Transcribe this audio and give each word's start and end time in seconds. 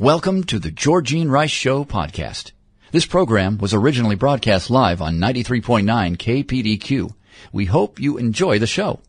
Welcome 0.00 0.44
to 0.44 0.58
the 0.58 0.70
Georgene 0.70 1.28
Rice 1.30 1.50
Show 1.50 1.84
podcast. 1.84 2.52
This 2.90 3.04
program 3.04 3.58
was 3.58 3.74
originally 3.74 4.16
broadcast 4.16 4.70
live 4.70 5.02
on 5.02 5.18
93.9 5.18 6.16
KPDQ. 6.16 7.12
We 7.52 7.66
hope 7.66 8.00
you 8.00 8.16
enjoy 8.16 8.58
the 8.58 8.66
show. 8.66 9.00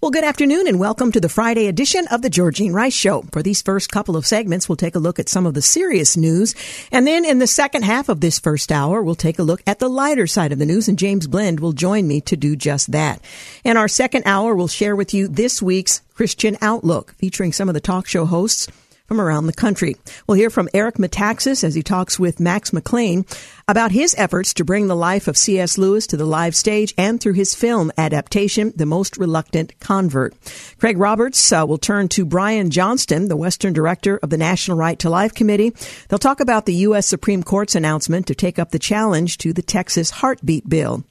Well, 0.00 0.12
good 0.12 0.22
afternoon 0.22 0.68
and 0.68 0.78
welcome 0.78 1.10
to 1.10 1.20
the 1.20 1.28
Friday 1.28 1.66
edition 1.66 2.06
of 2.12 2.22
the 2.22 2.30
Georgene 2.30 2.72
Rice 2.72 2.94
Show. 2.94 3.22
For 3.32 3.42
these 3.42 3.62
first 3.62 3.90
couple 3.90 4.16
of 4.16 4.24
segments, 4.24 4.68
we'll 4.68 4.76
take 4.76 4.94
a 4.94 5.00
look 5.00 5.18
at 5.18 5.28
some 5.28 5.44
of 5.44 5.54
the 5.54 5.60
serious 5.60 6.16
news. 6.16 6.54
And 6.92 7.04
then 7.04 7.24
in 7.24 7.40
the 7.40 7.48
second 7.48 7.82
half 7.82 8.08
of 8.08 8.20
this 8.20 8.38
first 8.38 8.70
hour, 8.70 9.02
we'll 9.02 9.16
take 9.16 9.40
a 9.40 9.42
look 9.42 9.60
at 9.66 9.80
the 9.80 9.88
lighter 9.88 10.28
side 10.28 10.52
of 10.52 10.60
the 10.60 10.66
news 10.66 10.86
and 10.86 11.00
James 11.00 11.26
Blend 11.26 11.58
will 11.58 11.72
join 11.72 12.06
me 12.06 12.20
to 12.20 12.36
do 12.36 12.54
just 12.54 12.92
that. 12.92 13.20
In 13.64 13.76
our 13.76 13.88
second 13.88 14.22
hour, 14.24 14.54
we'll 14.54 14.68
share 14.68 14.94
with 14.94 15.12
you 15.12 15.26
this 15.26 15.60
week's 15.60 16.02
Christian 16.14 16.56
Outlook 16.60 17.16
featuring 17.18 17.52
some 17.52 17.68
of 17.68 17.74
the 17.74 17.80
talk 17.80 18.06
show 18.06 18.24
hosts 18.24 18.68
from 19.06 19.20
around 19.20 19.46
the 19.46 19.52
country. 19.52 19.96
We'll 20.26 20.36
hear 20.36 20.50
from 20.50 20.68
Eric 20.74 20.96
Metaxas 20.96 21.64
as 21.64 21.74
he 21.74 21.82
talks 21.82 22.18
with 22.18 22.40
Max 22.40 22.72
McLean 22.72 23.24
about 23.68 23.92
his 23.92 24.14
efforts 24.18 24.54
to 24.54 24.64
bring 24.64 24.86
the 24.86 24.96
life 24.96 25.28
of 25.28 25.36
C.S. 25.36 25.78
Lewis 25.78 26.06
to 26.08 26.16
the 26.16 26.24
live 26.24 26.54
stage 26.54 26.94
and 26.96 27.20
through 27.20 27.34
his 27.34 27.54
film 27.54 27.90
adaptation, 27.96 28.72
The 28.76 28.86
Most 28.86 29.16
Reluctant 29.16 29.78
Convert. 29.80 30.34
Craig 30.78 30.98
Roberts 30.98 31.52
uh, 31.52 31.64
will 31.66 31.78
turn 31.78 32.08
to 32.08 32.24
Brian 32.24 32.70
Johnston, 32.70 33.28
the 33.28 33.36
Western 33.36 33.72
Director 33.72 34.18
of 34.18 34.30
the 34.30 34.36
National 34.36 34.76
Right 34.76 34.98
to 35.00 35.10
Life 35.10 35.34
Committee. 35.34 35.72
They'll 36.08 36.18
talk 36.18 36.40
about 36.40 36.66
the 36.66 36.74
U.S. 36.74 37.06
Supreme 37.06 37.42
Court's 37.42 37.74
announcement 37.74 38.26
to 38.26 38.34
take 38.34 38.58
up 38.58 38.70
the 38.70 38.78
challenge 38.78 39.38
to 39.38 39.52
the 39.52 39.62
Texas 39.62 40.10
Heartbeat 40.10 40.68
Bill. 40.68 41.04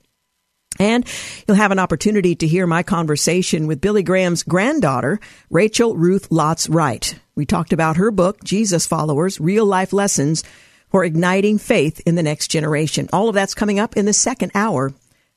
And 0.79 1.05
you'll 1.47 1.57
have 1.57 1.71
an 1.71 1.79
opportunity 1.79 2.35
to 2.35 2.47
hear 2.47 2.67
my 2.67 2.83
conversation 2.83 3.67
with 3.67 3.81
Billy 3.81 4.03
Graham's 4.03 4.43
granddaughter, 4.43 5.19
Rachel 5.49 5.95
Ruth 5.95 6.29
Lotz 6.29 6.67
Wright. 6.73 7.17
We 7.35 7.45
talked 7.45 7.73
about 7.73 7.97
her 7.97 8.11
book, 8.11 8.43
Jesus 8.43 8.85
Followers, 8.85 9.39
Real 9.39 9.65
Life 9.65 9.93
Lessons 9.93 10.43
for 10.89 11.03
Igniting 11.03 11.57
Faith 11.57 12.01
in 12.05 12.15
the 12.15 12.23
Next 12.23 12.47
Generation. 12.47 13.09
All 13.11 13.29
of 13.29 13.35
that's 13.35 13.53
coming 13.53 13.79
up 13.79 13.97
in 13.97 14.05
the 14.05 14.13
second 14.13 14.51
hour 14.55 14.93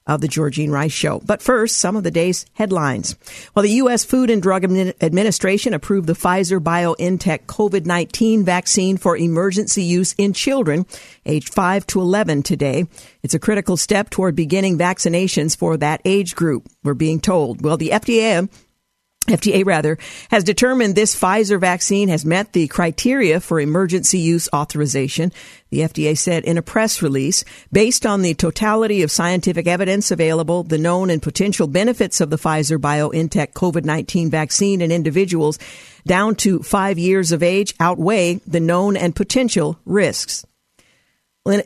of 0.09 0.21
the 0.21 0.27
Georgene 0.27 0.71
Rice 0.71 0.91
Show. 0.91 1.21
But 1.25 1.43
first, 1.43 1.77
some 1.77 1.95
of 1.95 2.03
the 2.03 2.11
day's 2.11 2.47
headlines. 2.55 3.15
Well, 3.55 3.63
the 3.63 3.71
U.S. 3.73 4.05
Food 4.05 4.31
and 4.31 4.43
Drug 4.43 4.65
Administration 4.65 5.75
approved 5.75 6.09
the 6.09 6.15
Pfizer 6.15 6.59
BioNTech 6.59 7.47
COVID-19 7.47 8.43
vaccine 8.43 8.97
for 8.97 9.17
emergency 9.17 9.85
use 9.85 10.15
in 10.15 10.33
children 10.33 10.87
aged 11.27 11.53
5 11.53 11.87
to 11.89 12.01
11 12.01 12.43
today. 12.43 12.87
It's 13.23 13.35
a 13.35 13.39
critical 13.39 13.77
step 13.77 14.11
toward 14.11 14.35
beginning 14.35 14.79
vaccinations 14.79 15.57
for 15.57 15.77
that 15.77 16.01
age 16.05 16.35
group, 16.35 16.67
we're 16.83 16.95
being 16.95 17.21
told. 17.21 17.63
Well, 17.63 17.77
the 17.77 17.91
FDA 17.91 18.49
FDA 19.29 19.65
rather 19.65 19.99
has 20.31 20.45
determined 20.45 20.95
this 20.95 21.19
Pfizer 21.19 21.61
vaccine 21.61 22.09
has 22.09 22.25
met 22.25 22.53
the 22.53 22.67
criteria 22.69 23.41
for 23.41 23.61
emergency 23.61 24.19
use 24.19 24.49
authorization. 24.53 25.33
The 25.71 25.81
FDA 25.81 26.17
said 26.17 26.45
in 26.45 26.57
a 26.57 26.63
press 26.63 27.03
release, 27.03 27.45
based 27.71 28.07
on 28.07 28.23
the 28.23 28.35
totality 28.35 29.03
of 29.03 29.11
scientific 29.11 29.67
evidence 29.67 30.11
available, 30.11 30.63
the 30.63 30.79
known 30.79 31.11
and 31.11 31.23
potential 31.23 31.67
benefits 31.67 32.21
of 32.21 32.31
the 32.31 32.39
Pfizer 32.39 32.79
BioNTech 32.79 33.53
COVID-19 33.53 34.31
vaccine 34.31 34.81
in 34.81 34.91
individuals 34.91 35.59
down 36.07 36.35
to 36.37 36.61
five 36.61 36.99
years 36.99 37.33
of 37.33 37.43
age 37.43 37.75
outweigh 37.79 38.41
the 38.47 38.61
known 38.61 38.97
and 38.97 39.15
potential 39.15 39.79
risks. 39.85 40.45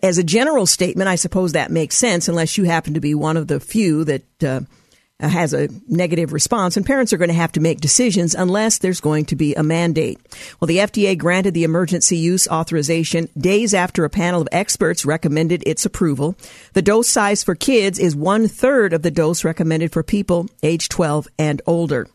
As 0.02 0.18
a 0.18 0.24
general 0.24 0.66
statement, 0.66 1.08
I 1.08 1.16
suppose 1.16 1.52
that 1.52 1.70
makes 1.70 1.96
sense 1.96 2.28
unless 2.28 2.56
you 2.56 2.64
happen 2.64 2.94
to 2.94 3.00
be 3.00 3.14
one 3.14 3.36
of 3.36 3.48
the 3.48 3.58
few 3.58 4.04
that 4.04 4.44
uh, 4.44 4.60
Uh, 5.22 5.28
has 5.28 5.54
a 5.54 5.68
negative 5.86 6.32
response, 6.32 6.76
and 6.76 6.84
parents 6.84 7.12
are 7.12 7.16
going 7.16 7.28
to 7.28 7.34
have 7.34 7.52
to 7.52 7.60
make 7.60 7.80
decisions 7.80 8.34
unless 8.34 8.78
there's 8.78 9.00
going 9.00 9.24
to 9.24 9.36
be 9.36 9.54
a 9.54 9.62
mandate. 9.62 10.18
Well, 10.58 10.66
the 10.66 10.78
FDA 10.78 11.16
granted 11.16 11.54
the 11.54 11.62
emergency 11.62 12.16
use 12.16 12.48
authorization 12.48 13.28
days 13.38 13.72
after 13.72 14.04
a 14.04 14.10
panel 14.10 14.40
of 14.40 14.48
experts 14.50 15.04
recommended 15.04 15.62
its 15.64 15.86
approval. 15.86 16.34
The 16.72 16.82
dose 16.82 17.08
size 17.08 17.44
for 17.44 17.54
kids 17.54 18.00
is 18.00 18.16
one 18.16 18.48
third 18.48 18.92
of 18.92 19.02
the 19.02 19.12
dose 19.12 19.44
recommended 19.44 19.92
for 19.92 20.02
people 20.02 20.48
age 20.60 20.88
12 20.88 21.28
and 21.38 21.62
older. 21.68 22.08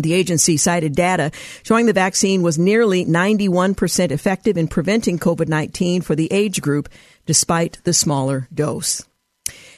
The 0.00 0.12
agency 0.12 0.56
cited 0.56 0.96
data 0.96 1.30
showing 1.62 1.86
the 1.86 1.92
vaccine 1.92 2.42
was 2.42 2.58
nearly 2.58 3.04
91% 3.04 4.10
effective 4.10 4.56
in 4.56 4.66
preventing 4.66 5.20
COVID-19 5.20 6.02
for 6.02 6.16
the 6.16 6.32
age 6.32 6.60
group 6.60 6.88
despite 7.24 7.78
the 7.84 7.92
smaller 7.92 8.48
dose. 8.52 9.04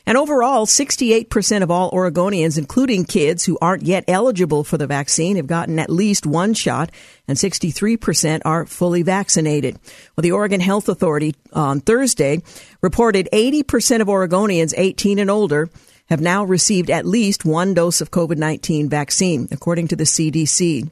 And 0.08 0.16
overall, 0.16 0.64
68% 0.64 1.62
of 1.62 1.70
all 1.70 1.90
Oregonians, 1.90 2.56
including 2.56 3.04
kids 3.04 3.44
who 3.44 3.58
aren't 3.60 3.82
yet 3.82 4.04
eligible 4.08 4.64
for 4.64 4.78
the 4.78 4.86
vaccine, 4.86 5.36
have 5.36 5.46
gotten 5.46 5.78
at 5.78 5.90
least 5.90 6.24
one 6.24 6.54
shot, 6.54 6.90
and 7.28 7.36
63% 7.36 8.40
are 8.46 8.64
fully 8.64 9.02
vaccinated. 9.02 9.78
Well, 10.16 10.22
the 10.22 10.32
Oregon 10.32 10.60
Health 10.60 10.88
Authority 10.88 11.34
on 11.52 11.82
Thursday 11.82 12.40
reported 12.80 13.28
80% 13.34 14.00
of 14.00 14.08
Oregonians 14.08 14.72
18 14.74 15.18
and 15.18 15.30
older 15.30 15.68
have 16.08 16.22
now 16.22 16.42
received 16.42 16.88
at 16.88 17.04
least 17.04 17.44
one 17.44 17.74
dose 17.74 18.00
of 18.00 18.10
COVID-19 18.10 18.88
vaccine, 18.88 19.46
according 19.50 19.88
to 19.88 19.96
the 19.96 20.04
CDC. 20.04 20.88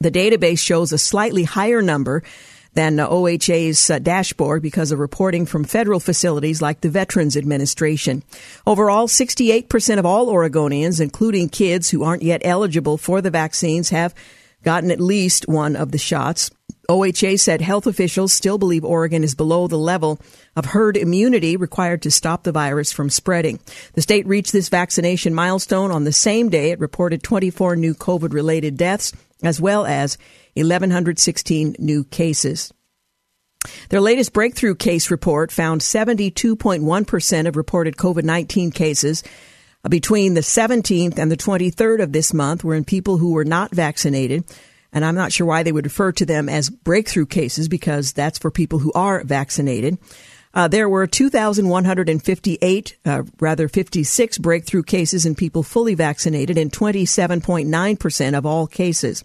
The 0.00 0.10
database 0.10 0.60
shows 0.60 0.92
a 0.92 0.98
slightly 0.98 1.44
higher 1.44 1.82
number 1.82 2.22
than 2.74 2.96
OHA's 2.98 3.90
uh, 3.90 3.98
dashboard 3.98 4.62
because 4.62 4.92
of 4.92 4.98
reporting 4.98 5.46
from 5.46 5.64
federal 5.64 6.00
facilities 6.00 6.62
like 6.62 6.80
the 6.80 6.88
Veterans 6.88 7.36
Administration. 7.36 8.22
Overall, 8.66 9.08
68% 9.08 9.98
of 9.98 10.06
all 10.06 10.28
Oregonians, 10.28 11.00
including 11.00 11.48
kids 11.48 11.90
who 11.90 12.04
aren't 12.04 12.22
yet 12.22 12.42
eligible 12.44 12.96
for 12.96 13.20
the 13.20 13.30
vaccines, 13.30 13.90
have 13.90 14.14
gotten 14.62 14.90
at 14.90 15.00
least 15.00 15.48
one 15.48 15.74
of 15.74 15.90
the 15.90 15.98
shots. 15.98 16.50
OHA 16.88 17.38
said 17.38 17.60
health 17.60 17.86
officials 17.86 18.32
still 18.32 18.58
believe 18.58 18.84
Oregon 18.84 19.22
is 19.22 19.34
below 19.34 19.68
the 19.68 19.78
level 19.78 20.18
of 20.56 20.66
herd 20.66 20.96
immunity 20.96 21.56
required 21.56 22.02
to 22.02 22.10
stop 22.10 22.42
the 22.42 22.52
virus 22.52 22.92
from 22.92 23.10
spreading. 23.10 23.60
The 23.94 24.02
state 24.02 24.26
reached 24.26 24.52
this 24.52 24.68
vaccination 24.68 25.32
milestone 25.32 25.92
on 25.92 26.04
the 26.04 26.12
same 26.12 26.48
day 26.48 26.70
it 26.70 26.80
reported 26.80 27.22
24 27.22 27.76
new 27.76 27.94
COVID 27.94 28.32
related 28.32 28.76
deaths 28.76 29.12
as 29.42 29.60
well 29.60 29.86
as 29.86 30.18
1,116 30.54 31.76
new 31.78 32.04
cases. 32.04 32.72
Their 33.90 34.00
latest 34.00 34.32
breakthrough 34.32 34.74
case 34.74 35.10
report 35.10 35.52
found 35.52 35.80
72.1% 35.80 37.46
of 37.46 37.56
reported 37.56 37.96
COVID 37.96 38.24
19 38.24 38.70
cases 38.70 39.22
between 39.88 40.34
the 40.34 40.40
17th 40.40 41.18
and 41.18 41.30
the 41.30 41.36
23rd 41.36 42.02
of 42.02 42.12
this 42.12 42.34
month 42.34 42.64
were 42.64 42.74
in 42.74 42.84
people 42.84 43.18
who 43.18 43.32
were 43.32 43.44
not 43.44 43.74
vaccinated. 43.74 44.44
And 44.92 45.04
I'm 45.04 45.14
not 45.14 45.32
sure 45.32 45.46
why 45.46 45.62
they 45.62 45.72
would 45.72 45.86
refer 45.86 46.12
to 46.12 46.26
them 46.26 46.48
as 46.48 46.68
breakthrough 46.68 47.26
cases 47.26 47.68
because 47.68 48.12
that's 48.12 48.38
for 48.38 48.50
people 48.50 48.80
who 48.80 48.92
are 48.92 49.22
vaccinated. 49.24 49.98
Uh, 50.52 50.66
there 50.66 50.88
were 50.88 51.06
2,158, 51.06 52.96
uh, 53.04 53.22
rather 53.38 53.68
56 53.68 54.38
breakthrough 54.38 54.82
cases 54.82 55.24
in 55.24 55.36
people 55.36 55.62
fully 55.62 55.94
vaccinated 55.94 56.58
in 56.58 56.70
27.9% 56.70 58.36
of 58.36 58.44
all 58.44 58.66
cases. 58.66 59.22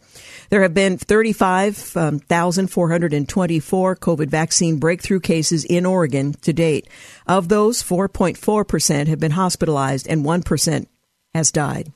There 0.49 0.61
have 0.61 0.75
been 0.75 0.99
35,424 0.99 3.89
um, 3.89 3.95
COVID 3.95 4.27
vaccine 4.27 4.77
breakthrough 4.77 5.19
cases 5.19 5.65
in 5.65 5.83
Oregon 5.85 6.33
to 6.41 6.53
date. 6.53 6.87
Of 7.25 7.49
those, 7.49 7.81
4.4% 7.81 9.07
have 9.07 9.19
been 9.19 9.31
hospitalized 9.31 10.07
and 10.07 10.23
1% 10.23 10.85
has 11.33 11.51
died. 11.51 11.91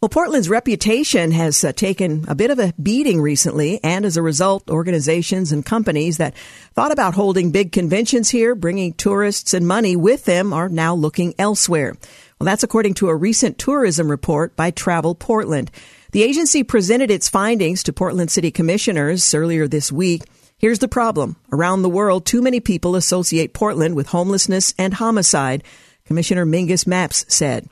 Well, 0.00 0.08
Portland's 0.08 0.48
reputation 0.48 1.32
has 1.32 1.64
uh, 1.64 1.72
taken 1.72 2.24
a 2.28 2.36
bit 2.36 2.52
of 2.52 2.60
a 2.60 2.72
beating 2.80 3.20
recently, 3.20 3.82
and 3.82 4.04
as 4.04 4.16
a 4.16 4.22
result, 4.22 4.70
organizations 4.70 5.50
and 5.50 5.66
companies 5.66 6.18
that 6.18 6.36
thought 6.74 6.92
about 6.92 7.16
holding 7.16 7.50
big 7.50 7.72
conventions 7.72 8.30
here, 8.30 8.54
bringing 8.54 8.92
tourists 8.92 9.54
and 9.54 9.66
money 9.66 9.96
with 9.96 10.24
them, 10.24 10.52
are 10.52 10.68
now 10.68 10.94
looking 10.94 11.34
elsewhere. 11.36 11.96
Well, 12.38 12.44
that's 12.44 12.62
according 12.62 12.94
to 12.94 13.08
a 13.08 13.16
recent 13.16 13.58
tourism 13.58 14.08
report 14.08 14.54
by 14.54 14.70
Travel 14.70 15.16
Portland. 15.16 15.68
The 16.12 16.22
agency 16.22 16.62
presented 16.62 17.10
its 17.10 17.28
findings 17.28 17.82
to 17.82 17.92
Portland 17.92 18.30
City 18.30 18.52
Commissioners 18.52 19.34
earlier 19.34 19.66
this 19.66 19.90
week. 19.90 20.22
Here's 20.58 20.78
the 20.78 20.86
problem. 20.86 21.34
Around 21.50 21.82
the 21.82 21.88
world, 21.88 22.24
too 22.24 22.40
many 22.40 22.60
people 22.60 22.94
associate 22.94 23.52
Portland 23.52 23.96
with 23.96 24.06
homelessness 24.06 24.74
and 24.78 24.94
homicide, 24.94 25.64
Commissioner 26.06 26.46
Mingus 26.46 26.84
Mapps 26.84 27.28
said. 27.28 27.68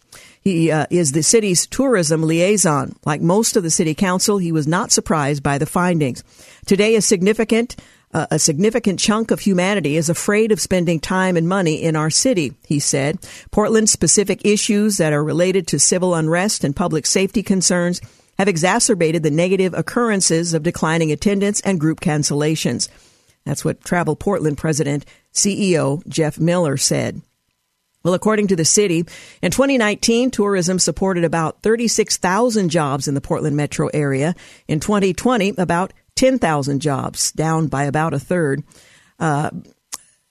He 0.47 0.71
uh, 0.71 0.87
is 0.91 1.11
the 1.11 1.25
city's 1.25 1.67
tourism 1.67 2.23
liaison. 2.23 2.95
Like 3.05 3.21
most 3.21 3.57
of 3.57 3.65
the 3.65 3.69
city 3.71 3.97
council, 3.97 4.39
he 4.39 4.53
was 4.53 4.69
not 4.69 4.93
surprised 4.93 5.43
by 5.43 5.59
the 5.59 5.67
findings. 5.67 6.23
Today, 6.67 6.95
a 6.95 7.03
significant 7.03 7.75
uh, 8.15 8.29
a 8.31 8.39
significant 8.39 9.01
chunk 9.01 9.33
of 9.33 9.41
humanity 9.41 9.97
is 9.97 10.09
afraid 10.09 10.53
of 10.53 10.61
spending 10.61 11.01
time 11.01 11.37
and 11.37 11.49
money 11.49 11.83
in 11.83 11.97
our 11.97 12.11
city, 12.11 12.55
he 12.65 12.79
said. 12.79 13.19
Portland's 13.51 13.91
specific 13.91 14.41
issues 14.45 14.99
that 14.99 15.13
are 15.13 15.25
related 15.25 15.67
to 15.67 15.81
civil 15.81 16.15
unrest 16.15 16.63
and 16.63 16.77
public 16.77 17.07
safety 17.07 17.43
concerns 17.43 18.01
have 18.39 18.47
exacerbated 18.47 19.25
the 19.25 19.33
negative 19.33 19.75
occurrences 19.75 20.55
of 20.55 20.63
declining 20.63 21.11
attendance 21.11 21.61
and 21.63 21.81
group 21.81 21.99
cancellations. 21.99 22.89
That's 23.45 23.65
what 23.65 23.83
Travel 23.83 24.15
Portland 24.15 24.59
President 24.59 25.07
CEO 25.35 26.07
Jeff 26.07 26.39
Miller 26.39 26.77
said. 26.77 27.21
Well, 28.07 28.15
according 28.15 28.47
to 28.47 28.57
the 28.57 28.65
city, 28.65 29.05
in 29.43 29.51
2019, 29.51 30.31
tourism 30.31 30.79
supported 30.79 31.25
about 31.25 31.61
36,000 31.63 32.69
jobs 32.69 33.09
in 33.09 33.15
the 33.15 33.21
Portland 33.21 33.57
metro 33.57 33.89
area. 33.93 34.37
In 34.69 34.79
2020, 34.79 35.55
about 35.59 35.93
10,000 36.15 36.79
jobs, 36.79 37.33
down 37.33 37.67
by 37.67 37.83
about 37.83 38.15
a 38.15 38.21
third. 38.21 38.63
Uh, 39.19 39.51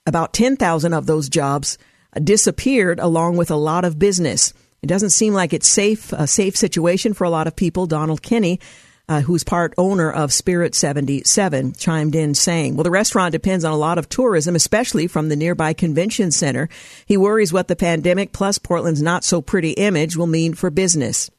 about 0.05 0.31
10,000 0.31 0.93
of 0.93 1.05
those 1.05 1.27
jobs 1.27 1.77
disappeared 2.23 2.97
along 3.01 3.35
with 3.35 3.51
a 3.51 3.57
lot 3.57 3.83
of 3.83 3.99
business. 3.99 4.53
It 4.81 4.87
doesn't 4.87 5.09
seem 5.09 5.33
like 5.33 5.51
it's 5.51 5.67
safe, 5.67 6.13
a 6.13 6.27
safe 6.27 6.55
situation 6.55 7.13
for 7.13 7.25
a 7.25 7.29
lot 7.29 7.45
of 7.45 7.57
people. 7.57 7.87
Donald 7.87 8.21
Kinney 8.21 8.61
uh, 9.07 9.21
who's 9.21 9.43
part 9.43 9.73
owner 9.77 10.11
of 10.11 10.33
Spirit 10.33 10.75
77, 10.75 11.73
chimed 11.73 12.15
in 12.15 12.33
saying, 12.33 12.75
Well, 12.75 12.83
the 12.83 12.91
restaurant 12.91 13.31
depends 13.31 13.63
on 13.63 13.73
a 13.73 13.77
lot 13.77 13.97
of 13.97 14.09
tourism, 14.09 14.55
especially 14.55 15.07
from 15.07 15.29
the 15.29 15.35
nearby 15.35 15.73
convention 15.73 16.31
center. 16.31 16.69
He 17.05 17.17
worries 17.17 17.53
what 17.53 17.67
the 17.67 17.75
pandemic 17.75 18.31
plus 18.31 18.57
Portland's 18.57 19.01
not 19.01 19.23
so 19.23 19.41
pretty 19.41 19.71
image 19.71 20.17
will 20.17 20.27
mean 20.27 20.53
for 20.53 20.69
business. 20.69 21.29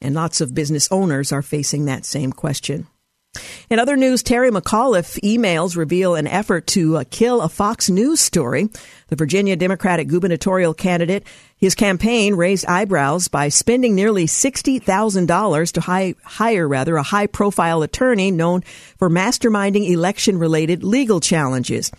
And 0.00 0.14
lots 0.14 0.40
of 0.40 0.54
business 0.54 0.88
owners 0.90 1.30
are 1.30 1.42
facing 1.42 1.84
that 1.84 2.04
same 2.04 2.32
question. 2.32 2.86
In 3.70 3.78
other 3.78 3.96
news, 3.96 4.22
Terry 4.22 4.50
McAuliffe 4.50 5.18
emails 5.22 5.76
reveal 5.76 6.14
an 6.14 6.26
effort 6.26 6.66
to 6.68 6.98
uh, 6.98 7.04
kill 7.10 7.40
a 7.40 7.48
Fox 7.48 7.88
News 7.88 8.20
story. 8.20 8.68
The 9.08 9.16
Virginia 9.16 9.56
Democratic 9.56 10.08
gubernatorial 10.08 10.74
candidate, 10.74 11.26
his 11.56 11.74
campaign 11.74 12.34
raised 12.34 12.66
eyebrows 12.66 13.28
by 13.28 13.48
spending 13.48 13.94
nearly 13.94 14.26
$60,000 14.26 15.72
to 15.72 15.80
hi- 15.80 16.14
hire 16.22 16.68
rather 16.68 16.96
a 16.96 17.02
high 17.02 17.26
profile 17.26 17.82
attorney 17.82 18.30
known 18.30 18.60
for 18.98 19.08
masterminding 19.08 19.88
election 19.88 20.36
related 20.36 20.84
legal 20.84 21.20
challenges. 21.20 21.90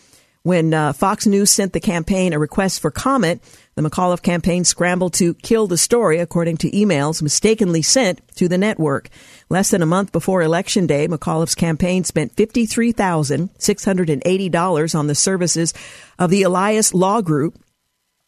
When 0.45 0.73
uh, 0.73 0.91
Fox 0.91 1.25
News 1.25 1.51
sent 1.51 1.71
the 1.71 1.79
campaign 1.79 2.33
a 2.33 2.39
request 2.39 2.81
for 2.81 2.91
comment, 2.91 3.41
the 3.75 3.81
McAuliffe 3.81 4.21
campaign 4.21 4.65
scrambled 4.65 5.13
to 5.13 5.35
kill 5.35 5.67
the 5.67 5.77
story, 5.77 6.19
according 6.19 6.57
to 6.57 6.69
emails 6.71 7.21
mistakenly 7.21 7.81
sent 7.81 8.19
to 8.35 8.49
the 8.49 8.57
network. 8.57 9.07
Less 9.49 9.71
than 9.71 9.81
a 9.81 9.85
month 9.85 10.11
before 10.11 10.41
Election 10.41 10.85
Day, 10.85 11.07
McAuliffe's 11.07 11.55
campaign 11.55 12.03
spent 12.03 12.35
$53,680 12.35 14.99
on 14.99 15.07
the 15.07 15.15
services 15.15 15.73
of 16.19 16.29
the 16.29 16.43
Elias 16.43 16.93
Law 16.93 17.21
Group, 17.21 17.57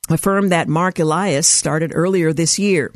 a 0.10 0.18
firm 0.18 0.48
that 0.50 0.70
Mark 0.70 1.00
Elias 1.00 1.48
started 1.48 1.92
earlier 1.94 2.32
this 2.32 2.58
year. 2.58 2.94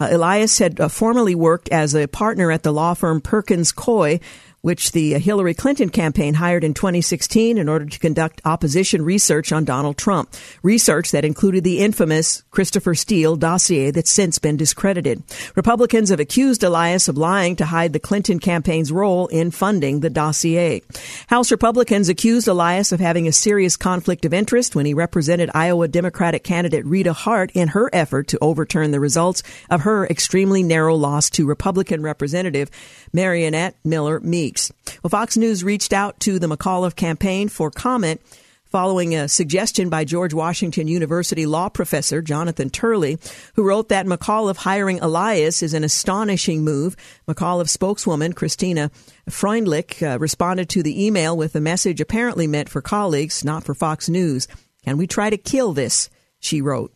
Uh, 0.00 0.08
Elias 0.10 0.58
had 0.58 0.80
uh, 0.80 0.88
formerly 0.88 1.34
worked 1.34 1.68
as 1.68 1.94
a 1.94 2.08
partner 2.08 2.50
at 2.50 2.62
the 2.62 2.72
law 2.72 2.94
firm 2.94 3.20
Perkins 3.20 3.72
Coie, 3.72 4.22
which 4.64 4.92
the 4.92 5.18
Hillary 5.18 5.52
Clinton 5.52 5.90
campaign 5.90 6.32
hired 6.32 6.64
in 6.64 6.72
2016 6.72 7.58
in 7.58 7.68
order 7.68 7.84
to 7.84 7.98
conduct 7.98 8.40
opposition 8.46 9.04
research 9.04 9.52
on 9.52 9.66
Donald 9.66 9.98
Trump. 9.98 10.32
Research 10.62 11.10
that 11.10 11.22
included 11.22 11.64
the 11.64 11.80
infamous 11.80 12.42
Christopher 12.50 12.94
Steele 12.94 13.36
dossier 13.36 13.90
that's 13.90 14.10
since 14.10 14.38
been 14.38 14.56
discredited. 14.56 15.22
Republicans 15.54 16.08
have 16.08 16.18
accused 16.18 16.64
Elias 16.64 17.08
of 17.08 17.18
lying 17.18 17.56
to 17.56 17.66
hide 17.66 17.92
the 17.92 18.00
Clinton 18.00 18.38
campaign's 18.38 18.90
role 18.90 19.26
in 19.26 19.50
funding 19.50 20.00
the 20.00 20.08
dossier. 20.08 20.80
House 21.26 21.50
Republicans 21.50 22.08
accused 22.08 22.48
Elias 22.48 22.90
of 22.90 23.00
having 23.00 23.28
a 23.28 23.32
serious 23.32 23.76
conflict 23.76 24.24
of 24.24 24.32
interest 24.32 24.74
when 24.74 24.86
he 24.86 24.94
represented 24.94 25.50
Iowa 25.52 25.88
Democratic 25.88 26.42
candidate 26.42 26.86
Rita 26.86 27.12
Hart 27.12 27.50
in 27.52 27.68
her 27.68 27.90
effort 27.92 28.28
to 28.28 28.38
overturn 28.40 28.92
the 28.92 29.00
results 29.00 29.42
of 29.68 29.82
her 29.82 30.06
extremely 30.06 30.62
narrow 30.62 30.94
loss 30.94 31.28
to 31.30 31.44
Republican 31.44 32.02
Representative 32.02 32.70
Mariannette 33.12 33.74
Miller 33.84 34.20
Meeks. 34.54 34.72
Well, 35.02 35.10
Fox 35.10 35.36
News 35.36 35.64
reached 35.64 35.92
out 35.92 36.20
to 36.20 36.38
the 36.38 36.46
McAuliffe 36.46 36.94
campaign 36.94 37.48
for 37.48 37.70
comment 37.72 38.20
following 38.66 39.14
a 39.14 39.28
suggestion 39.28 39.88
by 39.88 40.04
George 40.04 40.32
Washington 40.32 40.86
University 40.86 41.44
law 41.44 41.68
professor 41.68 42.22
Jonathan 42.22 42.70
Turley, 42.70 43.18
who 43.54 43.64
wrote 43.64 43.88
that 43.88 44.06
McAuliffe 44.06 44.58
hiring 44.58 45.00
Elias 45.00 45.62
is 45.62 45.74
an 45.74 45.82
astonishing 45.82 46.62
move. 46.62 46.96
McAuliffe 47.26 47.68
spokeswoman 47.68 48.32
Christina 48.32 48.92
Freundlich 49.28 50.02
uh, 50.02 50.18
responded 50.20 50.68
to 50.68 50.82
the 50.84 51.04
email 51.04 51.36
with 51.36 51.56
a 51.56 51.60
message 51.60 52.00
apparently 52.00 52.46
meant 52.46 52.68
for 52.68 52.80
colleagues, 52.80 53.44
not 53.44 53.64
for 53.64 53.74
Fox 53.74 54.08
News. 54.08 54.46
Can 54.84 54.96
we 54.96 55.08
try 55.08 55.30
to 55.30 55.36
kill 55.36 55.72
this? 55.72 56.10
She 56.38 56.60
wrote. 56.60 56.92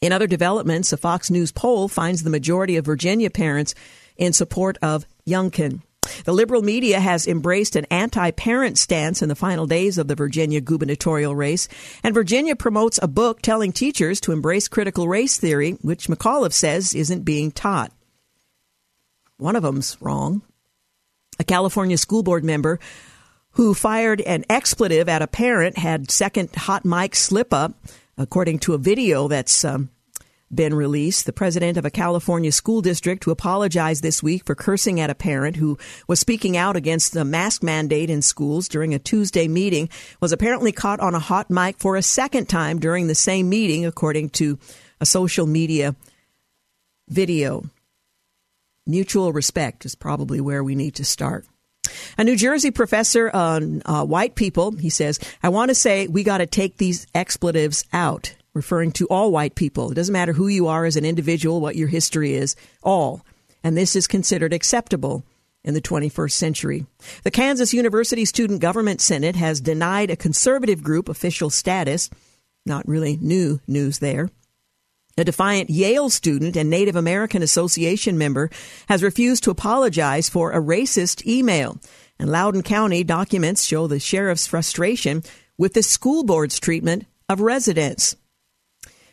In 0.00 0.12
other 0.12 0.26
developments, 0.28 0.92
a 0.92 0.96
Fox 0.96 1.28
News 1.28 1.50
poll 1.50 1.88
finds 1.88 2.22
the 2.22 2.30
majority 2.30 2.76
of 2.76 2.86
Virginia 2.86 3.30
parents 3.30 3.74
in 4.16 4.32
support 4.32 4.78
of 4.82 5.06
Youngkin. 5.26 5.82
The 6.24 6.32
liberal 6.32 6.62
media 6.62 7.00
has 7.00 7.26
embraced 7.26 7.76
an 7.76 7.86
anti 7.90 8.30
parent 8.32 8.78
stance 8.78 9.22
in 9.22 9.28
the 9.28 9.34
final 9.34 9.66
days 9.66 9.98
of 9.98 10.08
the 10.08 10.14
Virginia 10.14 10.60
gubernatorial 10.60 11.34
race, 11.34 11.68
and 12.02 12.14
Virginia 12.14 12.56
promotes 12.56 12.98
a 13.02 13.08
book 13.08 13.42
telling 13.42 13.72
teachers 13.72 14.20
to 14.20 14.32
embrace 14.32 14.68
critical 14.68 15.08
race 15.08 15.38
theory, 15.38 15.72
which 15.82 16.08
McAuliffe 16.08 16.52
says 16.52 16.94
isn't 16.94 17.24
being 17.24 17.50
taught. 17.50 17.92
One 19.36 19.56
of 19.56 19.62
them's 19.62 19.96
wrong. 20.00 20.42
A 21.38 21.44
California 21.44 21.98
school 21.98 22.22
board 22.22 22.44
member 22.44 22.78
who 23.52 23.74
fired 23.74 24.20
an 24.20 24.44
expletive 24.48 25.08
at 25.08 25.22
a 25.22 25.26
parent 25.26 25.78
had 25.78 26.10
second 26.10 26.54
hot 26.54 26.84
mic 26.84 27.14
slip 27.14 27.52
up, 27.52 27.74
according 28.16 28.58
to 28.60 28.74
a 28.74 28.78
video 28.78 29.28
that's 29.28 29.64
um, 29.64 29.90
been 30.54 30.74
released. 30.74 31.26
The 31.26 31.32
president 31.32 31.76
of 31.76 31.84
a 31.84 31.90
California 31.90 32.52
school 32.52 32.82
district 32.82 33.24
who 33.24 33.30
apologized 33.30 34.02
this 34.02 34.22
week 34.22 34.44
for 34.44 34.54
cursing 34.54 35.00
at 35.00 35.10
a 35.10 35.14
parent 35.14 35.56
who 35.56 35.78
was 36.06 36.20
speaking 36.20 36.56
out 36.56 36.76
against 36.76 37.12
the 37.12 37.24
mask 37.24 37.62
mandate 37.62 38.10
in 38.10 38.22
schools 38.22 38.68
during 38.68 38.94
a 38.94 38.98
Tuesday 38.98 39.48
meeting 39.48 39.88
was 40.20 40.32
apparently 40.32 40.72
caught 40.72 41.00
on 41.00 41.14
a 41.14 41.18
hot 41.18 41.50
mic 41.50 41.78
for 41.78 41.96
a 41.96 42.02
second 42.02 42.48
time 42.48 42.78
during 42.78 43.06
the 43.06 43.14
same 43.14 43.48
meeting, 43.48 43.86
according 43.86 44.30
to 44.30 44.58
a 45.00 45.06
social 45.06 45.46
media 45.46 45.96
video. 47.08 47.64
Mutual 48.86 49.32
respect 49.32 49.84
is 49.84 49.94
probably 49.94 50.40
where 50.40 50.62
we 50.62 50.74
need 50.74 50.94
to 50.96 51.04
start. 51.04 51.46
A 52.16 52.24
New 52.24 52.36
Jersey 52.36 52.70
professor 52.70 53.30
on 53.30 53.82
uh, 53.84 54.04
white 54.04 54.34
people, 54.34 54.72
he 54.72 54.90
says, 54.90 55.18
I 55.42 55.48
want 55.48 55.70
to 55.70 55.74
say 55.74 56.06
we 56.06 56.22
got 56.22 56.38
to 56.38 56.46
take 56.46 56.76
these 56.76 57.06
expletives 57.14 57.84
out 57.92 58.34
referring 58.54 58.92
to 58.92 59.06
all 59.06 59.30
white 59.30 59.54
people. 59.54 59.90
It 59.90 59.94
doesn't 59.94 60.12
matter 60.12 60.32
who 60.32 60.48
you 60.48 60.66
are 60.66 60.84
as 60.84 60.96
an 60.96 61.04
individual, 61.04 61.60
what 61.60 61.76
your 61.76 61.88
history 61.88 62.34
is, 62.34 62.56
all. 62.82 63.24
And 63.64 63.76
this 63.76 63.96
is 63.96 64.06
considered 64.06 64.52
acceptable 64.52 65.24
in 65.64 65.74
the 65.74 65.80
21st 65.80 66.32
century. 66.32 66.86
The 67.22 67.30
Kansas 67.30 67.72
University 67.72 68.24
Student 68.24 68.60
Government 68.60 69.00
Senate 69.00 69.36
has 69.36 69.60
denied 69.60 70.10
a 70.10 70.16
conservative 70.16 70.82
group 70.82 71.08
official 71.08 71.50
status. 71.50 72.10
Not 72.66 72.86
really 72.86 73.16
new 73.20 73.60
news 73.66 74.00
there. 74.00 74.30
A 75.18 75.24
defiant 75.24 75.68
Yale 75.68 76.08
student 76.08 76.56
and 76.56 76.70
Native 76.70 76.96
American 76.96 77.42
Association 77.42 78.16
member 78.16 78.50
has 78.88 79.02
refused 79.02 79.44
to 79.44 79.50
apologize 79.50 80.28
for 80.28 80.52
a 80.52 80.60
racist 80.60 81.26
email. 81.26 81.78
And 82.18 82.30
Loudoun 82.30 82.62
County 82.62 83.04
documents 83.04 83.64
show 83.64 83.86
the 83.86 84.00
sheriff's 84.00 84.46
frustration 84.46 85.22
with 85.58 85.74
the 85.74 85.82
school 85.82 86.24
board's 86.24 86.58
treatment 86.58 87.04
of 87.28 87.40
residents. 87.40 88.16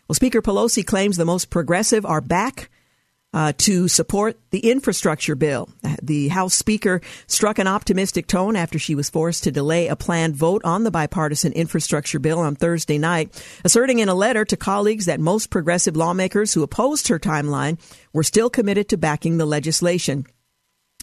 Well, 0.10 0.16
Speaker 0.16 0.42
Pelosi 0.42 0.84
claims 0.84 1.18
the 1.18 1.26
most 1.26 1.52
progressive 1.52 2.04
are 2.04 2.20
back 2.20 2.72
uh, 3.32 3.54
to 3.60 3.88
support 3.88 4.40
the 4.50 4.72
infrastructure 4.72 5.36
bill. 5.36 5.70
The 6.02 6.30
House 6.30 6.56
Speaker 6.56 7.02
struck 7.28 7.60
an 7.60 7.68
optimistic 7.68 8.26
tone 8.26 8.56
after 8.56 8.80
she 8.80 8.96
was 8.96 9.12
forced 9.12 9.44
to 9.44 9.52
delay 9.52 9.86
a 9.88 9.96
planned 9.96 10.36
vote 10.36 10.64
on 10.66 10.84
the 10.84 10.90
bipartisan 10.90 11.54
infrastructure 11.54 12.18
bill 12.18 12.40
on 12.40 12.56
Thursday 12.56 12.98
night, 12.98 13.40
asserting 13.64 14.00
in 14.00 14.10
a 14.10 14.16
letter 14.16 14.46
to 14.46 14.58
colleagues 14.58 15.06
that 15.06 15.20
most 15.20 15.52
progressive 15.52 15.96
lawmakers 15.96 16.56
who 16.56 16.64
opposed 16.64 17.08
her 17.10 17.20
timeline 17.20 17.78
were 18.12 18.24
still 18.24 18.50
committed 18.50 18.90
to 18.90 18.98
backing 18.98 19.38
the 19.38 19.46
legislation. 19.46 20.26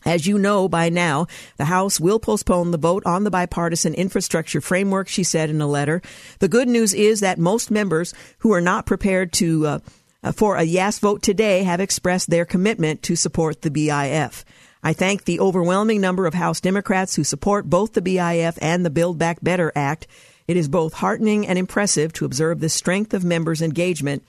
As 0.06 0.24
you 0.24 0.38
know 0.38 0.68
by 0.68 0.88
now, 0.88 1.26
the 1.56 1.64
House 1.64 1.98
will 1.98 2.20
postpone 2.20 2.70
the 2.70 2.78
vote 2.78 3.04
on 3.04 3.24
the 3.24 3.30
bipartisan 3.30 3.92
infrastructure 3.92 4.60
framework, 4.60 5.08
she 5.08 5.24
said 5.24 5.50
in 5.50 5.60
a 5.60 5.66
letter. 5.66 6.00
The 6.38 6.46
good 6.46 6.68
news 6.68 6.94
is 6.94 7.18
that 7.20 7.40
most 7.40 7.72
members 7.72 8.14
who 8.38 8.52
are 8.52 8.60
not 8.60 8.86
prepared 8.86 9.32
to 9.34 9.66
uh, 9.66 9.78
uh 10.22 10.30
for 10.30 10.56
a 10.56 10.62
yes 10.62 11.00
vote 11.00 11.22
today 11.22 11.64
have 11.64 11.80
expressed 11.80 12.30
their 12.30 12.44
commitment 12.44 13.02
to 13.02 13.16
support 13.16 13.62
the 13.62 13.70
BIF. 13.70 14.44
I 14.80 14.92
thank 14.92 15.24
the 15.24 15.40
overwhelming 15.40 16.00
number 16.00 16.26
of 16.26 16.34
House 16.34 16.60
Democrats 16.60 17.16
who 17.16 17.24
support 17.24 17.68
both 17.68 17.94
the 17.94 18.00
BIF 18.00 18.56
and 18.62 18.86
the 18.86 18.90
Build 18.90 19.18
Back 19.18 19.38
Better 19.42 19.72
Act. 19.74 20.06
It 20.46 20.56
is 20.56 20.68
both 20.68 20.94
heartening 20.94 21.48
and 21.48 21.58
impressive 21.58 22.12
to 22.12 22.24
observe 22.24 22.60
the 22.60 22.68
strength 22.68 23.12
of 23.12 23.24
members' 23.24 23.60
engagement 23.60 24.22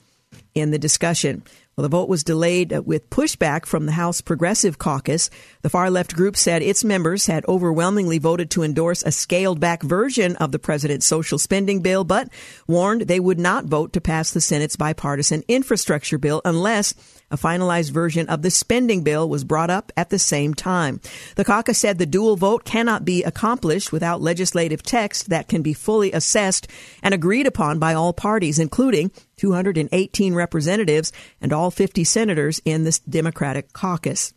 in 0.55 0.71
the 0.71 0.79
discussion. 0.79 1.43
Well, 1.77 1.83
the 1.83 1.89
vote 1.89 2.09
was 2.09 2.23
delayed 2.23 2.75
with 2.87 3.11
pushback 3.11 3.67
from 3.67 3.85
the 3.85 3.91
House 3.91 4.19
Progressive 4.19 4.79
Caucus. 4.79 5.29
The 5.61 5.69
far 5.69 5.91
left 5.91 6.15
group 6.15 6.35
said 6.35 6.63
its 6.63 6.83
members 6.83 7.27
had 7.27 7.45
overwhelmingly 7.47 8.17
voted 8.17 8.49
to 8.51 8.63
endorse 8.63 9.03
a 9.03 9.11
scaled 9.11 9.59
back 9.59 9.83
version 9.83 10.35
of 10.37 10.51
the 10.51 10.57
president's 10.57 11.05
social 11.05 11.37
spending 11.37 11.81
bill, 11.83 12.03
but 12.03 12.29
warned 12.65 13.01
they 13.01 13.19
would 13.19 13.39
not 13.39 13.65
vote 13.65 13.93
to 13.93 14.01
pass 14.01 14.31
the 14.31 14.41
Senate's 14.41 14.75
bipartisan 14.75 15.43
infrastructure 15.47 16.17
bill 16.17 16.41
unless 16.43 16.95
a 17.29 17.37
finalized 17.37 17.91
version 17.91 18.27
of 18.27 18.41
the 18.41 18.49
spending 18.49 19.03
bill 19.03 19.29
was 19.29 19.43
brought 19.43 19.69
up 19.69 19.91
at 19.95 20.09
the 20.09 20.17
same 20.17 20.55
time. 20.55 20.99
The 21.35 21.45
caucus 21.45 21.77
said 21.77 21.99
the 21.99 22.07
dual 22.07 22.37
vote 22.37 22.65
cannot 22.65 23.05
be 23.05 23.23
accomplished 23.23 23.91
without 23.91 24.19
legislative 24.19 24.81
text 24.81 25.29
that 25.29 25.47
can 25.47 25.61
be 25.61 25.73
fully 25.73 26.11
assessed 26.11 26.67
and 27.03 27.13
agreed 27.13 27.45
upon 27.45 27.77
by 27.77 27.93
all 27.93 28.13
parties, 28.13 28.57
including 28.57 29.11
218 29.37 30.33
representatives 30.33 31.11
and 31.39 31.53
all 31.53 31.71
50 31.71 32.03
senators 32.03 32.61
in 32.65 32.83
the 32.83 32.99
Democratic 33.07 33.73
caucus. 33.73 34.33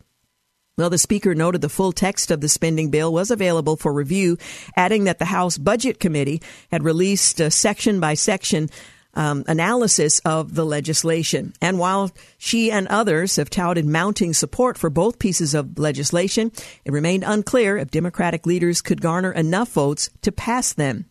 Well, 0.77 0.89
the 0.89 0.97
Speaker 0.97 1.35
noted 1.35 1.61
the 1.61 1.69
full 1.69 1.91
text 1.91 2.31
of 2.31 2.41
the 2.41 2.49
spending 2.49 2.89
bill 2.89 3.11
was 3.11 3.29
available 3.29 3.75
for 3.75 3.91
review, 3.91 4.37
adding 4.75 5.03
that 5.03 5.19
the 5.19 5.25
House 5.25 5.57
Budget 5.57 5.99
Committee 5.99 6.41
had 6.71 6.83
released 6.83 7.39
a 7.39 7.51
section 7.51 7.99
by 7.99 8.13
section 8.13 8.69
um, 9.13 9.43
analysis 9.47 10.19
of 10.19 10.55
the 10.55 10.65
legislation. 10.65 11.53
And 11.61 11.77
while 11.77 12.11
she 12.37 12.71
and 12.71 12.87
others 12.87 13.35
have 13.35 13.49
touted 13.49 13.85
mounting 13.85 14.33
support 14.33 14.77
for 14.77 14.89
both 14.89 15.19
pieces 15.19 15.53
of 15.53 15.77
legislation, 15.77 16.51
it 16.85 16.91
remained 16.91 17.25
unclear 17.25 17.77
if 17.77 17.91
Democratic 17.91 18.45
leaders 18.45 18.81
could 18.81 19.01
garner 19.01 19.31
enough 19.31 19.73
votes 19.73 20.09
to 20.21 20.31
pass 20.31 20.73
them. 20.73 21.05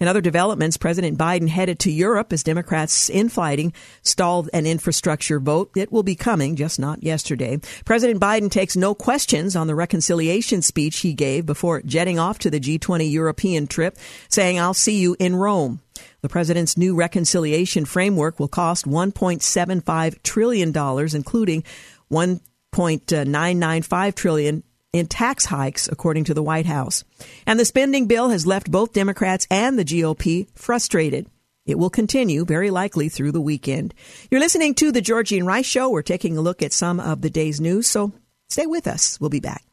In 0.00 0.08
other 0.08 0.20
developments, 0.20 0.76
President 0.76 1.16
Biden 1.18 1.48
headed 1.48 1.78
to 1.80 1.90
Europe 1.90 2.32
as 2.32 2.42
Democrats 2.42 3.08
infighting 3.08 3.72
stalled 4.02 4.50
an 4.52 4.66
infrastructure 4.66 5.40
vote. 5.40 5.70
It 5.76 5.92
will 5.92 6.02
be 6.02 6.16
coming, 6.16 6.56
just 6.56 6.78
not 6.78 7.02
yesterday. 7.02 7.58
President 7.84 8.20
Biden 8.20 8.50
takes 8.50 8.76
no 8.76 8.94
questions 8.94 9.56
on 9.56 9.66
the 9.66 9.74
reconciliation 9.74 10.62
speech 10.62 11.00
he 11.00 11.14
gave 11.14 11.46
before 11.46 11.82
jetting 11.82 12.18
off 12.18 12.38
to 12.40 12.50
the 12.50 12.60
G20 12.60 13.10
European 13.10 13.66
trip, 13.66 13.96
saying, 14.28 14.58
I'll 14.58 14.74
see 14.74 14.98
you 14.98 15.16
in 15.18 15.36
Rome. 15.36 15.80
The 16.22 16.28
president's 16.28 16.76
new 16.76 16.94
reconciliation 16.94 17.84
framework 17.84 18.40
will 18.40 18.48
cost 18.48 18.86
$1.75 18.86 20.22
trillion, 20.22 20.68
including 21.14 21.64
$1.995 22.10 24.14
trillion 24.14 24.62
in 24.94 25.06
tax 25.06 25.44
hikes, 25.46 25.88
according 25.88 26.24
to 26.24 26.34
the 26.34 26.42
White 26.42 26.66
House. 26.66 27.04
And 27.46 27.58
the 27.58 27.64
spending 27.64 28.06
bill 28.06 28.30
has 28.30 28.46
left 28.46 28.70
both 28.70 28.92
Democrats 28.92 29.46
and 29.50 29.78
the 29.78 29.84
GOP 29.84 30.46
frustrated. 30.54 31.26
It 31.66 31.78
will 31.78 31.90
continue 31.90 32.44
very 32.44 32.70
likely 32.70 33.08
through 33.08 33.32
the 33.32 33.40
weekend. 33.40 33.92
You're 34.30 34.40
listening 34.40 34.74
to 34.76 34.92
the 34.92 35.02
Georgene 35.02 35.44
Rice 35.44 35.66
Show. 35.66 35.90
We're 35.90 36.02
taking 36.02 36.36
a 36.36 36.42
look 36.42 36.62
at 36.62 36.72
some 36.72 37.00
of 37.00 37.22
the 37.22 37.30
day's 37.30 37.60
news, 37.60 37.88
so 37.88 38.12
stay 38.48 38.66
with 38.66 38.86
us. 38.86 39.20
We'll 39.20 39.30
be 39.30 39.40
back. 39.40 39.64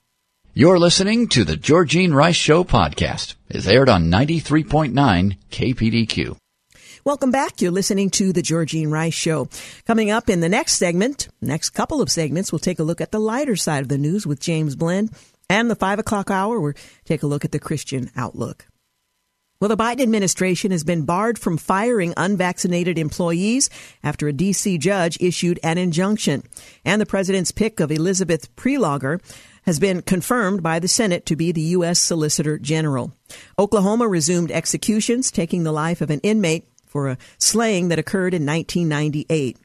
You're 0.53 0.79
listening 0.79 1.27
to 1.29 1.43
the 1.43 1.55
Georgene 1.55 2.13
Rice 2.13 2.35
Show 2.35 2.63
podcast. 2.63 3.35
It's 3.47 3.67
aired 3.67 3.89
on 3.89 4.09
93.9 4.09 5.37
KPDQ. 5.51 6.35
Welcome 7.03 7.31
back. 7.31 7.60
You're 7.60 7.72
listening 7.72 8.12
to 8.12 8.31
the 8.31 8.43
Georgene 8.43 8.91
Rice 8.91 9.15
Show. 9.15 9.50
Coming 9.88 10.12
up 10.12 10.29
in 10.29 10.39
the 10.39 10.48
next 10.48 10.74
segment, 10.74 11.29
next 11.41 11.72
couple 11.72 12.00
of 12.00 12.12
segments, 12.12 12.51
we'll 12.51 12.60
take 12.60 12.77
a 12.77 12.84
look 12.84 13.01
at 13.01 13.12
the 13.12 13.20
lighter 13.20 13.55
side 13.55 13.81
of 13.81 13.88
the 13.88 13.98
news 13.98 14.27
with 14.27 14.39
James 14.39 14.75
Blend. 14.75 15.10
And 15.50 15.67
the 15.67 15.75
five 15.75 15.98
o'clock 15.98 16.29
hour, 16.29 16.62
we'll 16.62 16.74
take 17.03 17.24
a 17.24 17.27
look 17.27 17.43
at 17.43 17.51
the 17.51 17.60
Christian 17.60 18.12
outlook. 18.15 18.67
Well, 19.60 19.70
the 19.70 19.77
Biden 19.77 20.01
administration 20.01 20.70
has 20.70 20.84
been 20.84 21.05
barred 21.05 21.39
from 21.39 21.58
firing 21.58 22.13
unvaccinated 22.17 23.00
employees 23.00 23.72
after 24.03 24.27
a 24.27 24.34
D.C. 24.34 24.77
judge 24.77 25.17
issued 25.20 25.60
an 25.63 25.79
injunction. 25.79 26.43
And 26.86 27.01
the 27.01 27.08
president's 27.08 27.51
pick 27.51 27.79
of 27.79 27.91
Elizabeth 27.91 28.55
Prelogar 28.55 29.22
has 29.63 29.79
been 29.79 30.01
confirmed 30.01 30.63
by 30.63 30.79
the 30.79 30.88
Senate 30.88 31.25
to 31.27 31.36
be 31.36 31.51
the 31.51 31.62
U.S. 31.62 32.00
Solicitor 32.00 32.58
General. 32.58 33.12
Oklahoma 33.58 34.08
resumed 34.08 34.51
executions, 34.51 35.31
taking 35.31 35.63
the 35.63 35.72
life 35.72 36.01
of 36.01 36.10
an 36.10 36.20
inmate 36.22 36.65
for 36.91 37.07
a 37.07 37.17
slaying 37.38 37.88
that 37.88 38.00
occurred 38.00 38.33
in 38.33 38.45
1998. 38.45 39.57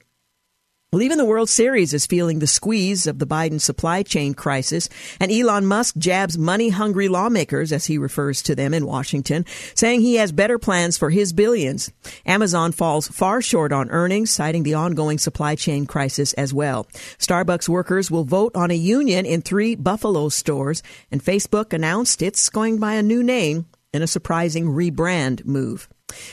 Well, 0.93 1.03
even 1.03 1.19
the 1.19 1.25
World 1.25 1.49
Series 1.49 1.93
is 1.93 2.07
feeling 2.07 2.39
the 2.39 2.47
squeeze 2.47 3.09
of 3.09 3.19
the 3.19 3.27
Biden 3.27 3.61
supply 3.61 4.05
chain 4.05 4.35
crisis, 4.35 4.89
and 5.19 5.33
Elon 5.33 5.67
Musk 5.67 5.97
jabs 5.99 6.39
money 6.39 6.69
hungry 6.69 7.09
lawmakers, 7.09 7.73
as 7.73 7.87
he 7.87 7.99
refers 7.99 8.41
to 8.43 8.55
them 8.55 8.73
in 8.73 8.87
Washington, 8.87 9.45
saying 9.75 10.01
he 10.01 10.15
has 10.15 10.31
better 10.31 10.61
plans 10.61 10.97
for 10.97 11.11
his 11.11 11.33
billions. 11.33 11.91
Amazon 12.25 12.71
falls 12.71 13.09
far 13.09 13.43
short 13.43 13.73
on 13.73 13.91
earnings, 13.91 14.31
citing 14.31 14.63
the 14.63 14.75
ongoing 14.75 15.19
supply 15.19 15.57
chain 15.57 15.87
crisis 15.87 16.33
as 16.35 16.55
well. 16.55 16.87
Starbucks 17.19 17.69
workers 17.69 18.09
will 18.09 18.25
vote 18.25 18.55
on 18.55 18.71
a 18.71 18.75
union 18.75 19.27
in 19.27 19.43
three 19.43 19.75
Buffalo 19.75 20.29
stores, 20.29 20.85
and 21.11 21.23
Facebook 21.23 21.73
announced 21.73 22.23
it's 22.23 22.49
going 22.49 22.79
by 22.79 22.95
a 22.95 23.03
new 23.03 23.25
name 23.25 23.67
in 23.93 24.03
a 24.03 24.07
surprising 24.07 24.67
rebrand 24.67 25.45
move. 25.45 25.89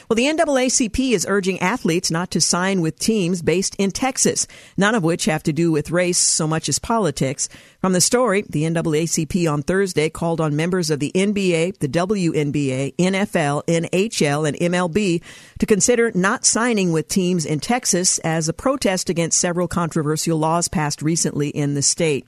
Well, 0.07 0.15
the 0.15 0.25
NAACP 0.25 1.13
is 1.13 1.25
urging 1.27 1.59
athletes 1.59 2.11
not 2.11 2.29
to 2.31 2.41
sign 2.41 2.81
with 2.81 2.99
teams 2.99 3.41
based 3.41 3.75
in 3.77 3.89
Texas, 3.89 4.45
none 4.77 4.93
of 4.93 5.03
which 5.03 5.25
have 5.25 5.41
to 5.43 5.53
do 5.53 5.71
with 5.71 5.89
race 5.89 6.19
so 6.19 6.45
much 6.45 6.69
as 6.69 6.77
politics. 6.77 7.49
From 7.79 7.93
the 7.93 8.01
story, 8.01 8.43
the 8.47 8.63
NAACP 8.63 9.51
on 9.51 9.63
Thursday 9.63 10.09
called 10.09 10.39
on 10.39 10.55
members 10.55 10.91
of 10.91 10.99
the 10.99 11.11
NBA, 11.15 11.79
the 11.79 11.89
WNBA, 11.89 12.95
NFL, 12.97 13.63
NHL, 13.65 14.47
and 14.47 14.57
MLB 14.57 15.23
to 15.57 15.65
consider 15.65 16.11
not 16.13 16.45
signing 16.45 16.91
with 16.91 17.07
teams 17.07 17.45
in 17.45 17.59
Texas 17.59 18.19
as 18.19 18.47
a 18.47 18.53
protest 18.53 19.09
against 19.09 19.39
several 19.39 19.67
controversial 19.67 20.37
laws 20.37 20.67
passed 20.67 21.01
recently 21.01 21.49
in 21.49 21.73
the 21.73 21.81
state. 21.81 22.27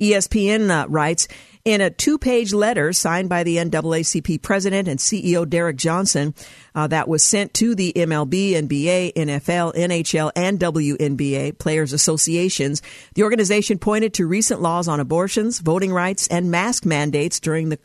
ESPN 0.00 0.70
uh, 0.70 0.88
writes, 0.88 1.26
in 1.64 1.80
a 1.80 1.88
two 1.88 2.18
page 2.18 2.52
letter 2.52 2.92
signed 2.92 3.28
by 3.28 3.42
the 3.42 3.56
NAACP 3.56 4.42
president 4.42 4.86
and 4.86 4.98
CEO 4.98 5.48
Derrick 5.48 5.76
Johnson 5.76 6.34
uh, 6.74 6.86
that 6.88 7.08
was 7.08 7.24
sent 7.24 7.54
to 7.54 7.74
the 7.74 7.92
MLB, 7.96 8.52
NBA, 8.52 9.14
NFL, 9.14 9.74
NHL, 9.74 10.30
and 10.36 10.58
WNBA 10.58 11.58
players 11.58 11.92
associations, 11.92 12.82
the 13.14 13.22
organization 13.22 13.78
pointed 13.78 14.12
to 14.14 14.26
recent 14.26 14.60
laws 14.60 14.88
on 14.88 15.00
abortions, 15.00 15.60
voting 15.60 15.92
rights, 15.92 16.28
and 16.28 16.50
mask 16.50 16.84
mandates 16.84 17.40
during 17.40 17.70
the 17.70 17.78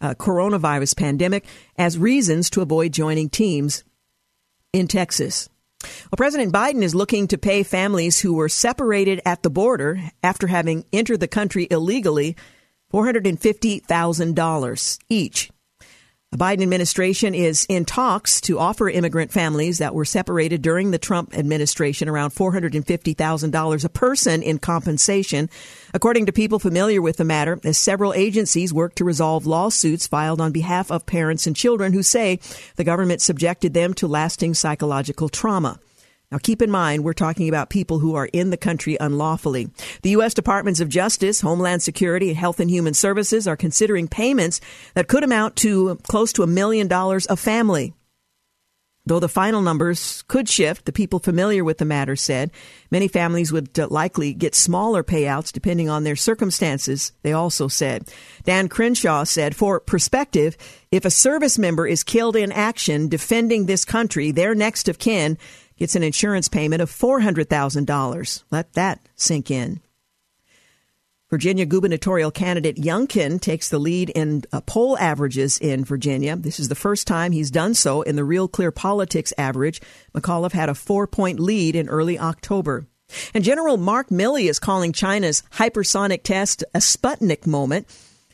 uh, 0.00 0.14
coronavirus 0.14 0.96
pandemic 0.96 1.44
as 1.76 1.98
reasons 1.98 2.48
to 2.50 2.62
avoid 2.62 2.92
joining 2.92 3.28
teams 3.28 3.84
in 4.72 4.88
Texas. 4.88 5.48
Well, 5.82 6.16
President 6.16 6.52
Biden 6.52 6.82
is 6.82 6.94
looking 6.94 7.28
to 7.28 7.38
pay 7.38 7.62
families 7.62 8.18
who 8.18 8.34
were 8.34 8.48
separated 8.48 9.20
at 9.26 9.42
the 9.42 9.50
border 9.50 10.00
after 10.22 10.46
having 10.46 10.86
entered 10.92 11.20
the 11.20 11.28
country 11.28 11.68
illegally 11.70 12.36
$450,000 12.92 14.98
each. 15.08 15.50
The 16.32 16.38
Biden 16.38 16.62
administration 16.62 17.36
is 17.36 17.66
in 17.68 17.84
talks 17.84 18.40
to 18.42 18.58
offer 18.58 18.90
immigrant 18.90 19.30
families 19.30 19.78
that 19.78 19.94
were 19.94 20.04
separated 20.04 20.60
during 20.60 20.90
the 20.90 20.98
Trump 20.98 21.38
administration 21.38 22.08
around 22.08 22.30
$450,000 22.30 23.84
a 23.84 23.88
person 23.88 24.42
in 24.42 24.58
compensation, 24.58 25.48
according 25.94 26.26
to 26.26 26.32
people 26.32 26.58
familiar 26.58 27.00
with 27.00 27.16
the 27.16 27.24
matter, 27.24 27.60
as 27.64 27.78
several 27.78 28.12
agencies 28.12 28.74
work 28.74 28.96
to 28.96 29.04
resolve 29.04 29.46
lawsuits 29.46 30.08
filed 30.08 30.40
on 30.40 30.50
behalf 30.50 30.90
of 30.90 31.06
parents 31.06 31.46
and 31.46 31.54
children 31.54 31.92
who 31.92 32.02
say 32.02 32.40
the 32.74 32.84
government 32.84 33.22
subjected 33.22 33.72
them 33.72 33.94
to 33.94 34.08
lasting 34.08 34.52
psychological 34.52 35.28
trauma. 35.28 35.78
Now, 36.32 36.38
keep 36.38 36.60
in 36.60 36.72
mind, 36.72 37.04
we're 37.04 37.12
talking 37.12 37.48
about 37.48 37.70
people 37.70 38.00
who 38.00 38.16
are 38.16 38.28
in 38.32 38.50
the 38.50 38.56
country 38.56 38.96
unlawfully. 38.98 39.70
The 40.02 40.10
U.S. 40.10 40.34
Departments 40.34 40.80
of 40.80 40.88
Justice, 40.88 41.40
Homeland 41.40 41.82
Security, 41.82 42.30
and 42.30 42.36
Health 42.36 42.58
and 42.58 42.68
Human 42.68 42.94
Services 42.94 43.46
are 43.46 43.56
considering 43.56 44.08
payments 44.08 44.60
that 44.94 45.06
could 45.06 45.22
amount 45.22 45.54
to 45.56 45.96
close 46.08 46.32
to 46.32 46.42
a 46.42 46.48
million 46.48 46.88
dollars 46.88 47.28
a 47.30 47.36
family. 47.36 47.94
Though 49.06 49.20
the 49.20 49.28
final 49.28 49.62
numbers 49.62 50.24
could 50.26 50.48
shift, 50.48 50.84
the 50.84 50.92
people 50.92 51.20
familiar 51.20 51.62
with 51.62 51.78
the 51.78 51.84
matter 51.84 52.16
said 52.16 52.50
many 52.90 53.06
families 53.06 53.52
would 53.52 53.78
uh, 53.78 53.86
likely 53.88 54.34
get 54.34 54.56
smaller 54.56 55.04
payouts 55.04 55.52
depending 55.52 55.88
on 55.88 56.02
their 56.02 56.16
circumstances, 56.16 57.12
they 57.22 57.32
also 57.32 57.68
said. 57.68 58.08
Dan 58.42 58.68
Crenshaw 58.68 59.22
said, 59.22 59.54
for 59.54 59.78
perspective, 59.78 60.56
if 60.90 61.04
a 61.04 61.10
service 61.10 61.56
member 61.56 61.86
is 61.86 62.02
killed 62.02 62.34
in 62.34 62.50
action 62.50 63.08
defending 63.08 63.66
this 63.66 63.84
country, 63.84 64.32
their 64.32 64.56
next 64.56 64.88
of 64.88 64.98
kin 64.98 65.38
gets 65.76 65.94
an 65.94 66.02
insurance 66.02 66.48
payment 66.48 66.82
of 66.82 66.90
$400,000. 66.90 68.42
Let 68.50 68.72
that 68.72 69.00
sink 69.14 69.52
in. 69.52 69.80
Virginia 71.28 71.66
gubernatorial 71.66 72.30
candidate 72.30 72.76
Youngkin 72.76 73.40
takes 73.40 73.68
the 73.68 73.80
lead 73.80 74.10
in 74.10 74.44
uh, 74.52 74.60
poll 74.60 74.96
averages 74.98 75.58
in 75.58 75.84
Virginia. 75.84 76.36
This 76.36 76.60
is 76.60 76.68
the 76.68 76.76
first 76.76 77.08
time 77.08 77.32
he's 77.32 77.50
done 77.50 77.74
so 77.74 78.02
in 78.02 78.14
the 78.14 78.22
Real 78.22 78.46
Clear 78.46 78.70
Politics 78.70 79.32
average. 79.36 79.80
McAuliffe 80.14 80.52
had 80.52 80.68
a 80.68 80.74
four 80.74 81.08
point 81.08 81.40
lead 81.40 81.74
in 81.74 81.88
early 81.88 82.16
October. 82.16 82.86
And 83.34 83.42
General 83.42 83.76
Mark 83.76 84.08
Milley 84.08 84.48
is 84.48 84.60
calling 84.60 84.92
China's 84.92 85.42
hypersonic 85.52 86.22
test 86.22 86.62
a 86.74 86.78
Sputnik 86.78 87.44
moment. 87.44 87.88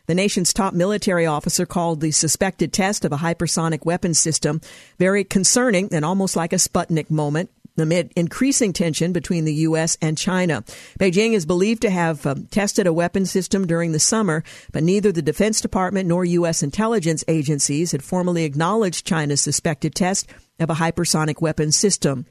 The 0.07 0.15
nation's 0.15 0.53
top 0.53 0.75
military 0.75 1.25
officer 1.25 1.65
called 1.65 2.01
the 2.01 2.11
suspected 2.11 2.75
test 2.75 3.07
of 3.07 3.13
a 3.13 3.19
hypersonic 3.19 3.87
weapon 3.87 4.13
system 4.13 4.61
very 4.99 5.25
concerning 5.25 5.89
and 5.95 6.05
almost 6.05 6.37
like 6.37 6.53
a 6.53 6.57
Sputnik 6.57 7.11
moment. 7.11 7.51
Amid 7.79 8.13
increasing 8.17 8.73
tension 8.73 9.13
between 9.13 9.45
the 9.45 9.55
U.S. 9.55 9.97
and 10.01 10.19
China. 10.19 10.63
Beijing 10.99 11.33
is 11.33 11.47
believed 11.47 11.83
to 11.83 11.91
have 11.91 12.27
um, 12.27 12.47
tested 12.47 12.87
a 12.87 12.93
weapon 12.93 13.27
system 13.27 13.67
during 13.67 13.93
the 13.93 13.99
summer, 13.99 14.45
but 14.73 14.83
neither 14.83 15.13
the 15.13 15.23
Defense 15.23 15.61
Department 15.61 16.09
nor 16.09 16.25
U.S. 16.25 16.63
intelligence 16.63 17.25
agencies 17.29 17.93
had 17.93 18.03
formally 18.03 18.45
acknowledged 18.45 19.07
China's 19.07 19.41
suspected 19.41 19.95
test 19.95 20.29
of 20.59 20.71
a 20.71 20.75
hypersonic 20.75 21.41
weapon 21.41 21.73
system. 21.73 22.27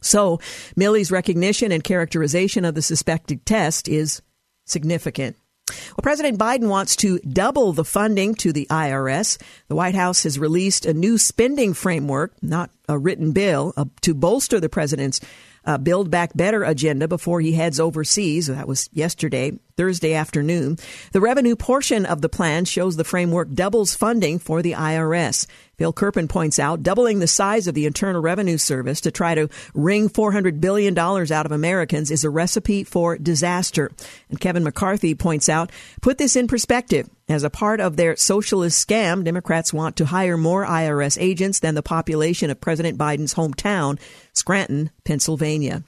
So, 0.00 0.40
Milley's 0.76 1.10
recognition 1.10 1.72
and 1.72 1.84
characterization 1.84 2.64
of 2.64 2.74
the 2.74 2.82
suspected 2.82 3.44
test 3.44 3.86
is 3.86 4.22
significant. 4.64 5.36
Well, 5.70 6.02
President 6.02 6.38
Biden 6.38 6.68
wants 6.68 6.96
to 6.96 7.18
double 7.20 7.72
the 7.72 7.84
funding 7.84 8.34
to 8.36 8.52
the 8.52 8.66
IRS. 8.70 9.38
The 9.68 9.76
White 9.76 9.94
House 9.94 10.22
has 10.24 10.38
released 10.38 10.86
a 10.86 10.94
new 10.94 11.18
spending 11.18 11.74
framework, 11.74 12.34
not 12.42 12.70
a 12.88 12.98
written 12.98 13.32
bill, 13.32 13.72
uh, 13.76 13.84
to 14.02 14.14
bolster 14.14 14.60
the 14.60 14.68
president's 14.68 15.20
uh, 15.64 15.78
Build 15.78 16.10
Back 16.10 16.32
Better 16.34 16.64
agenda 16.64 17.08
before 17.08 17.40
he 17.40 17.52
heads 17.52 17.80
overseas. 17.80 18.46
That 18.46 18.68
was 18.68 18.88
yesterday, 18.92 19.52
Thursday 19.76 20.14
afternoon. 20.14 20.78
The 21.12 21.20
revenue 21.20 21.56
portion 21.56 22.06
of 22.06 22.20
the 22.20 22.28
plan 22.28 22.64
shows 22.64 22.96
the 22.96 23.04
framework 23.04 23.52
doubles 23.52 23.94
funding 23.94 24.38
for 24.38 24.62
the 24.62 24.72
IRS. 24.72 25.46
Phil 25.80 25.92
Kerpen 25.94 26.28
points 26.28 26.58
out 26.58 26.82
doubling 26.82 27.20
the 27.20 27.26
size 27.26 27.66
of 27.66 27.74
the 27.74 27.86
Internal 27.86 28.20
Revenue 28.20 28.58
Service 28.58 29.00
to 29.00 29.10
try 29.10 29.34
to 29.34 29.48
wring 29.72 30.10
$400 30.10 30.60
billion 30.60 30.98
out 30.98 31.46
of 31.46 31.52
Americans 31.52 32.10
is 32.10 32.22
a 32.22 32.28
recipe 32.28 32.84
for 32.84 33.16
disaster. 33.16 33.90
And 34.28 34.38
Kevin 34.38 34.62
McCarthy 34.62 35.14
points 35.14 35.48
out, 35.48 35.72
put 36.02 36.18
this 36.18 36.36
in 36.36 36.48
perspective. 36.48 37.08
As 37.30 37.44
a 37.44 37.48
part 37.48 37.80
of 37.80 37.96
their 37.96 38.14
socialist 38.16 38.86
scam, 38.86 39.24
Democrats 39.24 39.72
want 39.72 39.96
to 39.96 40.04
hire 40.04 40.36
more 40.36 40.66
IRS 40.66 41.16
agents 41.18 41.60
than 41.60 41.74
the 41.74 41.82
population 41.82 42.50
of 42.50 42.60
President 42.60 42.98
Biden's 42.98 43.34
hometown, 43.34 43.98
Scranton, 44.34 44.90
Pennsylvania. 45.04 45.82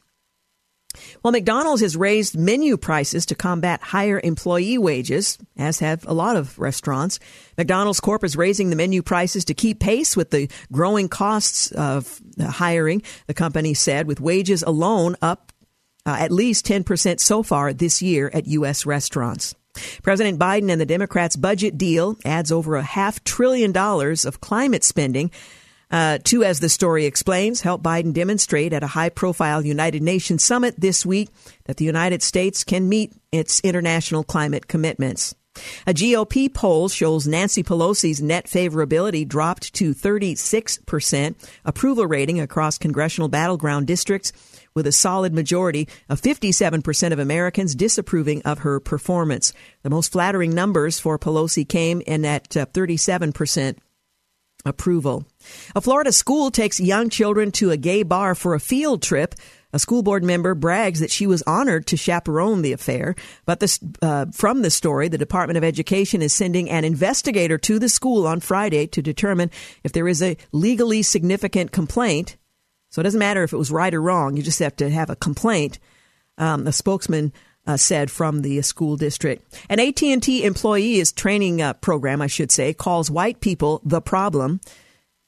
Well, 1.23 1.33
McDonald's 1.33 1.83
has 1.83 1.97
raised 1.97 2.37
menu 2.37 2.77
prices 2.77 3.27
to 3.27 3.35
combat 3.35 3.83
higher 3.83 4.21
employee 4.23 4.79
wages, 4.79 5.39
as 5.57 5.79
have 5.79 6.07
a 6.07 6.15
lot 6.15 6.37
of 6.37 6.59
restaurants. 6.59 7.19
McDonald's 7.57 8.01
Corp 8.01 8.25
is 8.25 8.37
raising 8.37 8.71
the 8.71 8.77
menu 8.77 9.03
prices 9.03 9.45
to 9.47 9.55
keep 9.55 9.81
pace 9.81 10.17
with 10.17 10.31
the 10.31 10.49
growing 10.71 11.09
costs 11.09 11.71
of 11.73 12.21
hiring, 12.41 13.03
the 13.27 13.35
company 13.35 13.75
said, 13.75 14.07
with 14.07 14.21
wages 14.21 14.63
alone 14.63 15.17
up 15.23 15.53
uh, 16.05 16.17
at 16.19 16.33
least 16.33 16.67
10% 16.67 17.21
so 17.21 17.43
far 17.43 17.73
this 17.73 18.03
year 18.03 18.31
at 18.33 18.47
U.S. 18.49 18.85
restaurants. 18.87 19.55
President 20.03 20.39
Biden 20.39 20.71
and 20.71 20.81
the 20.81 20.87
Democrats' 20.87 21.37
budget 21.37 21.79
deal 21.79 22.17
adds 22.25 22.53
over 22.53 22.77
a 22.77 22.83
half 22.83 23.25
trillion 23.25 23.73
dollars 23.73 24.25
of 24.25 24.41
climate 24.41 24.85
spending 24.85 25.31
uh, 25.93 26.19
to, 26.25 26.43
as 26.43 26.61
the 26.61 26.69
story 26.69 27.05
explains, 27.05 27.61
help 27.61 27.83
Biden 27.83 28.15
demonstrate 28.15 28.73
at 28.73 28.83
a 28.83 28.89
high 28.89 29.11
profile 29.11 29.65
United 29.65 30.03
Nations 30.03 30.43
summit 30.43 30.75
this 30.79 31.05
week 31.05 31.29
that 31.65 31.77
the 31.77 31.85
United 31.85 32.23
States 32.23 32.65
can 32.65 32.89
meet 32.89 33.13
its 33.31 33.61
international 33.61 34.25
climate 34.25 34.67
commitments. 34.67 35.35
A 35.87 35.93
GOP 35.93 36.53
poll 36.53 36.89
shows 36.89 37.27
Nancy 37.27 37.63
Pelosi's 37.63 38.23
net 38.23 38.47
favorability 38.47 39.29
dropped 39.29 39.75
to 39.75 39.93
36% 39.95 41.35
approval 41.65 42.07
rating 42.07 42.41
across 42.41 42.79
congressional 42.79 43.29
battleground 43.29 43.87
districts 43.87 44.33
with 44.75 44.87
a 44.87 44.93
solid 44.93 45.35
majority 45.35 45.89
of 46.09 46.23
57% 46.23 47.13
of 47.13 47.19
Americans 47.19 47.75
disapproving 47.75 48.41
of 48.43 48.61
her 48.61 48.81
performance. 48.81 49.53
The 49.83 49.91
most 49.91 50.11
flattering 50.11 50.55
numbers 50.55 50.99
for 50.99 51.19
Pelosi 51.19 51.69
came 51.69 52.01
in 52.07 52.25
at 52.25 52.57
uh, 52.57 52.65
37% 52.65 53.77
approval. 54.65 55.27
A 55.75 55.81
Florida 55.81 56.13
school 56.13 56.51
takes 56.51 56.81
young 56.81 57.11
children 57.11 57.53
to 57.53 57.71
a 57.71 57.77
gay 57.77 58.03
bar 58.03 58.35
for 58.35 58.55
a 58.55 58.61
field 58.61 59.03
trip. 59.03 59.35
A 59.75 59.79
school 59.79 60.03
board 60.03 60.23
member 60.23 60.55
brags 60.55 61.01
that 61.01 61.11
she 61.11 61.27
was 61.27 61.43
honored 61.47 61.87
to 61.87 61.97
chaperone 61.97 62.61
the 62.61 62.75
affair. 62.75 63.15
But 63.47 63.61
this, 63.61 63.81
uh, 64.03 64.27
from 64.31 64.61
the 64.61 64.71
story, 64.71 65.09
the 65.09 65.17
Department 65.17 65.57
of 65.57 65.65
Education 65.65 66.21
is 66.21 66.35
sending 66.35 66.69
an 66.69 66.85
investigator 66.85 67.57
to 67.57 67.79
the 67.79 67.89
school 67.89 68.27
on 68.27 68.41
Friday 68.41 68.87
to 68.89 69.01
determine 69.01 69.51
if 69.83 69.93
there 69.93 70.09
is 70.09 70.23
a 70.23 70.37
legally 70.53 71.03
significant 71.03 71.73
complaint. 71.73 72.37
So 72.91 73.01
it 73.01 73.05
doesn't 73.05 73.19
matter 73.19 73.43
if 73.43 73.55
it 73.55 73.59
was 73.59 73.71
right 73.71 73.95
or 73.95 74.03
wrong. 74.03 74.37
You 74.37 74.43
just 74.43 74.59
have 74.59 74.77
to 74.77 74.91
have 74.91 75.09
a 75.09 75.17
complaint. 75.17 75.79
Um, 76.37 76.67
a 76.67 76.73
spokesman 76.73 77.33
uh, 77.67 77.77
said 77.77 78.11
from 78.11 78.43
the 78.43 78.61
school 78.63 78.97
district. 78.97 79.59
An 79.69 79.81
AT&T 79.81 80.45
employee 80.45 80.97
is 80.97 81.13
training 81.13 81.63
program, 81.81 82.21
I 82.21 82.27
should 82.27 82.51
say, 82.51 82.75
calls 82.75 83.11
white 83.11 83.41
people 83.41 83.81
the 83.85 84.01
problem. 84.01 84.61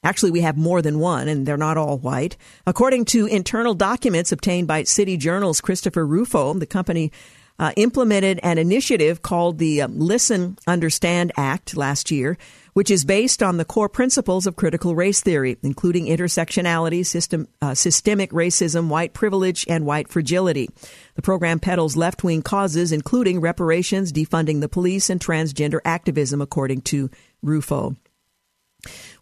Actually, 0.05 0.31
we 0.31 0.41
have 0.41 0.55
more 0.55 0.83
than 0.83 0.99
one, 0.99 1.27
and 1.27 1.47
they're 1.47 1.57
not 1.57 1.77
all 1.77 1.97
white. 1.97 2.37
According 2.67 3.05
to 3.05 3.25
internal 3.25 3.73
documents 3.73 4.31
obtained 4.31 4.67
by 4.67 4.83
City 4.83 5.17
Journal's 5.17 5.59
Christopher 5.59 6.05
Rufo, 6.05 6.53
the 6.53 6.67
company 6.67 7.11
uh, 7.57 7.71
implemented 7.75 8.39
an 8.43 8.59
initiative 8.59 9.23
called 9.23 9.57
the 9.57 9.81
uh, 9.81 9.87
Listen, 9.87 10.57
Understand 10.67 11.31
Act 11.37 11.75
last 11.75 12.11
year, 12.11 12.37
which 12.73 12.91
is 12.91 13.03
based 13.03 13.41
on 13.41 13.57
the 13.57 13.65
core 13.65 13.89
principles 13.89 14.45
of 14.45 14.55
critical 14.55 14.93
race 14.93 15.21
theory, 15.21 15.57
including 15.63 16.05
intersectionality, 16.05 17.03
system, 17.03 17.47
uh, 17.61 17.73
systemic 17.73 18.29
racism, 18.31 18.89
white 18.89 19.13
privilege, 19.13 19.65
and 19.67 19.87
white 19.87 20.09
fragility. 20.09 20.69
The 21.15 21.23
program 21.23 21.59
peddles 21.59 21.97
left 21.97 22.23
wing 22.23 22.43
causes, 22.43 22.91
including 22.91 23.39
reparations, 23.41 24.13
defunding 24.13 24.61
the 24.61 24.69
police, 24.69 25.09
and 25.09 25.19
transgender 25.19 25.79
activism, 25.83 26.41
according 26.41 26.81
to 26.81 27.09
Rufo. 27.41 27.95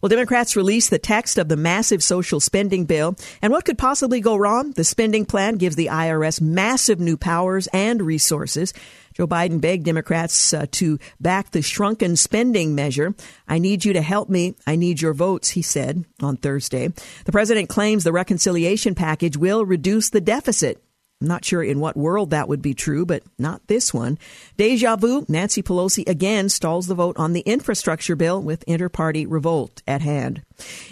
Well, 0.00 0.08
Democrats 0.08 0.56
released 0.56 0.90
the 0.90 0.98
text 0.98 1.38
of 1.38 1.48
the 1.48 1.56
massive 1.56 2.02
social 2.02 2.40
spending 2.40 2.84
bill. 2.84 3.16
And 3.40 3.52
what 3.52 3.64
could 3.64 3.78
possibly 3.78 4.20
go 4.20 4.36
wrong? 4.36 4.72
The 4.72 4.84
spending 4.84 5.24
plan 5.24 5.56
gives 5.56 5.76
the 5.76 5.86
IRS 5.86 6.40
massive 6.40 7.00
new 7.00 7.16
powers 7.16 7.68
and 7.72 8.02
resources. 8.02 8.74
Joe 9.14 9.26
Biden 9.26 9.60
begged 9.60 9.84
Democrats 9.84 10.52
uh, 10.52 10.66
to 10.72 10.98
back 11.20 11.52
the 11.52 11.62
shrunken 11.62 12.16
spending 12.16 12.74
measure. 12.74 13.14
I 13.46 13.58
need 13.58 13.84
you 13.84 13.92
to 13.92 14.02
help 14.02 14.28
me. 14.28 14.56
I 14.66 14.76
need 14.76 15.00
your 15.00 15.14
votes, 15.14 15.50
he 15.50 15.62
said 15.62 16.04
on 16.20 16.36
Thursday. 16.36 16.88
The 17.24 17.32
president 17.32 17.68
claims 17.68 18.04
the 18.04 18.12
reconciliation 18.12 18.94
package 18.94 19.36
will 19.36 19.64
reduce 19.64 20.10
the 20.10 20.20
deficit. 20.20 20.82
I'm 21.20 21.28
not 21.28 21.44
sure 21.44 21.62
in 21.62 21.80
what 21.80 21.96
world 21.96 22.30
that 22.30 22.48
would 22.48 22.60
be 22.60 22.74
true, 22.74 23.06
but 23.06 23.22
not 23.38 23.66
this 23.66 23.94
one. 23.94 24.18
Deja 24.56 24.96
vu, 24.96 25.24
Nancy 25.28 25.62
Pelosi 25.62 26.06
again 26.08 26.48
stalls 26.48 26.86
the 26.86 26.94
vote 26.94 27.16
on 27.16 27.32
the 27.32 27.40
infrastructure 27.40 28.16
bill 28.16 28.42
with 28.42 28.64
inter-party 28.64 29.24
revolt 29.24 29.82
at 29.86 30.02
hand. 30.02 30.42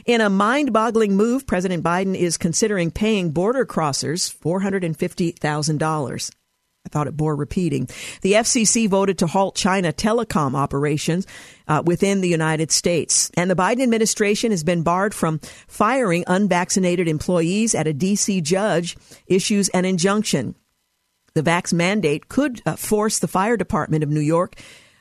In 0.06 0.20
a 0.20 0.30
mind-boggling 0.30 1.16
move, 1.16 1.46
President 1.46 1.82
Biden 1.82 2.14
is 2.14 2.38
considering 2.38 2.90
paying 2.90 3.32
border 3.32 3.66
crossers 3.66 4.34
$450,000. 4.38 6.30
I 6.84 6.88
thought 6.88 7.06
it 7.06 7.16
bore 7.16 7.36
repeating. 7.36 7.88
The 8.22 8.32
FCC 8.32 8.88
voted 8.88 9.18
to 9.18 9.28
halt 9.28 9.54
China 9.54 9.92
telecom 9.92 10.56
operations 10.56 11.26
uh, 11.68 11.82
within 11.84 12.20
the 12.20 12.28
United 12.28 12.70
States. 12.70 13.30
And 13.36 13.50
the 13.50 13.56
Biden 13.56 13.82
administration 13.82 14.50
has 14.50 14.64
been 14.64 14.82
barred 14.82 15.14
from 15.14 15.40
firing 15.68 16.24
unvaccinated 16.26 17.08
employees 17.08 17.74
at 17.74 17.86
a 17.86 17.92
D.C. 17.92 18.40
judge 18.40 18.96
issues 19.26 19.68
an 19.70 19.84
injunction. 19.84 20.54
The 21.34 21.42
vax 21.42 21.72
mandate 21.72 22.28
could 22.28 22.60
uh, 22.66 22.76
force 22.76 23.18
the 23.18 23.28
fire 23.28 23.56
department 23.56 24.04
of 24.04 24.10
New 24.10 24.20
York 24.20 24.56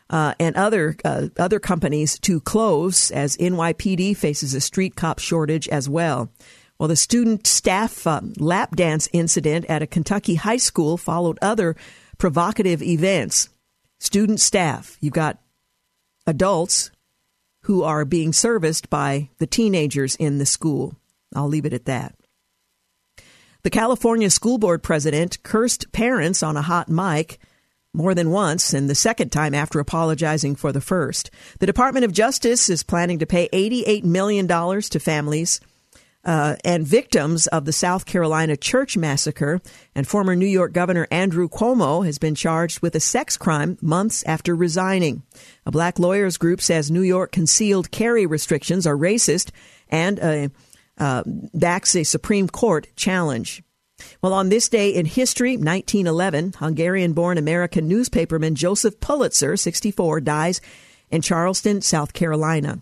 uh, 0.10 0.34
and 0.39 0.56
other 0.56 0.95
uh, 1.04 1.30
other 1.38 1.60
companies 1.60 2.19
to 2.19 2.39
close 2.41 3.12
as 3.12 3.38
NYPD 3.38 4.15
faces 4.15 4.54
a 4.54 4.62
street 4.62 4.95
cop 4.95 5.19
shortage 5.19 5.67
as 5.69 5.89
well. 5.89 6.30
Well, 6.78 6.88
the 6.88 6.95
student 6.95 7.47
staff 7.47 8.08
uh, 8.08 8.21
lap 8.38 8.76
dance 8.76 9.08
incident 9.13 9.65
at 9.69 9.82
a 9.82 9.88
Kentucky 9.88 10.36
high 10.36 10.58
school 10.58 10.97
followed 10.97 11.38
other 11.41 11.76
provocative 12.17 12.82
events. 12.82 13.50
Student 14.00 14.39
staff, 14.39 14.97
you've 15.00 15.13
got 15.13 15.40
adults 16.32 16.89
who 17.63 17.84
are 17.84 18.06
being 18.06 18.34
serviced 18.34 18.89
by 18.89 19.30
the 19.38 19.46
teenagers 19.46 20.15
in 20.15 20.39
the 20.39 20.46
school. 20.46 20.96
I'll 21.36 21.48
leave 21.48 21.65
it 21.65 21.74
at 21.74 21.86
that. 21.86 22.15
The 23.63 23.70
California 23.70 24.32
School 24.32 24.58
Board 24.58 24.82
president 24.82 25.44
cursed 25.44 25.91
parents 25.91 26.41
on 26.41 26.58
a 26.58 26.63
hot 26.63 26.89
mic 26.89 27.38
more 27.94 28.15
than 28.15 28.32
once, 28.32 28.74
and 28.74 28.89
the 28.89 28.96
second 28.96 29.32
time 29.32 29.54
after 29.54 29.80
apologizing 29.80 30.56
for 30.56 30.72
the 30.72 30.82
first. 30.82 31.30
The 31.60 31.65
Department 31.65 32.06
of 32.06 32.13
Justice 32.13 32.70
is 32.70 32.84
planning 32.84 33.20
to 33.20 33.26
pay 33.26 33.50
$88 33.50 34.06
million 34.06 34.48
to 34.48 35.00
families 35.00 35.60
uh, 36.24 36.56
and 36.64 36.86
victims 36.86 37.48
of 37.48 37.66
the 37.66 37.74
South 37.74 38.06
Carolina 38.06 38.56
church 38.56 38.98
massacre. 38.98 39.62
And 39.96 40.08
former 40.08 40.36
New 40.36 40.46
York 40.46 40.74
Governor 40.74 41.08
Andrew 41.12 41.50
Cuomo 41.50 42.06
has 42.06 42.18
been 42.18 42.36
charged 42.36 42.82
with 42.82 42.96
a 42.96 43.00
sex 43.00 43.38
crime 43.38 43.78
months 43.82 44.24
after 44.24 44.56
resigning. 44.56 45.24
A 45.66 45.72
black 45.72 46.00
lawyers 46.00 46.38
group 46.38 46.62
says 46.62 46.92
New 46.92 47.02
York 47.02 47.32
concealed 47.32 47.92
carry 47.92 48.26
restrictions 48.26 48.86
are 48.86 48.98
racist 48.98 49.52
and 49.90 50.20
uh, 50.20 50.50
uh, 50.98 51.24
backs 51.26 51.96
a 51.96 52.04
Supreme 52.04 52.48
Court 52.48 52.88
challenge. 52.96 53.64
Well, 54.22 54.34
on 54.34 54.50
this 54.50 54.70
day 54.70 54.90
in 54.90 55.06
history, 55.06 55.58
1911, 55.58 56.54
Hungarian 56.58 57.14
born 57.14 57.38
American 57.38 57.88
newspaperman 57.88 58.56
Joseph 58.56 59.00
Pulitzer, 59.00 59.56
64, 59.56 60.22
dies 60.22 60.62
in 61.12 61.22
Charleston, 61.22 61.82
South 61.82 62.14
Carolina. 62.14 62.82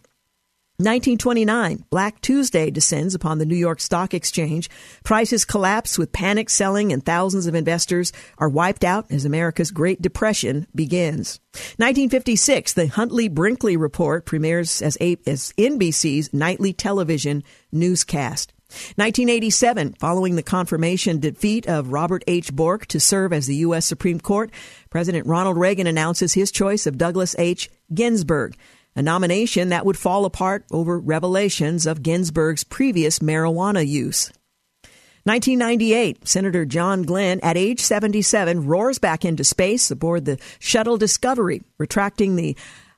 1929, 0.79 1.83
Black 1.89 2.21
Tuesday 2.21 2.71
descends 2.71 3.13
upon 3.13 3.37
the 3.37 3.45
New 3.45 3.57
York 3.57 3.81
Stock 3.81 4.13
Exchange. 4.13 4.69
Prices 5.03 5.43
collapse 5.43 5.99
with 5.99 6.13
panic 6.13 6.49
selling 6.49 6.93
and 6.93 7.05
thousands 7.05 7.47
of 7.47 7.53
investors 7.53 8.13
are 8.37 8.47
wiped 8.47 8.85
out 8.85 9.11
as 9.11 9.25
America's 9.25 9.71
Great 9.71 10.01
Depression 10.01 10.67
begins. 10.73 11.41
1956, 11.51 12.71
the 12.71 12.87
Huntley 12.87 13.27
Brinkley 13.27 13.75
Report 13.75 14.25
premieres 14.25 14.81
as, 14.81 14.97
a, 15.01 15.17
as 15.27 15.51
NBC's 15.57 16.33
nightly 16.33 16.71
television 16.71 17.43
newscast. 17.73 18.53
1987, 18.95 19.95
following 19.99 20.37
the 20.37 20.43
confirmation 20.43 21.19
defeat 21.19 21.67
of 21.67 21.91
Robert 21.91 22.23
H. 22.25 22.53
Bork 22.53 22.85
to 22.85 23.01
serve 23.01 23.33
as 23.33 23.47
the 23.47 23.55
U.S. 23.57 23.85
Supreme 23.85 24.21
Court, 24.21 24.49
President 24.89 25.27
Ronald 25.27 25.57
Reagan 25.57 25.87
announces 25.87 26.35
his 26.35 26.53
choice 26.53 26.87
of 26.87 26.97
Douglas 26.97 27.35
H. 27.37 27.69
Ginsburg 27.93 28.55
a 28.95 29.01
nomination 29.01 29.69
that 29.69 29.85
would 29.85 29.97
fall 29.97 30.25
apart 30.25 30.65
over 30.71 30.99
revelations 30.99 31.85
of 31.85 32.03
Ginsburg's 32.03 32.63
previous 32.63 33.19
marijuana 33.19 33.85
use. 33.87 34.31
1998, 35.23 36.27
Senator 36.27 36.65
John 36.65 37.03
Glenn, 37.03 37.39
at 37.41 37.57
age 37.57 37.81
77, 37.81 38.65
roars 38.65 38.99
back 38.99 39.25
into 39.25 39.43
space 39.43 39.91
aboard 39.91 40.25
the 40.25 40.39
shuttle 40.59 40.97
Discovery, 40.97 41.61
retracting 41.77 42.35
the, 42.35 42.55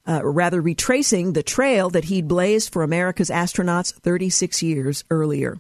uh, 0.08 0.22
rather 0.24 0.62
retracing 0.62 1.34
the 1.34 1.44
trail 1.44 1.90
that 1.90 2.06
he'd 2.06 2.28
blazed 2.28 2.72
for 2.72 2.84
America's 2.84 3.30
astronauts 3.30 3.94
36 3.94 4.62
years 4.62 5.04
earlier. 5.10 5.60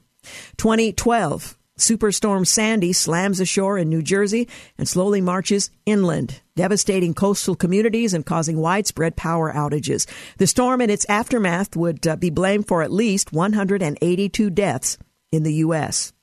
2012, 0.58 1.58
Superstorm 1.82 2.46
Sandy 2.46 2.94
slams 2.94 3.40
ashore 3.40 3.78
in 3.78 3.90
New 3.90 4.02
Jersey 4.02 4.48
and 4.78 4.88
slowly 4.88 5.20
marches 5.20 5.72
inland, 5.86 6.42
devastating 6.56 7.14
coastal 7.14 7.56
communities 7.56 8.14
and 8.14 8.26
causing 8.26 8.58
widespread 8.58 9.16
power 9.16 9.52
outages. 9.52 10.08
The 10.38 10.48
storm 10.48 10.80
and 10.82 10.92
its 10.92 11.06
aftermath 11.10 11.76
would 11.76 12.06
uh, 12.06 12.16
be 12.16 12.30
blamed 12.30 12.68
for 12.68 12.84
at 12.84 12.92
least 12.92 13.34
182 13.34 14.50
deaths 14.52 14.98
in 15.32 15.44
the 15.44 15.54
U.S. 15.56 16.14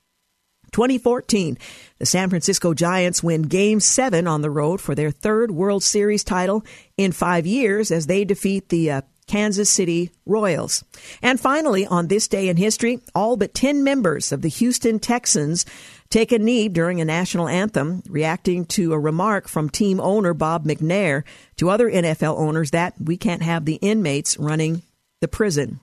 2014, 0.71 1.57
the 1.97 2.05
San 2.05 2.29
Francisco 2.29 2.73
Giants 2.73 3.23
win 3.23 3.43
Game 3.43 3.79
7 3.79 4.27
on 4.27 4.41
the 4.41 4.51
road 4.51 4.79
for 4.79 4.95
their 4.95 5.11
third 5.11 5.51
World 5.51 5.83
Series 5.83 6.23
title 6.23 6.63
in 6.95 7.11
five 7.11 7.45
years 7.45 7.91
as 7.91 8.05
they 8.07 8.23
defeat 8.23 8.69
the 8.69 8.91
uh, 8.91 9.01
Kansas 9.29 9.69
City 9.69 10.11
Royals. 10.25 10.83
And 11.21 11.39
finally, 11.39 11.85
on 11.85 12.07
this 12.07 12.27
day 12.27 12.49
in 12.49 12.57
history, 12.57 12.99
all 13.15 13.37
but 13.37 13.53
10 13.53 13.83
members 13.83 14.31
of 14.31 14.41
the 14.41 14.49
Houston 14.49 14.99
Texans 14.99 15.65
take 16.09 16.31
a 16.31 16.39
knee 16.39 16.67
during 16.67 16.99
a 16.99 17.05
national 17.05 17.47
anthem, 17.47 18.01
reacting 18.09 18.65
to 18.65 18.91
a 18.91 18.99
remark 18.99 19.47
from 19.47 19.69
team 19.69 19.99
owner 19.99 20.33
Bob 20.33 20.65
McNair 20.65 21.23
to 21.57 21.69
other 21.69 21.89
NFL 21.89 22.37
owners 22.37 22.71
that 22.71 22.95
we 22.99 23.15
can't 23.15 23.43
have 23.43 23.65
the 23.65 23.75
inmates 23.75 24.37
running 24.37 24.81
the 25.21 25.27
prison. 25.27 25.79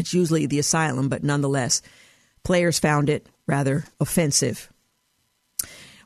It's 0.00 0.12
usually 0.12 0.46
the 0.46 0.58
asylum, 0.58 1.08
but 1.08 1.22
nonetheless, 1.22 1.82
players 2.42 2.80
found 2.80 3.08
it 3.08 3.26
rather 3.46 3.84
offensive. 4.00 4.68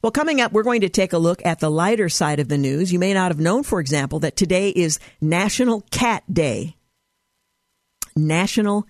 Well, 0.05 0.11
coming 0.11 0.43
up, 0.43 0.53
we're 0.53 0.65
going 0.65 0.83
to 0.83 0.91
take 0.91 1.15
a 1.15 1.19
look 1.19 1.41
at 1.47 1.61
the 1.61 1.71
lighter 1.71 2.11
side 2.11 2.39
of 2.39 2.49
the 2.49 2.59
news. 2.59 2.93
You 2.93 2.99
may 2.99 3.15
not 3.15 3.31
have 3.31 3.41
known, 3.41 3.63
for 3.63 3.81
example, 3.81 4.19
that 4.19 4.37
today 4.37 4.69
is 4.69 4.99
National 5.19 5.81
Cat 5.91 6.23
Day. 6.31 6.77
National 8.15 8.87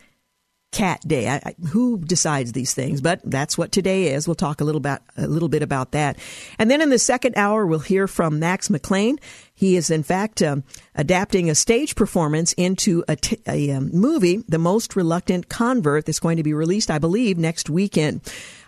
Cat 0.72 1.02
Day. 1.06 1.28
I, 1.28 1.36
I, 1.36 1.54
who 1.68 1.98
decides 1.98 2.50
these 2.50 2.74
things? 2.74 3.00
But 3.00 3.20
that's 3.22 3.56
what 3.56 3.70
today 3.70 4.08
is. 4.08 4.26
We'll 4.26 4.34
talk 4.34 4.60
a 4.60 4.64
little 4.64 4.80
about 4.80 5.02
a 5.16 5.28
little 5.28 5.48
bit 5.48 5.62
about 5.62 5.92
that, 5.92 6.18
and 6.58 6.68
then 6.68 6.82
in 6.82 6.90
the 6.90 6.98
second 6.98 7.36
hour, 7.36 7.64
we'll 7.64 7.78
hear 7.78 8.08
from 8.08 8.40
Max 8.40 8.68
McLean. 8.68 9.20
He 9.56 9.76
is, 9.76 9.88
in 9.88 10.02
fact, 10.02 10.42
um, 10.42 10.64
adapting 10.96 11.48
a 11.48 11.54
stage 11.54 11.94
performance 11.94 12.52
into 12.54 13.04
a, 13.06 13.14
t- 13.14 13.38
a 13.46 13.70
um, 13.70 13.90
movie, 13.92 14.38
The 14.48 14.58
Most 14.58 14.96
Reluctant 14.96 15.48
Convert, 15.48 16.06
that's 16.06 16.18
going 16.18 16.38
to 16.38 16.42
be 16.42 16.52
released, 16.52 16.90
I 16.90 16.98
believe, 16.98 17.38
next 17.38 17.70
weekend. 17.70 18.20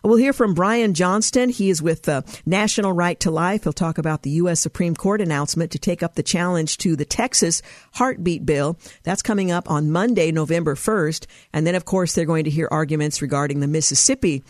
We'll 0.05 0.17
hear 0.17 0.33
from 0.33 0.55
Brian 0.55 0.95
Johnston. 0.95 1.49
He 1.49 1.71
is 1.71 1.83
with 1.83 2.03
the 2.03 2.25
National 2.47 2.93
Right 2.93 3.19
to 3.21 3.33
Life. 3.33 3.65
He'll 3.65 3.73
talk 3.73 3.99
about 3.99 4.23
the 4.23 4.31
U.S. 4.31 4.61
Supreme 4.61 4.95
Court 4.95 5.21
announcement 5.21 5.73
to 5.73 5.79
take 5.81 6.05
up 6.05 6.15
the 6.15 6.23
challenge 6.23 6.79
to 6.79 6.95
the 6.95 7.05
Texas 7.05 7.63
heartbeat 7.95 8.47
bill. 8.47 8.79
That's 9.03 9.23
coming 9.23 9.51
up 9.51 9.69
on 9.69 9.91
Monday, 9.91 10.31
November 10.31 10.77
1st. 10.77 11.27
And 11.53 11.67
then, 11.67 11.75
of 11.75 11.85
course, 11.85 12.15
they're 12.15 12.25
going 12.25 12.45
to 12.45 12.51
hear 12.51 12.69
arguments 12.71 13.21
regarding 13.21 13.59
the 13.59 13.67
Mississippi 13.67 14.45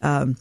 um, 0.00 0.38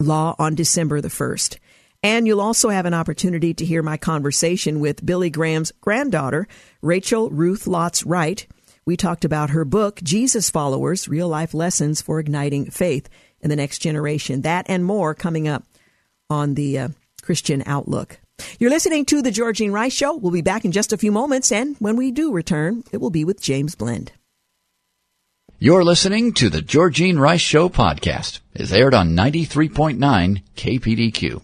law 0.00 0.34
on 0.36 0.56
December 0.56 1.00
the 1.00 1.08
1st. 1.08 1.58
And 2.02 2.26
you'll 2.26 2.40
also 2.40 2.70
have 2.70 2.86
an 2.86 2.94
opportunity 2.94 3.52
to 3.54 3.64
hear 3.64 3.82
my 3.82 3.96
conversation 3.96 4.80
with 4.80 5.04
Billy 5.04 5.28
Graham's 5.28 5.72
granddaughter, 5.80 6.48
Rachel 6.80 7.28
Ruth 7.30 7.66
Lotz 7.66 8.04
Wright. 8.06 8.46
We 8.86 8.96
talked 8.96 9.24
about 9.24 9.50
her 9.50 9.66
book, 9.66 10.00
Jesus 10.02 10.48
Followers 10.48 11.08
Real 11.08 11.28
Life 11.28 11.52
Lessons 11.52 12.00
for 12.00 12.18
Igniting 12.18 12.70
Faith 12.70 13.08
in 13.40 13.50
the 13.50 13.56
next 13.56 13.80
generation. 13.80 14.42
That 14.42 14.66
and 14.68 14.84
more 14.84 15.14
coming 15.14 15.46
up 15.46 15.64
on 16.30 16.54
the 16.54 16.78
uh, 16.78 16.88
Christian 17.22 17.62
Outlook. 17.66 18.18
You're 18.58 18.70
listening 18.70 19.04
to 19.06 19.20
The 19.20 19.30
Georgene 19.30 19.72
Rice 19.72 19.92
Show. 19.92 20.16
We'll 20.16 20.32
be 20.32 20.40
back 20.40 20.64
in 20.64 20.72
just 20.72 20.94
a 20.94 20.98
few 20.98 21.12
moments, 21.12 21.52
and 21.52 21.76
when 21.78 21.96
we 21.96 22.10
do 22.10 22.32
return, 22.32 22.84
it 22.92 22.96
will 22.98 23.10
be 23.10 23.24
with 23.24 23.42
James 23.42 23.74
Blend. 23.74 24.12
You're 25.58 25.84
listening 25.84 26.32
to 26.34 26.48
The 26.48 26.62
Georgene 26.62 27.18
Rice 27.18 27.42
Show 27.42 27.68
podcast. 27.68 28.40
It's 28.54 28.72
aired 28.72 28.94
on 28.94 29.10
93.9 29.10 30.42
KPDQ. 30.56 31.42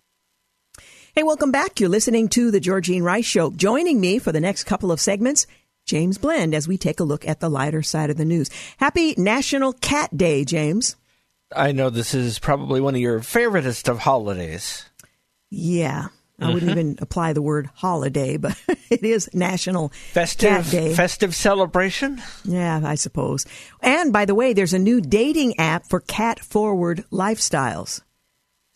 Hey, 1.19 1.23
welcome 1.23 1.51
back. 1.51 1.81
You're 1.81 1.89
listening 1.89 2.29
to 2.29 2.51
The 2.51 2.61
Georgene 2.61 3.03
Rice 3.03 3.25
Show. 3.25 3.51
Joining 3.51 4.03
me 4.03 4.19
for 4.19 4.33
the 4.33 4.41
next 4.41 4.65
couple 4.65 4.93
of 4.93 5.01
segments, 5.01 5.47
James 5.87 6.19
Blend, 6.19 6.55
as 6.55 6.69
we 6.69 6.77
take 6.77 7.01
a 7.01 7.05
look 7.05 7.27
at 7.27 7.41
the 7.41 7.49
lighter 7.49 7.83
side 7.83 8.11
of 8.11 8.19
the 8.19 8.27
news. 8.27 8.51
Happy 8.77 9.15
National 9.17 9.73
Cat 9.73 10.15
Day, 10.15 10.45
James. 10.45 10.95
I 11.51 11.73
know 11.73 11.89
this 11.89 12.13
is 12.13 12.39
probably 12.39 12.83
one 12.83 12.95
of 12.95 13.01
your 13.01 13.21
favoriteest 13.21 13.89
of 13.89 14.01
holidays. 14.01 14.85
Yeah. 15.49 16.09
I 16.39 16.53
wouldn't 16.53 16.65
mm-hmm. 16.65 16.79
even 16.79 16.99
apply 17.01 17.33
the 17.33 17.41
word 17.41 17.71
holiday, 17.73 18.37
but 18.37 18.55
it 18.91 19.03
is 19.03 19.31
National 19.33 19.89
festive, 20.13 20.51
Cat 20.51 20.71
Day. 20.71 20.95
Festive 20.95 21.35
celebration? 21.35 22.21
Yeah, 22.45 22.83
I 22.85 22.95
suppose. 22.95 23.47
And 23.81 24.13
by 24.13 24.27
the 24.27 24.35
way, 24.35 24.53
there's 24.53 24.75
a 24.75 24.79
new 24.79 25.01
dating 25.01 25.59
app 25.59 25.87
for 25.87 26.01
cat 26.01 26.41
forward 26.41 27.07
lifestyles. 27.11 28.03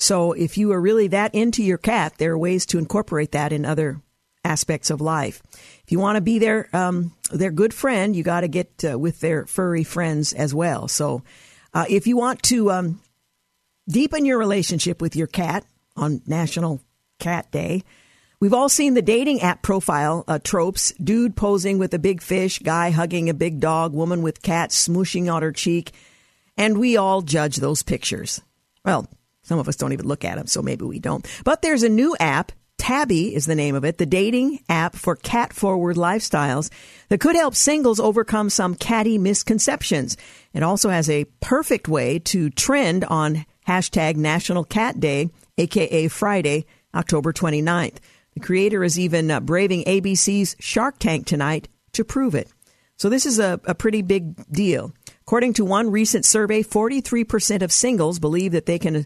So 0.01 0.33
if 0.33 0.57
you 0.57 0.73
are 0.73 0.81
really 0.81 1.09
that 1.09 1.35
into 1.35 1.63
your 1.63 1.79
cat, 1.79 2.15
there 2.17 2.33
are 2.33 2.39
ways 2.39 2.65
to 2.67 2.79
incorporate 2.79 3.33
that 3.33 3.53
in 3.53 3.67
other 3.67 4.01
aspects 4.43 4.89
of 4.89 5.03
life. 5.03 5.43
If 5.85 5.93
you 5.93 6.01
want 6.01 6.17
to 6.17 6.23
be 6.23 6.39
their 6.39 6.75
um, 6.75 7.13
their 7.31 7.51
good 7.51 7.75
friend, 7.75 8.17
you 8.17 8.23
got 8.23 8.41
to 8.41 8.49
get 8.49 8.83
uh, 8.91 8.99
with 8.99 9.21
their 9.21 9.45
furry 9.45 9.85
friends 9.85 10.33
as 10.33 10.55
well. 10.55 10.89
So 10.89 11.23
uh, 11.75 11.85
if 11.89 12.07
you 12.07 12.17
want 12.17 12.43
to 12.45 12.71
um, 12.71 13.01
deepen 13.89 14.25
your 14.25 14.39
relationship 14.39 15.03
with 15.03 15.17
your 15.17 15.27
cat 15.27 15.67
on 15.97 16.23
National 16.27 16.81
Cat 17.19 17.51
Day, 17.51 17.85
we've 18.41 18.55
all 18.55 18.71
seen 18.71 18.95
the 18.95 19.03
dating 19.03 19.43
app 19.43 19.61
profile 19.61 20.25
uh, 20.27 20.39
tropes 20.43 20.95
dude 20.95 21.37
posing 21.37 21.77
with 21.79 21.93
a 21.93 21.99
big 21.99 22.23
fish, 22.23 22.59
guy 22.61 22.89
hugging 22.89 23.29
a 23.29 23.35
big 23.35 23.61
dog, 23.61 23.93
woman 23.93 24.23
with 24.23 24.41
cat 24.41 24.71
smooshing 24.71 25.31
on 25.31 25.43
her 25.43 25.53
cheek. 25.53 25.93
And 26.57 26.79
we 26.79 26.97
all 26.97 27.21
judge 27.21 27.57
those 27.57 27.83
pictures. 27.83 28.41
Well, 28.83 29.07
some 29.51 29.59
of 29.59 29.69
us 29.69 29.75
don't 29.75 29.93
even 29.93 30.07
look 30.07 30.25
at 30.25 30.37
them, 30.37 30.47
so 30.47 30.63
maybe 30.63 30.85
we 30.85 31.01
don't. 31.01 31.27
But 31.43 31.61
there's 31.61 31.83
a 31.83 31.89
new 31.89 32.17
app 32.21 32.53
Tabby 32.79 33.35
is 33.35 33.45
the 33.45 33.55
name 33.55 33.75
of 33.75 33.85
it, 33.85 33.99
the 33.99 34.07
dating 34.07 34.61
app 34.71 34.97
for 34.97 35.15
cat 35.15 35.53
forward 35.53 35.97
lifestyles 35.97 36.71
that 37.11 37.21
could 37.21 37.37
help 37.37 37.55
singles 37.55 38.01
overcome 38.01 38.49
some 38.49 38.75
catty 38.75 39.19
misconceptions. 39.19 40.17
It 40.55 40.63
also 40.63 40.89
has 40.89 41.11
a 41.11 41.27
perfect 41.41 41.89
way 41.89 42.21
to 42.21 42.49
trend 42.49 43.05
on 43.05 43.45
hashtag 43.69 44.17
National 44.17 44.65
Cat 44.65 44.99
Day, 44.99 45.29
aka 45.59 46.09
Friday, 46.09 46.65
October 46.95 47.35
29th. 47.35 47.97
The 48.33 48.41
creator 48.41 48.83
is 48.83 48.99
even 48.99 49.31
uh, 49.31 49.41
braving 49.41 49.85
ABC's 49.85 50.57
Shark 50.59 50.99
Tank 50.99 51.27
tonight 51.27 51.69
to 51.93 52.03
prove 52.03 52.35
it. 52.35 52.49
So 52.97 53.11
this 53.11 53.27
is 53.27 53.39
a, 53.39 53.61
a 53.65 53.75
pretty 53.75 54.01
big 54.01 54.51
deal. 54.51 54.95
According 55.21 55.53
to 55.55 55.67
one 55.67 55.91
recent 55.91 56.25
survey, 56.25 56.63
43% 56.63 57.63
of 57.63 57.73
singles 57.73 58.19
believe 58.19 58.53
that 58.53 58.65
they 58.65 58.79
can 58.79 59.05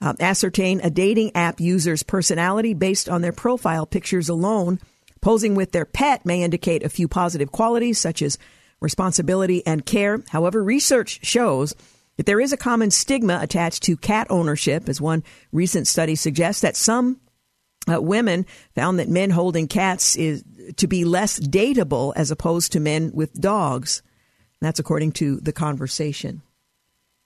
uh, 0.00 0.14
ascertain 0.20 0.80
a 0.80 0.90
dating 0.90 1.34
app 1.34 1.60
user's 1.60 2.02
personality 2.02 2.74
based 2.74 3.08
on 3.08 3.22
their 3.22 3.32
profile 3.32 3.86
pictures 3.86 4.28
alone. 4.28 4.78
Posing 5.20 5.54
with 5.54 5.72
their 5.72 5.84
pet 5.84 6.24
may 6.24 6.42
indicate 6.42 6.82
a 6.82 6.88
few 6.88 7.08
positive 7.08 7.50
qualities 7.50 7.98
such 7.98 8.22
as 8.22 8.38
responsibility 8.80 9.66
and 9.66 9.84
care. 9.84 10.22
However, 10.28 10.62
research 10.62 11.20
shows 11.24 11.74
that 12.16 12.26
there 12.26 12.40
is 12.40 12.52
a 12.52 12.56
common 12.56 12.90
stigma 12.90 13.38
attached 13.42 13.82
to 13.84 13.96
cat 13.96 14.26
ownership, 14.30 14.88
as 14.88 15.00
one 15.00 15.24
recent 15.52 15.86
study 15.86 16.14
suggests 16.14 16.62
that 16.62 16.76
some 16.76 17.20
uh, 17.92 18.00
women 18.00 18.46
found 18.74 18.98
that 18.98 19.08
men 19.08 19.30
holding 19.30 19.68
cats 19.68 20.16
is 20.16 20.44
to 20.76 20.86
be 20.86 21.04
less 21.04 21.38
dateable 21.38 22.12
as 22.16 22.30
opposed 22.30 22.72
to 22.72 22.80
men 22.80 23.10
with 23.14 23.40
dogs. 23.40 24.02
that's 24.60 24.78
according 24.78 25.12
to 25.12 25.36
the 25.40 25.52
conversation. 25.52 26.42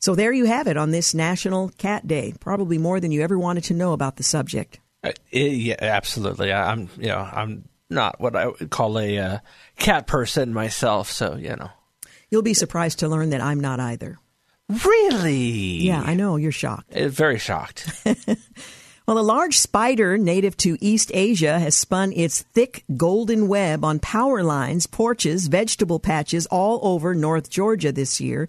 So 0.00 0.14
there 0.14 0.32
you 0.32 0.46
have 0.46 0.66
it 0.66 0.78
on 0.78 0.90
this 0.90 1.14
National 1.14 1.68
Cat 1.76 2.06
Day. 2.06 2.32
Probably 2.40 2.78
more 2.78 3.00
than 3.00 3.12
you 3.12 3.22
ever 3.22 3.38
wanted 3.38 3.64
to 3.64 3.74
know 3.74 3.92
about 3.92 4.16
the 4.16 4.22
subject. 4.22 4.80
Uh, 5.04 5.12
yeah, 5.30 5.76
absolutely. 5.78 6.52
I, 6.52 6.72
am 6.72 6.88
you 6.96 7.08
know, 7.08 7.18
I'm 7.18 7.68
not 7.90 8.18
what 8.20 8.34
I 8.34 8.46
would 8.46 8.70
call 8.70 8.98
a 8.98 9.18
uh, 9.18 9.38
cat 9.78 10.06
person 10.06 10.54
myself, 10.54 11.10
so 11.10 11.36
you 11.36 11.54
know. 11.54 11.70
You'll 12.30 12.42
be 12.42 12.54
surprised 12.54 13.00
to 13.00 13.08
learn 13.08 13.30
that 13.30 13.40
I'm 13.40 13.60
not 13.60 13.78
either. 13.78 14.18
Really? 14.84 15.82
Yeah, 15.82 16.02
I 16.04 16.14
know. 16.14 16.36
You're 16.36 16.52
shocked. 16.52 16.94
Uh, 16.94 17.08
Very 17.08 17.38
shocked. 17.38 17.88
Well, 19.10 19.18
a 19.18 19.22
large 19.22 19.58
spider 19.58 20.16
native 20.18 20.56
to 20.58 20.78
East 20.80 21.10
Asia 21.12 21.58
has 21.58 21.76
spun 21.76 22.12
its 22.12 22.42
thick 22.42 22.84
golden 22.96 23.48
web 23.48 23.84
on 23.84 23.98
power 23.98 24.44
lines, 24.44 24.86
porches, 24.86 25.48
vegetable 25.48 25.98
patches 25.98 26.46
all 26.46 26.78
over 26.80 27.12
North 27.12 27.50
Georgia 27.50 27.90
this 27.90 28.20
year. 28.20 28.48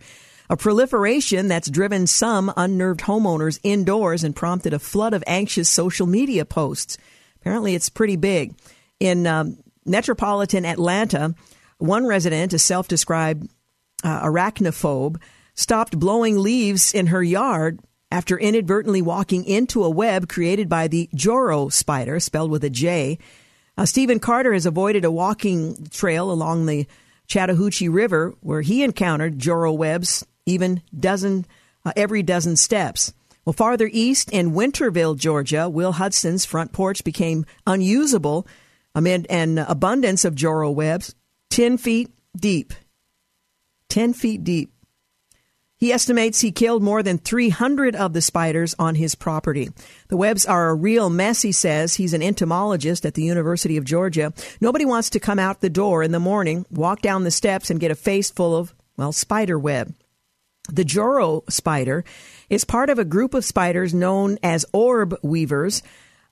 A 0.52 0.58
proliferation 0.58 1.48
that's 1.48 1.70
driven 1.70 2.08
some 2.08 2.52
unnerved 2.58 3.00
homeowners 3.00 3.58
indoors 3.64 4.26
and 4.26 4.36
prompted 4.36 4.74
a 4.74 4.80
flood 4.80 5.14
of 5.14 5.24
anxious 5.26 5.70
social 5.70 6.06
media 6.06 6.44
posts. 6.44 6.98
Apparently, 7.38 7.74
it's 7.74 7.88
pretty 7.88 8.18
big. 8.18 8.54
In 9.00 9.26
um, 9.26 9.60
metropolitan 9.86 10.66
Atlanta, 10.66 11.36
one 11.78 12.06
resident, 12.06 12.52
a 12.52 12.60
self 12.60 12.90
described 12.90 13.50
uh, 14.04 14.26
arachnophobe, 14.26 15.22
stopped 15.56 15.98
blowing 15.98 16.38
leaves 16.38 16.94
in 16.94 17.08
her 17.08 17.24
yard 17.24 17.80
after 18.12 18.38
inadvertently 18.38 19.02
walking 19.02 19.46
into 19.46 19.86
a 19.86 19.90
web 19.90 20.28
created 20.28 20.68
by 20.68 20.90
the 20.90 21.10
Joro 21.16 21.70
spider, 21.70 22.20
spelled 22.20 22.52
with 22.52 22.66
a 22.66 22.70
J. 22.70 23.20
Uh, 23.78 23.86
Stephen 23.86 24.20
Carter 24.20 24.52
has 24.52 24.66
avoided 24.66 25.06
a 25.06 25.12
walking 25.12 25.88
trail 25.92 26.30
along 26.30 26.66
the 26.66 26.88
Chattahoochee 27.28 27.88
River 27.88 28.36
where 28.42 28.60
he 28.60 28.84
encountered 28.84 29.40
Joro 29.40 29.72
webs 29.72 30.26
even 30.46 30.82
dozen 30.98 31.46
uh, 31.86 31.94
every 31.96 32.24
dozen 32.24 32.56
steps. 32.56 33.14
Well, 33.46 33.54
farther 33.54 33.90
east 33.92 34.30
in 34.32 34.52
Winterville, 34.52 35.18
Georgia, 35.18 35.68
Will 35.68 35.94
Hudson's 35.94 36.46
front 36.46 36.72
porch 36.72 37.04
became 37.04 37.46
unusable 37.66 38.46
amid 38.94 39.26
an 39.30 39.58
abundance 39.58 40.26
of 40.26 40.36
Joro 40.36 40.70
webs, 40.70 41.16
10 41.50 41.78
feet 41.78 42.12
deep. 42.36 42.74
10 43.90 44.14
feet 44.14 44.44
deep. 44.44 44.72
He 45.78 45.92
estimates 45.92 46.42
he 46.42 46.52
killed 46.52 46.84
more 46.84 47.02
than 47.02 47.18
300 47.18 47.96
of 47.96 48.14
the 48.14 48.22
spiders 48.22 48.76
on 48.78 48.94
his 48.94 49.16
property. 49.16 49.72
The 50.10 50.18
webs 50.18 50.46
are 50.46 50.70
a 50.70 50.76
real 50.76 51.10
mess, 51.10 51.42
he 51.42 51.52
says. 51.52 51.96
He's 51.96 52.14
an 52.14 52.22
entomologist 52.22 53.04
at 53.04 53.16
the 53.16 53.24
University 53.24 53.78
of 53.78 53.84
Georgia. 53.84 54.32
Nobody 54.62 54.86
wants 54.86 55.10
to 55.10 55.20
come 55.20 55.40
out 55.40 55.62
the 55.62 55.72
door 55.72 56.04
in 56.04 56.12
the 56.12 56.20
morning, 56.20 56.68
walk 56.70 57.02
down 57.02 57.24
the 57.24 57.32
steps, 57.32 57.72
and 57.72 57.80
get 57.80 57.90
a 57.90 57.96
face 57.96 58.30
full 58.30 58.56
of, 58.56 58.76
well, 58.96 59.12
spider 59.12 59.58
web. 59.58 59.96
The 60.72 60.86
Joro 60.86 61.44
spider 61.50 62.04
is 62.50 62.64
part 62.64 62.90
of 62.90 62.98
a 62.98 63.06
group 63.06 63.34
of 63.34 63.46
spiders 63.46 63.94
known 63.94 64.40
as 64.42 64.66
orb 64.72 65.18
weavers 65.22 65.84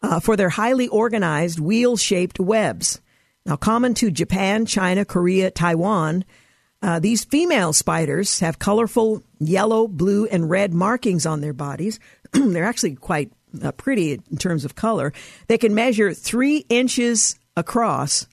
uh, 0.01 0.19
for 0.19 0.37
their 0.37 0.49
highly 0.49 0.87
organized 0.87 1.59
wheel 1.59 1.97
shaped 1.97 2.39
webs. 2.39 3.01
Now, 3.45 3.57
common 3.57 3.93
to 3.95 4.11
Japan, 4.11 4.65
China, 4.65 5.05
Korea, 5.05 5.51
Taiwan, 5.51 6.23
uh, 6.81 6.99
these 6.99 7.25
female 7.25 7.73
spiders 7.73 8.39
have 8.39 8.59
colorful 8.59 9.21
yellow, 9.39 9.87
blue, 9.87 10.25
and 10.27 10.49
red 10.49 10.73
markings 10.73 11.25
on 11.25 11.41
their 11.41 11.53
bodies. 11.53 11.99
They're 12.31 12.63
actually 12.63 12.95
quite 12.95 13.31
uh, 13.61 13.71
pretty 13.73 14.13
in 14.13 14.37
terms 14.37 14.63
of 14.63 14.75
color. 14.75 15.11
They 15.47 15.57
can 15.57 15.75
measure 15.75 16.13
three 16.13 16.65
inches 16.69 17.37
across 17.57 18.27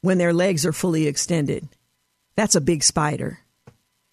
when 0.00 0.18
their 0.18 0.32
legs 0.32 0.66
are 0.66 0.72
fully 0.72 1.06
extended. 1.06 1.68
That's 2.34 2.56
a 2.56 2.60
big 2.60 2.82
spider. 2.82 3.40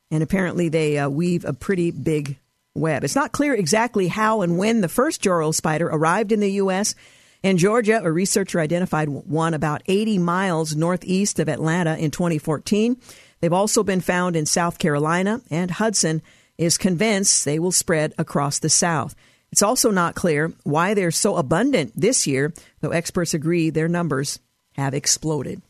And 0.09 0.23
apparently, 0.23 0.69
they 0.69 0.97
uh, 0.97 1.09
weave 1.09 1.43
a 1.45 1.53
pretty 1.53 1.91
big 1.91 2.37
web. 2.73 3.03
It's 3.03 3.15
not 3.15 3.31
clear 3.31 3.53
exactly 3.53 4.07
how 4.07 4.41
and 4.41 4.57
when 4.57 4.81
the 4.81 4.87
first 4.87 5.21
Joro 5.21 5.51
spider 5.51 5.87
arrived 5.87 6.31
in 6.31 6.39
the 6.39 6.53
U.S. 6.53 6.95
In 7.43 7.57
Georgia, 7.57 8.01
a 8.03 8.11
researcher 8.11 8.59
identified 8.59 9.09
one 9.09 9.53
about 9.53 9.83
80 9.85 10.17
miles 10.19 10.75
northeast 10.75 11.39
of 11.39 11.49
Atlanta 11.49 11.97
in 11.97 12.11
2014. 12.11 12.97
They've 13.39 13.53
also 13.53 13.83
been 13.83 14.01
found 14.01 14.35
in 14.35 14.45
South 14.45 14.79
Carolina, 14.79 15.41
and 15.49 15.69
Hudson 15.69 16.21
is 16.57 16.77
convinced 16.77 17.45
they 17.45 17.59
will 17.59 17.71
spread 17.71 18.13
across 18.17 18.59
the 18.59 18.69
South. 18.69 19.15
It's 19.51 19.61
also 19.61 19.91
not 19.91 20.15
clear 20.15 20.53
why 20.63 20.93
they're 20.93 21.11
so 21.11 21.37
abundant 21.37 21.93
this 21.95 22.27
year, 22.27 22.53
though 22.81 22.89
experts 22.91 23.33
agree 23.33 23.69
their 23.69 23.87
numbers 23.87 24.39
have 24.73 24.93
exploded. 24.93 25.61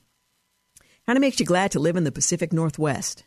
Kind 1.05 1.17
of 1.17 1.21
makes 1.21 1.39
you 1.39 1.45
glad 1.45 1.71
to 1.71 1.79
live 1.79 1.95
in 1.95 2.03
the 2.03 2.11
Pacific 2.11 2.51
Northwest. 2.51 3.23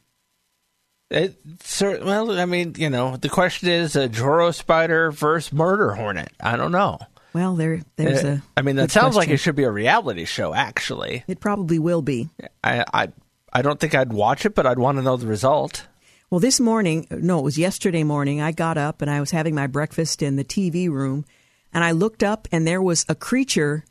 It, 1.10 1.36
sir, 1.64 2.00
well, 2.04 2.38
I 2.38 2.44
mean, 2.44 2.74
you 2.78 2.88
know, 2.88 3.16
the 3.16 3.28
question 3.28 3.68
is 3.68 3.96
a 3.96 4.08
Joro 4.08 4.52
spider 4.52 5.10
versus 5.10 5.52
murder 5.52 5.92
hornet. 5.94 6.32
I 6.40 6.56
don't 6.56 6.70
know. 6.72 6.98
Well, 7.32 7.56
there, 7.56 7.82
there's 7.96 8.24
Uh, 8.24 8.28
a. 8.28 8.42
I 8.56 8.62
mean, 8.62 8.76
that 8.76 8.90
sounds 8.90 9.16
like 9.16 9.28
it 9.28 9.38
should 9.38 9.56
be 9.56 9.64
a 9.64 9.70
reality 9.70 10.24
show. 10.24 10.54
Actually, 10.54 11.24
It 11.26 11.40
probably 11.40 11.78
will 11.78 12.02
be. 12.02 12.28
I, 12.62 12.84
I, 12.92 13.08
I 13.52 13.62
don't 13.62 13.78
think 13.80 13.94
I'd 13.94 14.12
watch 14.12 14.44
it, 14.46 14.54
but 14.54 14.66
I'd 14.66 14.78
want 14.78 14.98
to 14.98 15.02
know 15.02 15.16
the 15.16 15.26
result. 15.26 15.86
Well, 16.28 16.40
this 16.40 16.60
morning, 16.60 17.08
no, 17.10 17.40
it 17.40 17.42
was 17.42 17.58
yesterday 17.58 18.04
morning, 18.04 18.40
I 18.40 18.52
got 18.52 18.78
up 18.78 19.02
and 19.02 19.10
I 19.10 19.18
was 19.18 19.32
having 19.32 19.54
my 19.54 19.66
breakfast 19.66 20.22
in 20.22 20.36
the 20.36 20.44
TV 20.44 20.88
room 20.88 21.24
and 21.72 21.82
I 21.82 21.90
looked 21.90 22.22
up 22.22 22.46
and 22.52 22.66
there 22.66 22.80
was 22.82 23.04
a 23.08 23.16
creature. 23.16 23.84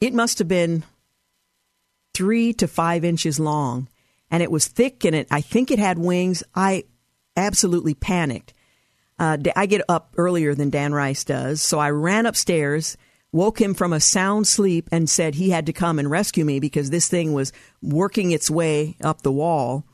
It 0.00 0.12
must 0.12 0.38
have 0.38 0.48
been 0.48 0.84
three 2.12 2.52
to 2.54 2.68
five 2.68 3.02
inches 3.04 3.40
long 3.40 3.88
and 4.30 4.42
it 4.42 4.50
was 4.50 4.68
thick 4.68 5.04
and 5.04 5.14
it, 5.14 5.26
I 5.30 5.40
think 5.40 5.70
it 5.70 5.78
had 5.78 5.98
wings. 5.98 6.42
I 6.54 6.84
absolutely 7.36 7.94
panicked. 7.94 8.54
Uh, 9.18 9.36
I 9.54 9.66
get 9.66 9.82
up 9.88 10.14
earlier 10.16 10.54
than 10.54 10.70
Dan 10.70 10.94
Rice 10.94 11.24
does, 11.24 11.60
so 11.60 11.78
I 11.78 11.90
ran 11.90 12.24
upstairs, 12.24 12.96
woke 13.32 13.60
him 13.60 13.74
from 13.74 13.92
a 13.92 14.00
sound 14.00 14.46
sleep, 14.46 14.88
and 14.90 15.10
said 15.10 15.34
he 15.34 15.50
had 15.50 15.66
to 15.66 15.74
come 15.74 15.98
and 15.98 16.10
rescue 16.10 16.44
me 16.44 16.58
because 16.58 16.88
this 16.88 17.06
thing 17.06 17.34
was 17.34 17.52
working 17.82 18.30
its 18.30 18.50
way 18.50 18.96
up 19.02 19.20
the 19.20 19.30
wall, 19.30 19.84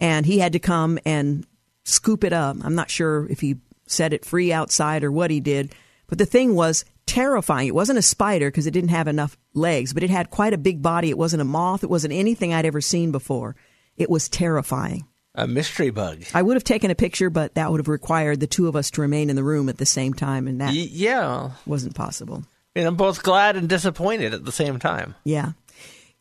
and 0.00 0.26
he 0.26 0.40
had 0.40 0.52
to 0.54 0.58
come 0.58 0.98
and 1.06 1.46
scoop 1.84 2.24
it 2.24 2.32
up. 2.32 2.56
I'm 2.64 2.74
not 2.74 2.90
sure 2.90 3.28
if 3.30 3.40
he 3.40 3.58
set 3.86 4.12
it 4.12 4.24
free 4.24 4.52
outside 4.52 5.04
or 5.04 5.12
what 5.12 5.30
he 5.30 5.38
did, 5.38 5.72
but 6.08 6.18
the 6.18 6.26
thing 6.26 6.56
was 6.56 6.84
terrifying. 7.06 7.68
It 7.68 7.74
wasn't 7.74 8.00
a 8.00 8.02
spider 8.02 8.48
because 8.48 8.66
it 8.66 8.72
didn't 8.72 8.90
have 8.90 9.06
enough 9.06 9.38
legs, 9.54 9.94
but 9.94 10.02
it 10.02 10.10
had 10.10 10.30
quite 10.30 10.52
a 10.52 10.58
big 10.58 10.82
body. 10.82 11.08
It 11.08 11.18
wasn't 11.18 11.42
a 11.42 11.44
moth. 11.44 11.84
It 11.84 11.90
wasn't 11.90 12.14
anything 12.14 12.52
I'd 12.52 12.66
ever 12.66 12.80
seen 12.80 13.12
before. 13.12 13.54
It 13.96 14.10
was 14.10 14.28
terrifying. 14.28 15.06
A 15.34 15.46
mystery 15.46 15.90
bug. 15.90 16.24
I 16.32 16.40
would 16.42 16.54
have 16.56 16.64
taken 16.64 16.90
a 16.90 16.94
picture, 16.94 17.28
but 17.28 17.54
that 17.54 17.70
would 17.70 17.78
have 17.80 17.88
required 17.88 18.40
the 18.40 18.46
two 18.46 18.68
of 18.68 18.76
us 18.76 18.90
to 18.92 19.02
remain 19.02 19.28
in 19.28 19.36
the 19.36 19.44
room 19.44 19.68
at 19.68 19.76
the 19.76 19.84
same 19.86 20.14
time, 20.14 20.48
and 20.48 20.60
that 20.60 20.68
Y- 20.72 20.88
yeah, 20.90 21.50
wasn't 21.66 21.94
possible. 21.94 22.44
and 22.74 22.86
I'm 22.86 22.96
both 22.96 23.22
glad 23.22 23.56
and 23.56 23.68
disappointed 23.68 24.32
at 24.32 24.44
the 24.46 24.52
same 24.52 24.78
time. 24.78 25.14
Yeah. 25.24 25.52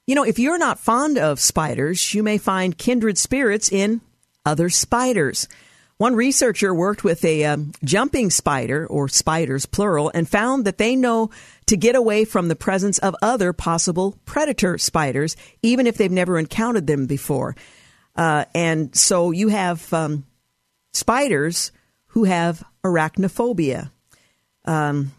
You 0.07 0.15
know, 0.15 0.23
if 0.23 0.37
you're 0.37 0.57
not 0.57 0.79
fond 0.79 1.17
of 1.17 1.39
spiders, 1.39 2.13
you 2.13 2.23
may 2.23 2.37
find 2.37 2.77
kindred 2.77 3.17
spirits 3.17 3.71
in 3.71 4.01
other 4.45 4.69
spiders. 4.69 5.47
One 5.97 6.15
researcher 6.15 6.73
worked 6.73 7.05
with 7.05 7.23
a 7.23 7.45
um, 7.45 7.71
jumping 7.83 8.29
spider, 8.29 8.85
or 8.85 9.07
spiders 9.07 9.65
plural, 9.65 10.11
and 10.13 10.27
found 10.27 10.65
that 10.65 10.77
they 10.77 10.95
know 10.95 11.29
to 11.67 11.77
get 11.77 11.95
away 11.95 12.25
from 12.25 12.49
the 12.49 12.55
presence 12.55 12.99
of 12.99 13.15
other 13.21 13.53
possible 13.53 14.17
predator 14.25 14.77
spiders, 14.77 15.37
even 15.61 15.87
if 15.87 15.97
they've 15.97 16.11
never 16.11 16.37
encountered 16.37 16.85
them 16.85 17.05
before. 17.05 17.55
Uh, 18.13 18.43
and 18.53 18.93
so 18.93 19.31
you 19.31 19.47
have 19.47 19.91
um, 19.93 20.25
spiders 20.91 21.71
who 22.07 22.25
have 22.25 22.61
arachnophobia. 22.83 23.89
Um, 24.65 25.13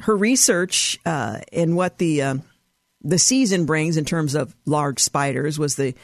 her 0.00 0.16
research 0.16 0.98
uh, 1.04 1.40
in 1.50 1.74
what 1.74 1.98
the 1.98 2.22
uh, 2.22 2.34
the 3.02 3.18
season 3.18 3.66
brings 3.66 3.96
in 3.96 4.04
terms 4.04 4.34
of 4.34 4.54
large 4.64 5.00
spiders 5.00 5.58
was 5.58 5.74
the 5.76 5.94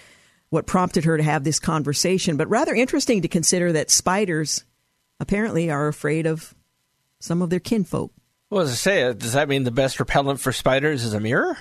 what 0.51 0.67
prompted 0.67 1.05
her 1.05 1.17
to 1.17 1.23
have 1.23 1.45
this 1.45 1.59
conversation. 1.59 2.37
But 2.37 2.49
rather 2.51 2.75
interesting 2.75 3.23
to 3.23 3.29
consider 3.29 3.73
that 3.73 3.91
spiders 3.91 4.65
apparently 5.19 5.71
are 5.71 5.89
afraid 5.89 6.27
of 6.27 6.55
some 7.21 7.43
of 7.43 7.51
their 7.51 7.61
kinfolk. 7.61 8.13
What 8.49 8.63
does 8.63 8.73
it 8.73 8.77
say? 8.77 9.13
Does 9.15 9.35
that 9.35 9.49
mean 9.49 9.63
the 9.63 9.71
best 9.71 10.01
repellent 10.01 10.41
for 10.41 10.53
spiders 10.53 11.05
is 11.05 11.15
a 11.15 11.21
mirror? 11.21 11.57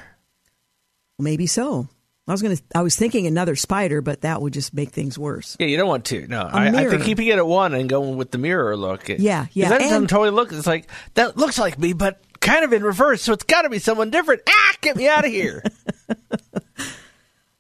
Maybe 1.20 1.46
so. 1.46 1.88
I 2.28 2.32
was 2.32 2.44
gonna. 2.44 2.58
I 2.76 2.84
was 2.84 2.96
thinking 2.96 3.26
another 3.26 3.56
spider, 3.56 4.02
but 4.02 4.22
that 4.22 4.40
would 4.40 4.54
just 4.54 4.72
make 4.72 4.92
things 4.92 5.18
worse. 5.18 5.58
Yeah, 5.60 5.66
you 5.66 5.78
don't 5.78 5.88
want 5.88 6.06
to. 6.06 6.28
No, 6.28 6.42
I, 6.42 6.68
I 6.68 6.88
think 6.88 7.04
keeping 7.04 7.28
it 7.28 7.38
at 7.38 7.48
one 7.48 7.74
and 7.74 7.90
going 7.90 8.18
with 8.18 8.30
the 8.30 8.38
mirror 8.38 8.78
look. 8.78 9.10
It, 9.10 9.20
Yeah, 9.20 9.48
yeah, 9.52 9.70
That 9.70 9.80
doesn't 9.80 10.08
totally 10.08 10.30
look. 10.30 10.52
It's 10.52 10.68
like 10.68 10.88
that 11.16 11.38
looks 11.38 11.58
like 11.58 11.80
me, 11.80 11.94
but 11.94 12.22
kind 12.40 12.64
of 12.64 12.72
in 12.72 12.84
reverse. 12.84 13.24
So 13.24 13.34
it's 13.34 13.44
got 13.46 13.64
to 13.64 13.70
be 13.70 13.80
someone 13.80 14.12
different. 14.12 14.44
Ah, 14.48 14.74
get 14.82 14.96
me 14.96 15.08
out 15.08 15.26
of 15.26 15.32
here. 15.32 15.64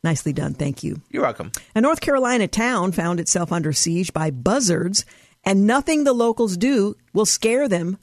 Nicely 0.04 0.32
done. 0.32 0.54
Thank 0.54 0.84
you. 0.84 1.02
You're 1.10 1.24
welcome. 1.24 1.52
A 1.76 1.82
North 1.82 2.00
Carolina 2.00 2.48
town 2.48 2.92
found 2.92 3.20
itself 3.20 3.52
under 3.52 3.74
siege 3.74 4.14
by 4.14 4.32
buzzards, 4.32 5.06
and 5.44 5.68
nothing 5.68 6.04
the 6.04 6.14
locals 6.14 6.58
do 6.58 6.96
will 7.14 7.26
scare 7.26 7.68
them 7.68 7.98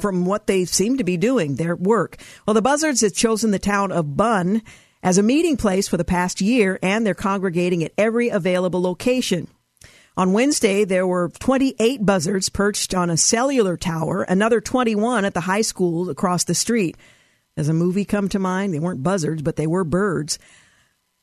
from 0.00 0.24
what 0.24 0.46
they 0.46 0.64
seem 0.64 0.98
to 0.98 1.04
be 1.04 1.16
doing, 1.16 1.56
their 1.56 1.76
work. 1.76 2.16
Well, 2.46 2.54
the 2.54 2.62
buzzards 2.62 3.00
have 3.02 3.14
chosen 3.14 3.50
the 3.50 3.58
town 3.58 3.92
of 3.92 4.16
Bunn 4.16 4.62
as 5.02 5.18
a 5.18 5.22
meeting 5.22 5.56
place 5.56 5.88
for 5.88 5.96
the 5.96 6.04
past 6.04 6.40
year, 6.40 6.78
and 6.82 7.06
they're 7.06 7.14
congregating 7.14 7.82
at 7.82 7.92
every 7.98 8.28
available 8.28 8.80
location. 8.80 9.48
On 10.16 10.34
Wednesday, 10.34 10.84
there 10.84 11.06
were 11.06 11.30
28 11.40 12.04
buzzards 12.04 12.50
perched 12.50 12.94
on 12.94 13.08
a 13.08 13.16
cellular 13.16 13.76
tower, 13.76 14.22
another 14.22 14.60
21 14.60 15.24
at 15.24 15.32
the 15.32 15.40
high 15.40 15.62
school 15.62 16.10
across 16.10 16.44
the 16.44 16.54
street. 16.54 16.96
Does 17.56 17.68
a 17.68 17.74
movie 17.74 18.04
come 18.04 18.28
to 18.28 18.38
mind? 18.38 18.74
They 18.74 18.78
weren't 18.78 19.02
buzzards, 19.02 19.42
but 19.42 19.56
they 19.56 19.66
were 19.66 19.84
birds. 19.84 20.38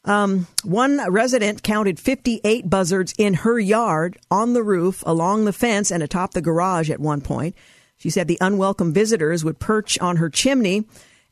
Um, 0.06 0.48
one 0.64 1.02
resident 1.12 1.62
counted 1.62 2.00
58 2.00 2.70
buzzards 2.70 3.14
in 3.18 3.34
her 3.36 3.60
yard, 3.60 4.18
on 4.32 4.54
the 4.54 4.64
roof, 4.64 5.04
along 5.06 5.46
the 5.46 5.54
fence, 5.54 5.92
and 5.92 6.02
atop 6.02 6.34
the 6.34 6.42
garage 6.42 6.90
at 6.90 7.00
one 7.00 7.22
point. 7.22 7.56
She 7.98 8.10
said 8.10 8.28
the 8.28 8.38
unwelcome 8.40 8.94
visitors 8.94 9.44
would 9.44 9.60
perch 9.60 10.00
on 10.00 10.18
her 10.18 10.30
chimney 10.30 10.86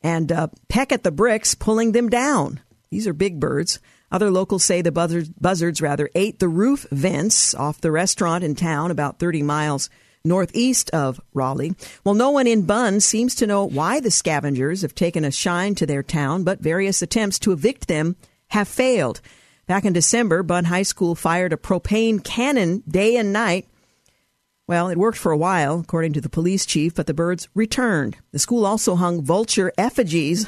and 0.03 0.31
uh, 0.31 0.47
peck 0.67 0.91
at 0.91 1.03
the 1.03 1.11
bricks, 1.11 1.55
pulling 1.55 1.93
them 1.93 2.09
down. 2.09 2.59
These 2.89 3.07
are 3.07 3.13
big 3.13 3.39
birds. 3.39 3.79
Other 4.11 4.29
locals 4.29 4.63
say 4.63 4.81
the 4.81 4.91
buzzards, 4.91 5.29
buzzards 5.29 5.81
rather 5.81 6.09
ate 6.13 6.39
the 6.39 6.49
roof 6.49 6.85
vents 6.91 7.55
off 7.55 7.81
the 7.81 7.91
restaurant 7.91 8.43
in 8.43 8.55
town 8.55 8.91
about 8.91 9.19
30 9.19 9.43
miles 9.43 9.89
northeast 10.23 10.89
of 10.91 11.21
Raleigh. 11.33 11.73
Well, 12.03 12.15
no 12.15 12.31
one 12.31 12.47
in 12.47 12.63
Bunn 12.63 12.99
seems 12.99 13.33
to 13.35 13.47
know 13.47 13.65
why 13.65 13.99
the 13.99 14.11
scavengers 14.11 14.81
have 14.81 14.95
taken 14.95 15.23
a 15.23 15.31
shine 15.31 15.75
to 15.75 15.85
their 15.85 16.03
town, 16.03 16.43
but 16.43 16.59
various 16.59 17.01
attempts 17.01 17.39
to 17.39 17.53
evict 17.53 17.87
them 17.87 18.17
have 18.49 18.67
failed. 18.67 19.21
Back 19.65 19.85
in 19.85 19.93
December, 19.93 20.43
Bunn 20.43 20.65
High 20.65 20.83
School 20.83 21.13
fired 21.13 21.51
a 21.51 21.57
propane 21.57 22.23
cannon 22.23 22.83
day 22.87 23.17
and 23.17 23.33
night. 23.33 23.67
Well, 24.67 24.89
it 24.89 24.97
worked 24.97 25.17
for 25.17 25.31
a 25.31 25.37
while, 25.37 25.79
according 25.79 26.13
to 26.13 26.21
the 26.21 26.29
police 26.29 26.65
chief, 26.65 26.95
but 26.95 27.07
the 27.07 27.13
birds 27.13 27.47
returned. 27.53 28.17
The 28.31 28.39
school 28.39 28.65
also 28.65 28.95
hung 28.95 29.21
vulture 29.21 29.71
effigies 29.77 30.45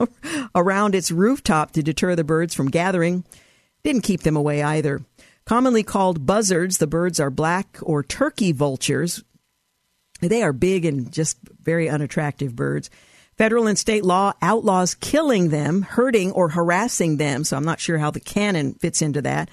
around 0.54 0.94
its 0.94 1.10
rooftop 1.10 1.72
to 1.72 1.82
deter 1.82 2.14
the 2.14 2.24
birds 2.24 2.54
from 2.54 2.70
gathering. 2.70 3.24
Didn't 3.82 4.02
keep 4.02 4.22
them 4.22 4.36
away 4.36 4.62
either. 4.62 5.02
Commonly 5.46 5.82
called 5.82 6.26
buzzards, 6.26 6.78
the 6.78 6.86
birds 6.86 7.20
are 7.20 7.30
black 7.30 7.78
or 7.82 8.02
turkey 8.02 8.52
vultures. 8.52 9.22
They 10.20 10.42
are 10.42 10.52
big 10.52 10.84
and 10.84 11.12
just 11.12 11.38
very 11.60 11.88
unattractive 11.88 12.56
birds. 12.56 12.88
Federal 13.36 13.66
and 13.66 13.78
state 13.78 14.04
law 14.04 14.32
outlaws 14.40 14.94
killing 14.94 15.48
them, 15.48 15.82
hurting, 15.82 16.32
or 16.32 16.50
harassing 16.50 17.16
them. 17.16 17.44
So 17.44 17.56
I'm 17.56 17.64
not 17.64 17.80
sure 17.80 17.98
how 17.98 18.10
the 18.10 18.20
cannon 18.20 18.74
fits 18.74 19.02
into 19.02 19.22
that. 19.22 19.50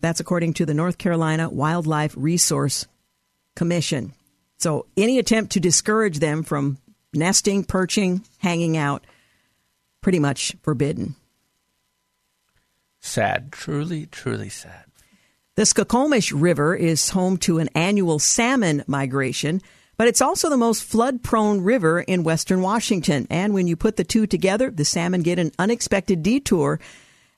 That's 0.00 0.20
according 0.20 0.54
to 0.54 0.66
the 0.66 0.74
North 0.74 0.98
Carolina 0.98 1.48
Wildlife 1.48 2.14
Resource 2.16 2.86
Commission. 3.56 4.12
So 4.58 4.86
any 4.96 5.18
attempt 5.18 5.52
to 5.52 5.60
discourage 5.60 6.18
them 6.18 6.42
from 6.42 6.78
nesting, 7.14 7.64
perching, 7.64 8.24
hanging 8.38 8.76
out, 8.76 9.04
pretty 10.00 10.18
much 10.18 10.54
forbidden. 10.62 11.14
Sad. 13.00 13.52
Truly, 13.52 14.06
truly 14.06 14.48
sad. 14.48 14.84
The 15.54 15.62
Skokomish 15.62 16.32
River 16.34 16.74
is 16.74 17.10
home 17.10 17.36
to 17.38 17.58
an 17.58 17.68
annual 17.74 18.18
salmon 18.18 18.84
migration, 18.86 19.60
but 19.96 20.08
it's 20.08 20.20
also 20.20 20.48
the 20.48 20.56
most 20.56 20.82
flood 20.82 21.22
prone 21.22 21.62
river 21.62 22.00
in 22.00 22.24
western 22.24 22.62
Washington. 22.62 23.26
And 23.30 23.54
when 23.54 23.66
you 23.66 23.76
put 23.76 23.96
the 23.96 24.04
two 24.04 24.26
together, 24.26 24.70
the 24.70 24.84
salmon 24.84 25.22
get 25.22 25.38
an 25.38 25.52
unexpected 25.58 26.22
detour 26.22 26.80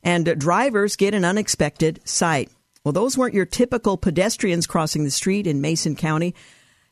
and 0.03 0.38
drivers 0.38 0.97
get 0.97 1.14
an 1.14 1.25
unexpected 1.25 2.01
sight. 2.05 2.51
Well, 2.85 2.93
those 2.93 3.17
weren't 3.17 3.35
your 3.35 3.47
typical 3.47 3.97
pedestrians 3.97 4.67
crossing 4.67 5.05
the 5.05 5.11
street 5.11 5.47
in 5.47 5.61
Mason 5.61 5.97
County 5.97 6.35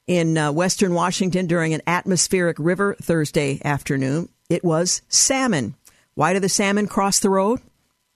in 0.07 0.39
uh, 0.39 0.51
western 0.51 0.95
Washington 0.95 1.47
during 1.47 1.75
an 1.75 1.83
atmospheric 1.87 2.57
river 2.59 2.97
Thursday 3.01 3.61
afternoon. 3.65 4.29
It 4.49 4.65
was 4.65 5.03
salmon. 5.09 5.75
Why 6.15 6.33
do 6.33 6.41
the 6.41 6.49
salmon 6.49 6.87
cross 6.87 7.19
the 7.19 7.31
road? 7.31 7.61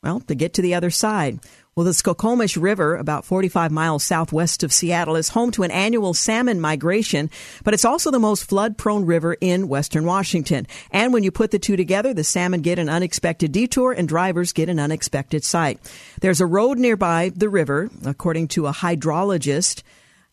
Well, 0.02 0.20
to 0.20 0.34
get 0.34 0.54
to 0.54 0.62
the 0.62 0.74
other 0.74 0.90
side. 0.90 1.40
Well, 1.76 1.84
the 1.84 1.90
Skokomish 1.90 2.60
River, 2.60 2.96
about 2.96 3.26
45 3.26 3.70
miles 3.70 4.02
southwest 4.02 4.62
of 4.62 4.72
Seattle, 4.72 5.14
is 5.14 5.28
home 5.28 5.50
to 5.50 5.62
an 5.62 5.70
annual 5.70 6.14
salmon 6.14 6.58
migration, 6.58 7.28
but 7.64 7.74
it's 7.74 7.84
also 7.84 8.10
the 8.10 8.18
most 8.18 8.48
flood 8.48 8.78
prone 8.78 9.04
river 9.04 9.36
in 9.42 9.68
western 9.68 10.06
Washington. 10.06 10.66
And 10.90 11.12
when 11.12 11.22
you 11.22 11.30
put 11.30 11.50
the 11.50 11.58
two 11.58 11.76
together, 11.76 12.14
the 12.14 12.24
salmon 12.24 12.62
get 12.62 12.78
an 12.78 12.88
unexpected 12.88 13.52
detour 13.52 13.92
and 13.92 14.08
drivers 14.08 14.54
get 14.54 14.70
an 14.70 14.80
unexpected 14.80 15.44
sight. 15.44 15.78
There's 16.22 16.40
a 16.40 16.46
road 16.46 16.78
nearby 16.78 17.30
the 17.34 17.50
river, 17.50 17.90
according 18.06 18.48
to 18.48 18.68
a 18.68 18.72
hydrologist 18.72 19.82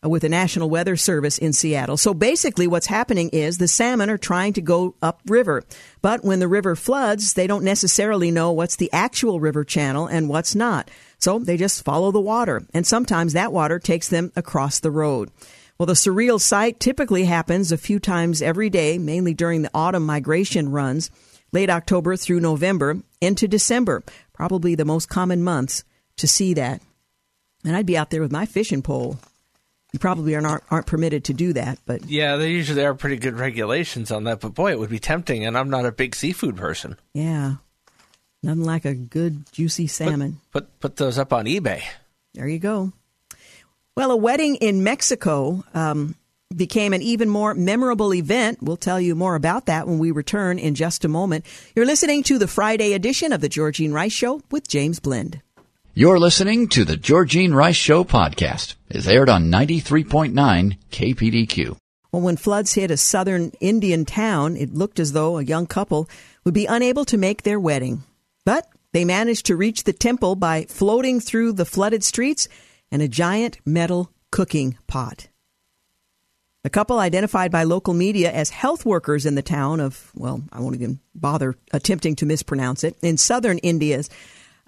Uh, 0.04 0.08
with 0.08 0.22
the 0.22 0.28
National 0.28 0.68
Weather 0.68 0.96
Service 0.96 1.38
in 1.38 1.52
Seattle. 1.52 1.96
So 1.96 2.12
basically, 2.12 2.66
what's 2.66 2.86
happening 2.86 3.30
is 3.30 3.58
the 3.58 3.68
salmon 3.68 4.10
are 4.10 4.18
trying 4.18 4.52
to 4.54 4.60
go 4.60 4.94
upriver. 5.00 5.62
But 6.02 6.24
when 6.24 6.40
the 6.40 6.48
river 6.48 6.76
floods, 6.76 7.34
they 7.34 7.46
don't 7.46 7.64
necessarily 7.64 8.30
know 8.30 8.52
what's 8.52 8.76
the 8.76 8.92
actual 8.92 9.40
river 9.40 9.64
channel 9.64 10.06
and 10.06 10.28
what's 10.28 10.54
not. 10.54 10.90
So 11.18 11.38
they 11.38 11.56
just 11.56 11.84
follow 11.84 12.10
the 12.10 12.20
water. 12.20 12.66
And 12.74 12.86
sometimes 12.86 13.32
that 13.32 13.52
water 13.52 13.78
takes 13.78 14.08
them 14.08 14.32
across 14.36 14.80
the 14.80 14.90
road. 14.90 15.30
Well, 15.78 15.86
the 15.86 15.94
surreal 15.94 16.40
sight 16.40 16.80
typically 16.80 17.24
happens 17.24 17.72
a 17.72 17.78
few 17.78 17.98
times 17.98 18.42
every 18.42 18.70
day, 18.70 18.98
mainly 18.98 19.32
during 19.32 19.62
the 19.62 19.70
autumn 19.74 20.04
migration 20.04 20.70
runs, 20.70 21.10
late 21.52 21.70
October 21.70 22.16
through 22.16 22.40
November 22.40 23.00
into 23.20 23.48
December, 23.48 24.02
probably 24.32 24.74
the 24.74 24.84
most 24.84 25.08
common 25.08 25.42
months 25.42 25.84
to 26.16 26.28
see 26.28 26.54
that. 26.54 26.82
And 27.64 27.76
I'd 27.76 27.86
be 27.86 27.96
out 27.96 28.10
there 28.10 28.20
with 28.20 28.32
my 28.32 28.44
fishing 28.44 28.82
pole 28.82 29.18
you 29.94 30.00
probably 30.00 30.34
aren't 30.34 30.60
aren't 30.72 30.86
permitted 30.86 31.22
to 31.26 31.32
do 31.32 31.52
that, 31.52 31.78
but 31.86 32.04
yeah, 32.10 32.34
there 32.34 32.48
usually 32.48 32.84
are 32.84 32.94
pretty 32.94 33.16
good 33.16 33.38
regulations 33.38 34.10
on 34.10 34.24
that. 34.24 34.40
But 34.40 34.52
boy, 34.52 34.72
it 34.72 34.80
would 34.80 34.90
be 34.90 34.98
tempting, 34.98 35.46
and 35.46 35.56
I'm 35.56 35.70
not 35.70 35.86
a 35.86 35.92
big 35.92 36.16
seafood 36.16 36.56
person. 36.56 36.98
Yeah, 37.14 37.54
nothing 38.42 38.64
like 38.64 38.84
a 38.84 38.94
good 38.94 39.50
juicy 39.52 39.86
salmon. 39.86 40.40
Put 40.50 40.64
put, 40.64 40.80
put 40.80 40.96
those 40.96 41.16
up 41.16 41.32
on 41.32 41.44
eBay. 41.44 41.84
There 42.34 42.48
you 42.48 42.58
go. 42.58 42.92
Well, 43.96 44.10
a 44.10 44.16
wedding 44.16 44.56
in 44.56 44.82
Mexico 44.82 45.62
um, 45.74 46.16
became 46.54 46.92
an 46.92 47.02
even 47.02 47.28
more 47.28 47.54
memorable 47.54 48.12
event. 48.12 48.58
We'll 48.60 48.76
tell 48.76 49.00
you 49.00 49.14
more 49.14 49.36
about 49.36 49.66
that 49.66 49.86
when 49.86 50.00
we 50.00 50.10
return 50.10 50.58
in 50.58 50.74
just 50.74 51.04
a 51.04 51.08
moment. 51.08 51.46
You're 51.76 51.86
listening 51.86 52.24
to 52.24 52.38
the 52.38 52.48
Friday 52.48 52.94
edition 52.94 53.32
of 53.32 53.40
the 53.40 53.48
Georgene 53.48 53.92
Rice 53.92 54.12
Show 54.12 54.42
with 54.50 54.66
James 54.66 54.98
Blend. 54.98 55.40
You're 55.96 56.18
listening 56.18 56.66
to 56.70 56.84
the 56.84 56.96
Georgene 56.96 57.54
Rice 57.54 57.76
Show 57.76 58.02
podcast. 58.02 58.74
It's 58.88 59.06
aired 59.06 59.28
on 59.28 59.44
93.9 59.48 60.76
KPDQ. 60.90 61.76
Well, 62.10 62.20
when 62.20 62.36
floods 62.36 62.74
hit 62.74 62.90
a 62.90 62.96
southern 62.96 63.52
Indian 63.60 64.04
town, 64.04 64.56
it 64.56 64.74
looked 64.74 64.98
as 64.98 65.12
though 65.12 65.38
a 65.38 65.44
young 65.44 65.68
couple 65.68 66.08
would 66.42 66.52
be 66.52 66.66
unable 66.66 67.04
to 67.04 67.16
make 67.16 67.44
their 67.44 67.60
wedding. 67.60 68.02
But 68.44 68.66
they 68.90 69.04
managed 69.04 69.46
to 69.46 69.54
reach 69.54 69.84
the 69.84 69.92
temple 69.92 70.34
by 70.34 70.64
floating 70.64 71.20
through 71.20 71.52
the 71.52 71.64
flooded 71.64 72.02
streets 72.02 72.48
and 72.90 73.00
a 73.00 73.06
giant 73.06 73.60
metal 73.64 74.10
cooking 74.32 74.76
pot. 74.88 75.28
The 76.64 76.70
couple, 76.70 76.98
identified 76.98 77.52
by 77.52 77.62
local 77.62 77.94
media 77.94 78.32
as 78.32 78.50
health 78.50 78.84
workers 78.84 79.26
in 79.26 79.36
the 79.36 79.42
town 79.42 79.78
of, 79.78 80.10
well, 80.16 80.42
I 80.50 80.58
won't 80.58 80.74
even 80.74 80.98
bother 81.14 81.54
attempting 81.72 82.16
to 82.16 82.26
mispronounce 82.26 82.82
it, 82.82 82.96
in 83.00 83.16
southern 83.16 83.58
India's 83.58 84.10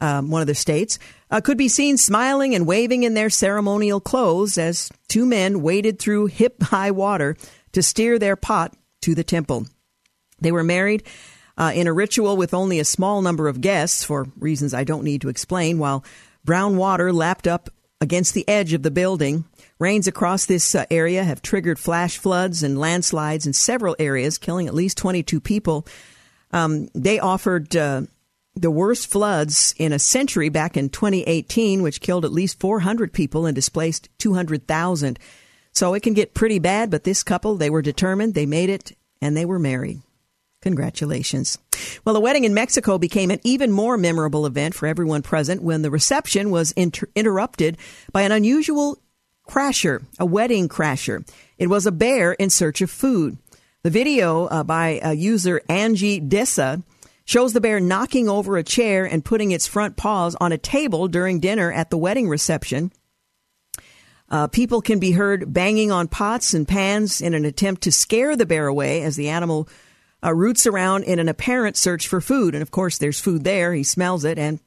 um, 0.00 0.30
one 0.30 0.40
of 0.40 0.46
the 0.46 0.54
states, 0.54 0.98
uh, 1.30 1.40
could 1.40 1.58
be 1.58 1.68
seen 1.68 1.96
smiling 1.96 2.54
and 2.54 2.66
waving 2.66 3.02
in 3.02 3.14
their 3.14 3.30
ceremonial 3.30 4.00
clothes 4.00 4.58
as 4.58 4.90
two 5.08 5.26
men 5.26 5.62
waded 5.62 5.98
through 5.98 6.26
hip 6.26 6.62
high 6.62 6.90
water 6.90 7.36
to 7.72 7.82
steer 7.82 8.18
their 8.18 8.36
pot 8.36 8.74
to 9.02 9.14
the 9.14 9.24
temple. 9.24 9.66
They 10.40 10.52
were 10.52 10.64
married 10.64 11.02
uh, 11.56 11.72
in 11.74 11.86
a 11.86 11.92
ritual 11.92 12.36
with 12.36 12.54
only 12.54 12.78
a 12.78 12.84
small 12.84 13.22
number 13.22 13.48
of 13.48 13.60
guests, 13.60 14.04
for 14.04 14.26
reasons 14.38 14.74
I 14.74 14.84
don't 14.84 15.04
need 15.04 15.22
to 15.22 15.28
explain, 15.28 15.78
while 15.78 16.04
brown 16.44 16.76
water 16.76 17.12
lapped 17.12 17.46
up 17.46 17.70
against 18.00 18.34
the 18.34 18.46
edge 18.48 18.72
of 18.72 18.82
the 18.82 18.90
building. 18.90 19.44
Rains 19.78 20.06
across 20.06 20.46
this 20.46 20.74
uh, 20.74 20.84
area 20.90 21.24
have 21.24 21.42
triggered 21.42 21.78
flash 21.78 22.18
floods 22.18 22.62
and 22.62 22.78
landslides 22.78 23.46
in 23.46 23.52
several 23.52 23.96
areas, 23.98 24.38
killing 24.38 24.66
at 24.66 24.74
least 24.74 24.98
22 24.98 25.40
people. 25.40 25.86
Um, 26.52 26.88
they 26.94 27.18
offered 27.18 27.74
uh, 27.74 28.02
the 28.56 28.70
worst 28.70 29.10
floods 29.10 29.74
in 29.78 29.92
a 29.92 29.98
century 29.98 30.48
back 30.48 30.76
in 30.76 30.88
2018, 30.88 31.82
which 31.82 32.00
killed 32.00 32.24
at 32.24 32.32
least 32.32 32.58
400 32.58 33.12
people 33.12 33.44
and 33.44 33.54
displaced 33.54 34.08
200,000. 34.18 35.18
So 35.72 35.92
it 35.92 36.02
can 36.02 36.14
get 36.14 36.32
pretty 36.32 36.58
bad, 36.58 36.90
but 36.90 37.04
this 37.04 37.22
couple, 37.22 37.56
they 37.56 37.68
were 37.68 37.82
determined, 37.82 38.32
they 38.32 38.46
made 38.46 38.70
it, 38.70 38.96
and 39.20 39.36
they 39.36 39.44
were 39.44 39.58
married. 39.58 40.00
Congratulations. 40.62 41.58
Well, 42.04 42.14
the 42.14 42.20
wedding 42.20 42.44
in 42.44 42.54
Mexico 42.54 42.96
became 42.96 43.30
an 43.30 43.40
even 43.44 43.70
more 43.70 43.98
memorable 43.98 44.46
event 44.46 44.74
for 44.74 44.86
everyone 44.86 45.20
present 45.20 45.62
when 45.62 45.82
the 45.82 45.90
reception 45.90 46.50
was 46.50 46.72
inter- 46.72 47.08
interrupted 47.14 47.76
by 48.10 48.22
an 48.22 48.32
unusual 48.32 48.98
crasher, 49.46 50.02
a 50.18 50.24
wedding 50.24 50.68
crasher. 50.68 51.28
It 51.58 51.68
was 51.68 51.86
a 51.86 51.92
bear 51.92 52.32
in 52.32 52.48
search 52.48 52.80
of 52.80 52.90
food. 52.90 53.36
The 53.82 53.90
video 53.90 54.46
uh, 54.46 54.64
by 54.64 54.98
uh, 54.98 55.10
user 55.10 55.60
Angie 55.68 56.20
Dessa 56.20 56.82
shows 57.26 57.52
the 57.52 57.60
bear 57.60 57.80
knocking 57.80 58.28
over 58.28 58.56
a 58.56 58.62
chair 58.62 59.04
and 59.04 59.24
putting 59.24 59.50
its 59.50 59.66
front 59.66 59.96
paws 59.96 60.34
on 60.40 60.52
a 60.52 60.58
table 60.58 61.08
during 61.08 61.40
dinner 61.40 61.70
at 61.70 61.90
the 61.90 61.98
wedding 61.98 62.28
reception. 62.28 62.90
Uh, 64.28 64.46
people 64.46 64.80
can 64.80 64.98
be 64.98 65.12
heard 65.12 65.52
banging 65.52 65.92
on 65.92 66.08
pots 66.08 66.54
and 66.54 66.66
pans 66.66 67.20
in 67.20 67.34
an 67.34 67.44
attempt 67.44 67.82
to 67.82 67.92
scare 67.92 68.34
the 68.36 68.46
bear 68.46 68.66
away 68.66 69.02
as 69.02 69.16
the 69.16 69.28
animal 69.28 69.68
uh, 70.24 70.32
roots 70.34 70.66
around 70.66 71.04
in 71.04 71.18
an 71.18 71.28
apparent 71.28 71.76
search 71.76 72.08
for 72.08 72.20
food. 72.20 72.54
And 72.54 72.62
of 72.62 72.70
course, 72.70 72.98
there's 72.98 73.20
food 73.20 73.44
there. 73.44 73.74
He 73.74 73.82
smells 73.82 74.24
it 74.24 74.38
and 74.38 74.58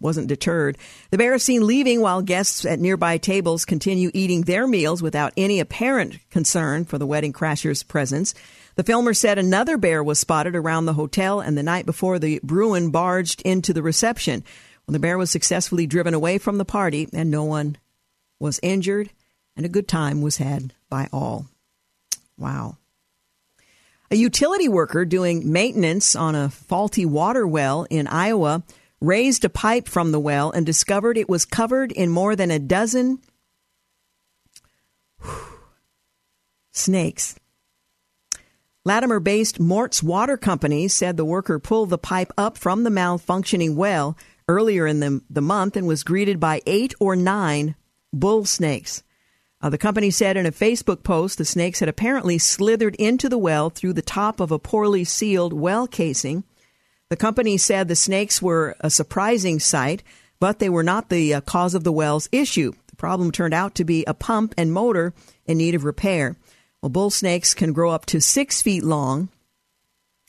wasn't 0.00 0.28
deterred. 0.28 0.78
The 1.10 1.18
bear 1.18 1.34
is 1.34 1.42
seen 1.42 1.66
leaving 1.66 2.00
while 2.00 2.22
guests 2.22 2.64
at 2.64 2.80
nearby 2.80 3.18
tables 3.18 3.64
continue 3.64 4.10
eating 4.12 4.42
their 4.42 4.66
meals 4.66 5.02
without 5.02 5.32
any 5.36 5.60
apparent 5.60 6.18
concern 6.30 6.84
for 6.84 6.98
the 6.98 7.06
wedding 7.06 7.32
crasher's 7.32 7.82
presence. 7.82 8.34
The 8.76 8.84
filmer 8.84 9.14
said 9.14 9.38
another 9.38 9.78
bear 9.78 10.04
was 10.04 10.18
spotted 10.18 10.54
around 10.54 10.84
the 10.84 10.92
hotel 10.92 11.40
and 11.40 11.56
the 11.56 11.62
night 11.62 11.86
before 11.86 12.18
the 12.18 12.40
Bruin 12.42 12.90
barged 12.90 13.40
into 13.40 13.72
the 13.72 13.82
reception. 13.82 14.44
Well, 14.86 14.92
the 14.92 14.98
bear 14.98 15.16
was 15.16 15.30
successfully 15.30 15.86
driven 15.86 16.12
away 16.12 16.36
from 16.36 16.58
the 16.58 16.64
party, 16.66 17.08
and 17.12 17.30
no 17.30 17.42
one 17.42 17.78
was 18.38 18.60
injured, 18.62 19.10
and 19.56 19.64
a 19.64 19.70
good 19.70 19.88
time 19.88 20.20
was 20.20 20.36
had 20.36 20.74
by 20.90 21.08
all. 21.10 21.46
Wow. 22.38 22.76
A 24.10 24.16
utility 24.16 24.68
worker 24.68 25.06
doing 25.06 25.50
maintenance 25.50 26.14
on 26.14 26.34
a 26.34 26.50
faulty 26.50 27.06
water 27.06 27.46
well 27.46 27.86
in 27.88 28.06
Iowa 28.06 28.62
raised 29.00 29.44
a 29.44 29.48
pipe 29.48 29.88
from 29.88 30.12
the 30.12 30.20
well 30.20 30.50
and 30.50 30.66
discovered 30.66 31.16
it 31.16 31.30
was 31.30 31.46
covered 31.46 31.92
in 31.92 32.10
more 32.10 32.36
than 32.36 32.50
a 32.50 32.58
dozen 32.58 33.20
snakes. 36.72 37.36
Latimer 38.86 39.18
based 39.18 39.58
Mort's 39.58 40.00
Water 40.00 40.36
Company 40.36 40.86
said 40.86 41.16
the 41.16 41.24
worker 41.24 41.58
pulled 41.58 41.90
the 41.90 41.98
pipe 41.98 42.30
up 42.38 42.56
from 42.56 42.84
the 42.84 42.90
malfunctioning 42.90 43.74
well 43.74 44.16
earlier 44.46 44.86
in 44.86 45.00
the, 45.00 45.20
the 45.28 45.40
month 45.40 45.76
and 45.76 45.88
was 45.88 46.04
greeted 46.04 46.38
by 46.38 46.62
eight 46.66 46.94
or 47.00 47.16
nine 47.16 47.74
bull 48.12 48.44
snakes. 48.44 49.02
Uh, 49.60 49.70
the 49.70 49.76
company 49.76 50.12
said 50.12 50.36
in 50.36 50.46
a 50.46 50.52
Facebook 50.52 51.02
post 51.02 51.36
the 51.36 51.44
snakes 51.44 51.80
had 51.80 51.88
apparently 51.88 52.38
slithered 52.38 52.94
into 52.94 53.28
the 53.28 53.38
well 53.38 53.70
through 53.70 53.92
the 53.92 54.02
top 54.02 54.38
of 54.38 54.52
a 54.52 54.58
poorly 54.60 55.02
sealed 55.02 55.52
well 55.52 55.88
casing. 55.88 56.44
The 57.10 57.16
company 57.16 57.56
said 57.56 57.88
the 57.88 57.96
snakes 57.96 58.40
were 58.40 58.76
a 58.78 58.88
surprising 58.88 59.58
sight, 59.58 60.04
but 60.38 60.60
they 60.60 60.68
were 60.68 60.84
not 60.84 61.08
the 61.08 61.34
uh, 61.34 61.40
cause 61.40 61.74
of 61.74 61.82
the 61.82 61.90
well's 61.90 62.28
issue. 62.30 62.70
The 62.86 62.94
problem 62.94 63.32
turned 63.32 63.52
out 63.52 63.74
to 63.74 63.84
be 63.84 64.04
a 64.04 64.14
pump 64.14 64.54
and 64.56 64.72
motor 64.72 65.12
in 65.44 65.58
need 65.58 65.74
of 65.74 65.82
repair. 65.82 66.36
Well, 66.82 66.90
bull 66.90 67.10
snakes 67.10 67.54
can 67.54 67.72
grow 67.72 67.90
up 67.90 68.06
to 68.06 68.20
six 68.20 68.62
feet 68.62 68.84
long, 68.84 69.28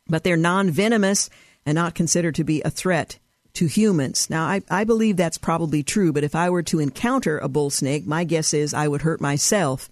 but 0.08 0.24
they're 0.24 0.38
non 0.38 0.72
venomous 0.72 1.30
and 1.66 1.76
not 1.76 1.96
considered 1.96 2.36
to 2.36 2.44
be 2.44 2.62
a 2.62 2.70
threat 2.70 3.20
to 3.54 3.66
humans. 3.66 4.30
Now, 4.30 4.46
I, 4.46 4.62
I 4.70 4.84
believe 4.84 5.18
that's 5.18 5.38
probably 5.38 5.84
true, 5.84 6.14
but 6.14 6.24
if 6.24 6.36
I 6.36 6.50
were 6.50 6.64
to 6.64 6.80
encounter 6.80 7.40
a 7.40 7.50
bull 7.50 7.70
snake, 7.70 8.06
my 8.06 8.24
guess 8.24 8.54
is 8.54 8.74
I 8.74 8.88
would 8.88 9.02
hurt 9.02 9.20
myself, 9.20 9.90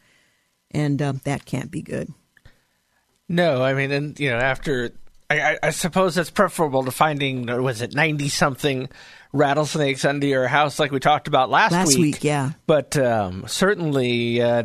and 0.72 1.02
uh, 1.02 1.14
that 1.24 1.46
can't 1.46 1.72
be 1.72 1.82
good. 1.82 2.14
No, 3.28 3.64
I 3.64 3.74
mean, 3.74 3.92
and 3.92 4.20
you 4.20 4.30
know, 4.30 4.38
after 4.38 4.92
I, 5.30 5.58
I, 5.64 5.70
suppose 5.72 6.14
that's 6.14 6.30
preferable 6.30 6.84
to 6.84 6.92
finding 6.92 7.48
was 7.64 7.82
it 7.82 7.96
ninety 7.96 8.30
something 8.30 8.90
rattlesnakes 9.34 10.06
under 10.06 10.28
your 10.28 10.48
house, 10.48 10.78
like 10.78 10.92
we 10.92 11.00
talked 11.00 11.28
about 11.28 11.50
last, 11.50 11.72
last 11.72 11.88
week. 11.88 11.98
week. 11.98 12.24
Yeah, 12.24 12.52
but 12.68 12.96
um, 12.98 13.46
certainly, 13.48 14.42
uh, 14.42 14.64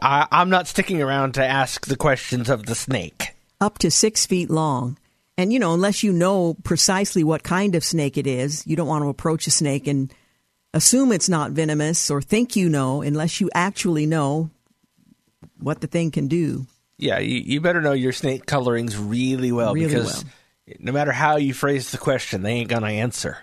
I, 0.00 0.26
I'm 0.30 0.50
not 0.50 0.66
sticking 0.66 1.02
around 1.02 1.34
to 1.34 1.44
ask 1.44 1.86
the 1.86 1.96
questions 1.96 2.48
of 2.48 2.66
the 2.66 2.74
snake. 2.74 3.34
Up 3.60 3.78
to 3.78 3.90
six 3.90 4.26
feet 4.26 4.50
long. 4.50 4.98
And, 5.36 5.52
you 5.52 5.58
know, 5.58 5.74
unless 5.74 6.02
you 6.02 6.12
know 6.12 6.54
precisely 6.64 7.24
what 7.24 7.42
kind 7.42 7.74
of 7.74 7.84
snake 7.84 8.18
it 8.18 8.26
is, 8.26 8.66
you 8.66 8.76
don't 8.76 8.88
want 8.88 9.04
to 9.04 9.08
approach 9.08 9.46
a 9.46 9.50
snake 9.50 9.86
and 9.86 10.12
assume 10.74 11.12
it's 11.12 11.28
not 11.28 11.52
venomous 11.52 12.10
or 12.10 12.20
think 12.22 12.56
you 12.56 12.68
know 12.68 13.02
unless 13.02 13.40
you 13.40 13.50
actually 13.54 14.06
know 14.06 14.50
what 15.58 15.80
the 15.80 15.86
thing 15.86 16.10
can 16.10 16.28
do. 16.28 16.66
Yeah, 16.98 17.18
you, 17.18 17.40
you 17.40 17.60
better 17.60 17.80
know 17.80 17.92
your 17.92 18.12
snake 18.12 18.46
colorings 18.46 18.96
really 18.96 19.52
well 19.52 19.74
really 19.74 19.86
because 19.86 20.24
well. 20.24 20.76
no 20.78 20.92
matter 20.92 21.12
how 21.12 21.36
you 21.36 21.54
phrase 21.54 21.90
the 21.90 21.98
question, 21.98 22.42
they 22.42 22.52
ain't 22.52 22.68
going 22.68 22.82
to 22.82 22.88
answer. 22.88 23.38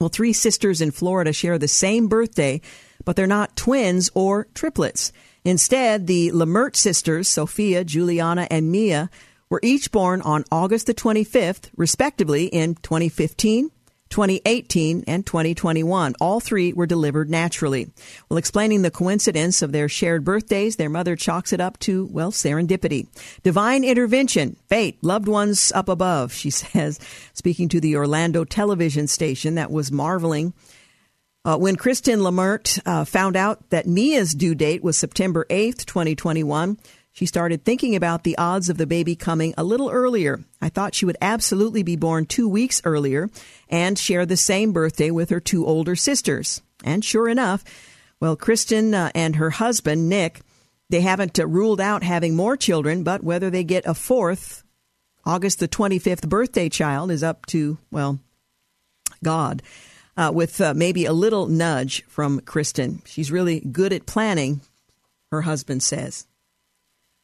Well, 0.00 0.08
three 0.08 0.32
sisters 0.32 0.80
in 0.80 0.92
Florida 0.92 1.32
share 1.32 1.58
the 1.58 1.68
same 1.68 2.08
birthday, 2.08 2.62
but 3.10 3.16
they're 3.16 3.26
not 3.26 3.56
twins 3.56 4.08
or 4.14 4.46
triplets. 4.54 5.12
Instead, 5.44 6.06
the 6.06 6.30
Lamert 6.30 6.76
sisters, 6.76 7.28
Sophia, 7.28 7.82
Juliana, 7.82 8.46
and 8.52 8.70
Mia, 8.70 9.10
were 9.48 9.58
each 9.64 9.90
born 9.90 10.22
on 10.22 10.44
August 10.52 10.86
the 10.86 10.94
25th, 10.94 11.70
respectively, 11.76 12.44
in 12.44 12.76
2015, 12.76 13.72
2018, 14.10 15.02
and 15.08 15.26
2021. 15.26 16.14
All 16.20 16.38
three 16.38 16.72
were 16.72 16.86
delivered 16.86 17.28
naturally. 17.28 17.90
Well, 18.28 18.38
explaining 18.38 18.82
the 18.82 18.92
coincidence 18.92 19.60
of 19.60 19.72
their 19.72 19.88
shared 19.88 20.22
birthdays, 20.24 20.76
their 20.76 20.88
mother 20.88 21.16
chalks 21.16 21.52
it 21.52 21.60
up 21.60 21.80
to, 21.80 22.08
well, 22.12 22.30
serendipity. 22.30 23.08
Divine 23.42 23.82
intervention, 23.82 24.54
fate, 24.68 25.02
loved 25.02 25.26
ones 25.26 25.72
up 25.74 25.88
above, 25.88 26.32
she 26.32 26.50
says, 26.50 27.00
speaking 27.34 27.68
to 27.70 27.80
the 27.80 27.96
Orlando 27.96 28.44
television 28.44 29.08
station 29.08 29.56
that 29.56 29.72
was 29.72 29.90
marveling 29.90 30.52
uh, 31.44 31.56
when 31.56 31.76
Kristen 31.76 32.20
Lamert 32.20 32.80
uh, 32.84 33.04
found 33.04 33.36
out 33.36 33.70
that 33.70 33.86
Mia's 33.86 34.34
due 34.34 34.54
date 34.54 34.82
was 34.82 34.98
September 34.98 35.46
8th, 35.48 35.86
2021, 35.86 36.78
she 37.12 37.26
started 37.26 37.64
thinking 37.64 37.96
about 37.96 38.24
the 38.24 38.38
odds 38.38 38.68
of 38.68 38.76
the 38.76 38.86
baby 38.86 39.16
coming 39.16 39.54
a 39.56 39.64
little 39.64 39.90
earlier. 39.90 40.40
I 40.60 40.68
thought 40.68 40.94
she 40.94 41.06
would 41.06 41.16
absolutely 41.20 41.82
be 41.82 41.96
born 41.96 42.26
two 42.26 42.48
weeks 42.48 42.80
earlier 42.84 43.30
and 43.68 43.98
share 43.98 44.26
the 44.26 44.36
same 44.36 44.72
birthday 44.72 45.10
with 45.10 45.30
her 45.30 45.40
two 45.40 45.66
older 45.66 45.96
sisters. 45.96 46.62
And 46.84 47.04
sure 47.04 47.28
enough, 47.28 47.64
well, 48.20 48.36
Kristen 48.36 48.94
uh, 48.94 49.10
and 49.14 49.36
her 49.36 49.50
husband, 49.50 50.08
Nick, 50.08 50.40
they 50.88 51.00
haven't 51.00 51.38
uh, 51.38 51.46
ruled 51.46 51.80
out 51.80 52.02
having 52.02 52.36
more 52.36 52.56
children, 52.56 53.02
but 53.02 53.24
whether 53.24 53.50
they 53.50 53.64
get 53.64 53.86
a 53.86 53.94
fourth, 53.94 54.62
August 55.24 55.58
the 55.58 55.68
25th 55.68 56.28
birthday 56.28 56.68
child 56.68 57.10
is 57.10 57.22
up 57.22 57.46
to, 57.46 57.78
well, 57.90 58.18
God. 59.22 59.62
Uh, 60.16 60.30
with 60.34 60.60
uh, 60.60 60.74
maybe 60.74 61.06
a 61.06 61.12
little 61.12 61.46
nudge 61.46 62.04
from 62.06 62.40
Kristen. 62.40 63.00
She's 63.06 63.30
really 63.30 63.60
good 63.60 63.92
at 63.92 64.06
planning, 64.06 64.60
her 65.30 65.42
husband 65.42 65.82
says. 65.82 66.26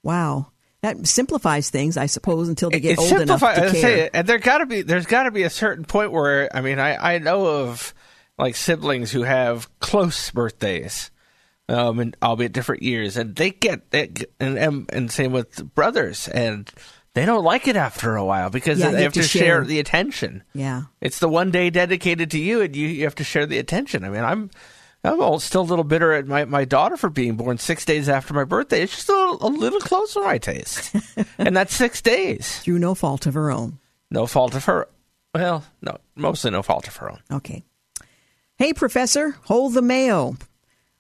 Wow. 0.02 0.52
That 0.82 1.06
simplifies 1.06 1.68
things, 1.68 1.96
I 1.96 2.06
suppose, 2.06 2.48
until 2.48 2.70
they 2.70 2.78
get 2.78 2.92
it 2.92 2.98
old 3.00 3.20
enough 3.20 3.40
to 3.40 3.54
care. 3.54 3.74
Say, 3.74 4.10
and 4.14 4.26
there 4.26 4.38
got 4.38 4.58
to 4.58 4.66
be 4.66 4.82
there's 4.82 5.06
got 5.06 5.24
to 5.24 5.32
be 5.32 5.42
a 5.42 5.50
certain 5.50 5.84
point 5.84 6.12
where 6.12 6.48
I 6.54 6.60
mean 6.60 6.78
I 6.78 7.14
I 7.14 7.18
know 7.18 7.46
of 7.46 7.92
like 8.38 8.54
siblings 8.54 9.10
who 9.10 9.24
have 9.24 9.68
close 9.80 10.30
birthdays, 10.30 11.10
um, 11.68 11.98
and 11.98 12.16
albeit 12.22 12.52
different 12.52 12.82
years, 12.82 13.16
and 13.16 13.34
they 13.34 13.50
get 13.50 13.82
it, 13.90 14.30
and, 14.38 14.58
and 14.58 14.90
and 14.92 15.10
same 15.10 15.32
with 15.32 15.74
brothers, 15.74 16.28
and 16.28 16.70
they 17.16 17.24
don't 17.26 17.44
like 17.44 17.66
it 17.66 17.76
after 17.76 18.14
a 18.14 18.24
while 18.24 18.50
because 18.50 18.78
Yeah, 18.78 18.90
they 18.90 19.02
have 19.02 19.12
to 19.14 19.22
to 19.22 19.26
share. 19.26 19.42
share. 19.42 19.64
the 19.64 19.80
attention. 19.80 20.44
Yeah. 20.52 20.82
It's 21.00 21.18
the 21.18 21.28
one 21.28 21.50
day 21.50 21.70
dedicated 21.70 22.30
to 22.32 22.38
you, 22.38 22.60
and 22.60 22.76
you, 22.76 22.86
you 22.88 23.04
have 23.04 23.14
to 23.16 23.24
share 23.24 23.46
the 23.46 23.58
attention. 23.58 24.04
I 24.04 24.10
mean, 24.10 24.22
I'm 24.22 24.50
I'm 25.02 25.20
all- 25.22 25.40
still 25.40 25.62
a 25.62 25.70
little 25.70 25.84
bitter 25.84 26.12
at 26.12 26.26
my, 26.26 26.44
my 26.44 26.64
daughter 26.64 26.96
for 26.96 27.08
being 27.10 27.36
born 27.36 27.58
six 27.58 27.84
days 27.84 28.08
after 28.08 28.34
my 28.34 28.44
birthday. 28.44 28.82
It's 28.82 28.94
just 28.94 29.08
a, 29.08 29.36
a 29.40 29.48
little 29.48 29.80
close 29.80 30.12
to 30.14 30.20
my 30.20 30.38
taste, 30.38 30.94
and 31.38 31.56
that's 31.56 31.74
six 31.74 32.02
days. 32.02 32.58
Through 32.60 32.78
no 32.80 32.94
fault 32.94 33.26
of 33.26 33.34
her 33.34 33.50
own. 33.50 33.78
No 34.10 34.26
fault 34.26 34.54
of 34.54 34.64
her. 34.66 34.86
Well, 35.34 35.64
no, 35.82 35.98
mostly 36.16 36.50
no 36.50 36.62
fault 36.62 36.86
of 36.88 36.96
her 36.96 37.10
own. 37.10 37.20
Okay. 37.32 37.64
Hey, 38.56 38.72
Professor, 38.72 39.36
hold 39.44 39.74
the 39.74 39.82
mayo. 39.82 40.36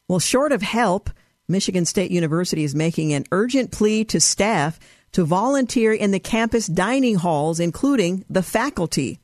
Well, 0.08 0.18
short 0.18 0.52
of 0.52 0.62
help, 0.62 1.10
Michigan 1.48 1.84
State 1.84 2.10
University 2.10 2.64
is 2.64 2.74
making 2.74 3.12
an 3.12 3.24
urgent 3.32 3.70
plea 3.70 4.04
to 4.06 4.20
staff 4.20 4.78
to 5.16 5.24
volunteer 5.24 5.94
in 5.94 6.10
the 6.10 6.20
campus 6.20 6.66
dining 6.66 7.14
halls, 7.14 7.58
including 7.58 8.22
the 8.28 8.42
faculty. 8.42 9.18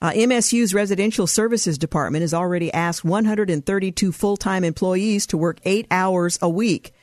Uh, 0.00 0.12
MSU's 0.12 0.72
Residential 0.72 1.26
Services 1.26 1.76
Department 1.76 2.20
has 2.20 2.32
already 2.32 2.72
asked 2.72 3.04
132 3.04 4.12
full 4.12 4.36
time 4.36 4.62
employees 4.62 5.26
to 5.26 5.36
work 5.36 5.58
eight 5.64 5.88
hours 5.90 6.38
a 6.40 6.48
week. 6.48 6.94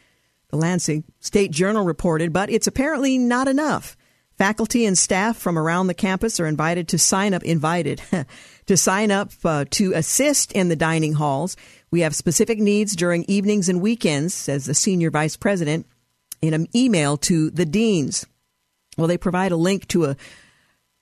The 0.48 0.56
Lansing 0.56 1.04
State 1.20 1.52
Journal 1.52 1.84
reported, 1.84 2.32
but 2.32 2.50
it's 2.50 2.68
apparently 2.68 3.18
not 3.18 3.50
enough. 3.50 3.98
Faculty 4.38 4.86
and 4.86 4.98
staff 4.98 5.36
from 5.36 5.60
around 5.60 5.88
the 5.88 5.94
campus 5.94 6.40
are 6.40 6.48
invited 6.48 6.88
to 6.88 6.98
sign 6.98 7.34
up, 7.34 7.44
invited 7.44 8.02
to 8.66 8.78
sign 8.78 9.12
up 9.12 9.32
uh, 9.44 9.66
to 9.72 9.92
assist 9.92 10.54
in 10.54 10.70
the 10.70 10.78
dining 10.78 11.16
halls. 11.16 11.58
We 11.92 12.00
have 12.00 12.16
specific 12.16 12.60
needs 12.60 12.96
during 12.96 13.26
evenings 13.26 13.68
and 13.68 13.82
weekends, 13.82 14.34
says 14.34 14.68
the 14.68 14.74
senior 14.74 15.12
vice 15.12 15.36
president 15.36 15.86
in 16.42 16.54
an 16.54 16.68
email 16.76 17.18
to 17.18 17.50
the 17.50 17.66
deans. 17.66 18.26
Well, 18.98 19.08
they 19.08 19.18
provide 19.18 19.52
a 19.52 19.58
link 19.58 19.88
to 19.90 20.06
a 20.06 20.18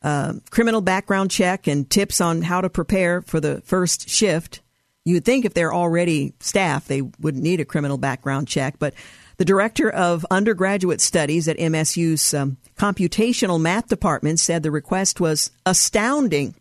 uh, 0.01 0.34
criminal 0.49 0.81
background 0.81 1.31
check 1.31 1.67
and 1.67 1.89
tips 1.89 2.19
on 2.19 2.41
how 2.41 2.61
to 2.61 2.69
prepare 2.69 3.21
for 3.21 3.39
the 3.39 3.61
first 3.61 4.09
shift. 4.09 4.61
You 5.05 5.15
would 5.15 5.25
think 5.25 5.45
if 5.45 5.53
they're 5.53 5.73
already 5.73 6.34
staff, 6.39 6.88
they 6.88 7.01
wouldn't 7.01 7.43
need 7.43 7.59
a 7.59 7.65
criminal 7.65 7.97
background 7.97 8.47
check. 8.47 8.75
But 8.79 8.93
the 9.38 9.45
director 9.45 9.89
of 9.89 10.25
undergraduate 10.29 11.01
studies 11.01 11.47
at 11.47 11.57
MSU's 11.57 12.34
um, 12.34 12.57
computational 12.77 13.59
math 13.59 13.88
department 13.88 14.39
said 14.39 14.63
the 14.63 14.71
request 14.71 15.19
was 15.19 15.51
astounding. 15.65 16.55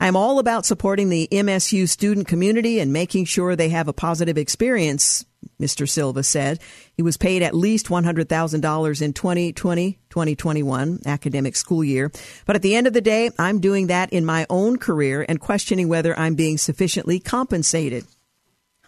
I'm 0.00 0.16
all 0.16 0.38
about 0.38 0.66
supporting 0.66 1.08
the 1.08 1.28
MSU 1.30 1.88
student 1.88 2.26
community 2.26 2.80
and 2.80 2.92
making 2.92 3.24
sure 3.24 3.54
they 3.54 3.68
have 3.68 3.88
a 3.88 3.92
positive 3.92 4.36
experience, 4.36 5.24
Mr. 5.60 5.88
Silva 5.88 6.22
said. 6.22 6.58
He 6.94 7.02
was 7.02 7.16
paid 7.16 7.42
at 7.42 7.54
least 7.54 7.86
$100,000 7.86 9.02
in 9.02 9.12
2020 9.12 9.98
2021 10.10 11.00
academic 11.06 11.56
school 11.56 11.82
year. 11.82 12.12
But 12.44 12.56
at 12.56 12.62
the 12.62 12.74
end 12.74 12.86
of 12.86 12.92
the 12.92 13.00
day, 13.00 13.30
I'm 13.38 13.60
doing 13.60 13.86
that 13.86 14.12
in 14.12 14.26
my 14.26 14.46
own 14.50 14.76
career 14.76 15.24
and 15.26 15.40
questioning 15.40 15.88
whether 15.88 16.18
I'm 16.18 16.34
being 16.34 16.58
sufficiently 16.58 17.18
compensated. 17.18 18.04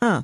Huh. 0.02 0.22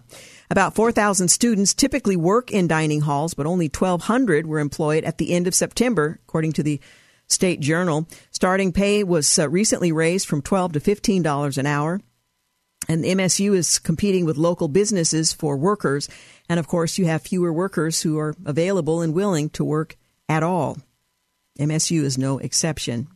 About 0.50 0.74
4,000 0.74 1.28
students 1.28 1.72
typically 1.72 2.16
work 2.16 2.50
in 2.50 2.66
dining 2.66 3.00
halls, 3.00 3.32
but 3.32 3.46
only 3.46 3.66
1,200 3.68 4.46
were 4.46 4.58
employed 4.58 5.04
at 5.04 5.16
the 5.16 5.32
end 5.32 5.46
of 5.46 5.54
September, 5.54 6.18
according 6.26 6.52
to 6.52 6.62
the 6.62 6.80
State 7.28 7.60
Journal. 7.60 8.06
Starting 8.30 8.72
pay 8.72 9.04
was 9.04 9.38
uh, 9.38 9.48
recently 9.48 9.92
raised 9.92 10.26
from 10.26 10.42
12 10.42 10.72
to 10.72 10.80
$15 10.80 11.56
an 11.56 11.66
hour. 11.66 12.00
And 12.88 13.04
MSU 13.04 13.54
is 13.54 13.78
competing 13.78 14.24
with 14.24 14.36
local 14.36 14.68
businesses 14.68 15.32
for 15.32 15.56
workers. 15.56 16.08
And 16.48 16.58
of 16.58 16.66
course, 16.66 16.98
you 16.98 17.06
have 17.06 17.22
fewer 17.22 17.52
workers 17.52 18.02
who 18.02 18.18
are 18.18 18.34
available 18.44 19.02
and 19.02 19.14
willing 19.14 19.50
to 19.50 19.64
work 19.64 19.96
at 20.28 20.42
all. 20.42 20.78
MSU 21.58 22.02
is 22.02 22.18
no 22.18 22.38
exception. 22.38 23.08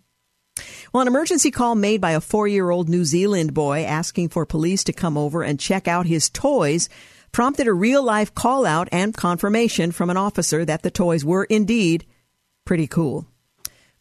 Well, 0.92 1.00
an 1.00 1.08
emergency 1.08 1.50
call 1.50 1.74
made 1.74 2.00
by 2.00 2.12
a 2.12 2.20
four 2.20 2.46
year 2.46 2.70
old 2.70 2.88
New 2.88 3.04
Zealand 3.04 3.54
boy 3.54 3.84
asking 3.84 4.28
for 4.28 4.46
police 4.46 4.84
to 4.84 4.92
come 4.92 5.16
over 5.16 5.42
and 5.42 5.58
check 5.58 5.88
out 5.88 6.06
his 6.06 6.30
toys 6.30 6.88
prompted 7.34 7.66
a 7.66 7.72
real 7.74 8.02
life 8.02 8.32
call 8.32 8.64
out 8.64 8.88
and 8.92 9.12
confirmation 9.12 9.90
from 9.90 10.08
an 10.08 10.16
officer 10.16 10.64
that 10.64 10.82
the 10.82 10.90
toys 10.90 11.24
were 11.24 11.44
indeed 11.44 12.06
pretty 12.64 12.86
cool. 12.86 13.26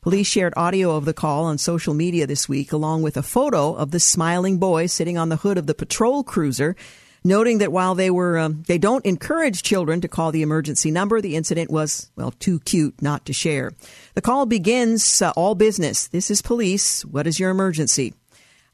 Police 0.04 0.28
shared 0.28 0.54
audio 0.58 0.98
of 0.98 1.06
the 1.06 1.14
call 1.14 1.46
on 1.46 1.58
social 1.58 1.94
media 1.94 2.28
this 2.28 2.50
week, 2.50 2.74
along 2.74 3.04
with 3.04 3.16
a 3.16 3.24
photo 3.24 3.74
of 3.74 3.92
the 3.92 4.02
smiling 4.02 4.58
boy 4.58 4.86
sitting 4.88 5.18
on 5.18 5.30
the 5.30 5.38
hood 5.38 5.58
of 5.58 5.66
the 5.66 5.74
patrol 5.74 6.26
cruiser, 6.26 6.76
noting 7.24 7.60
that 7.60 7.72
while 7.72 7.96
they 7.96 8.10
were 8.10 8.38
um, 8.38 8.64
they 8.68 8.78
don't 8.78 9.06
encourage 9.06 9.64
children 9.64 10.02
to 10.02 10.10
call 10.10 10.34
the 10.34 10.42
emergency 10.42 10.92
number, 10.92 11.22
the 11.22 11.38
incident 11.38 11.72
was 11.72 12.12
well 12.18 12.32
too 12.32 12.60
cute 12.60 13.02
not 13.02 13.26
to 13.28 13.32
share. 13.32 13.72
The 14.14 14.22
call 14.22 14.46
begins 14.46 15.22
uh, 15.22 15.32
all 15.38 15.56
business. 15.56 16.08
This 16.08 16.30
is 16.30 16.42
police. 16.42 17.06
What 17.06 17.26
is 17.26 17.40
your 17.40 17.50
emergency? 17.50 18.14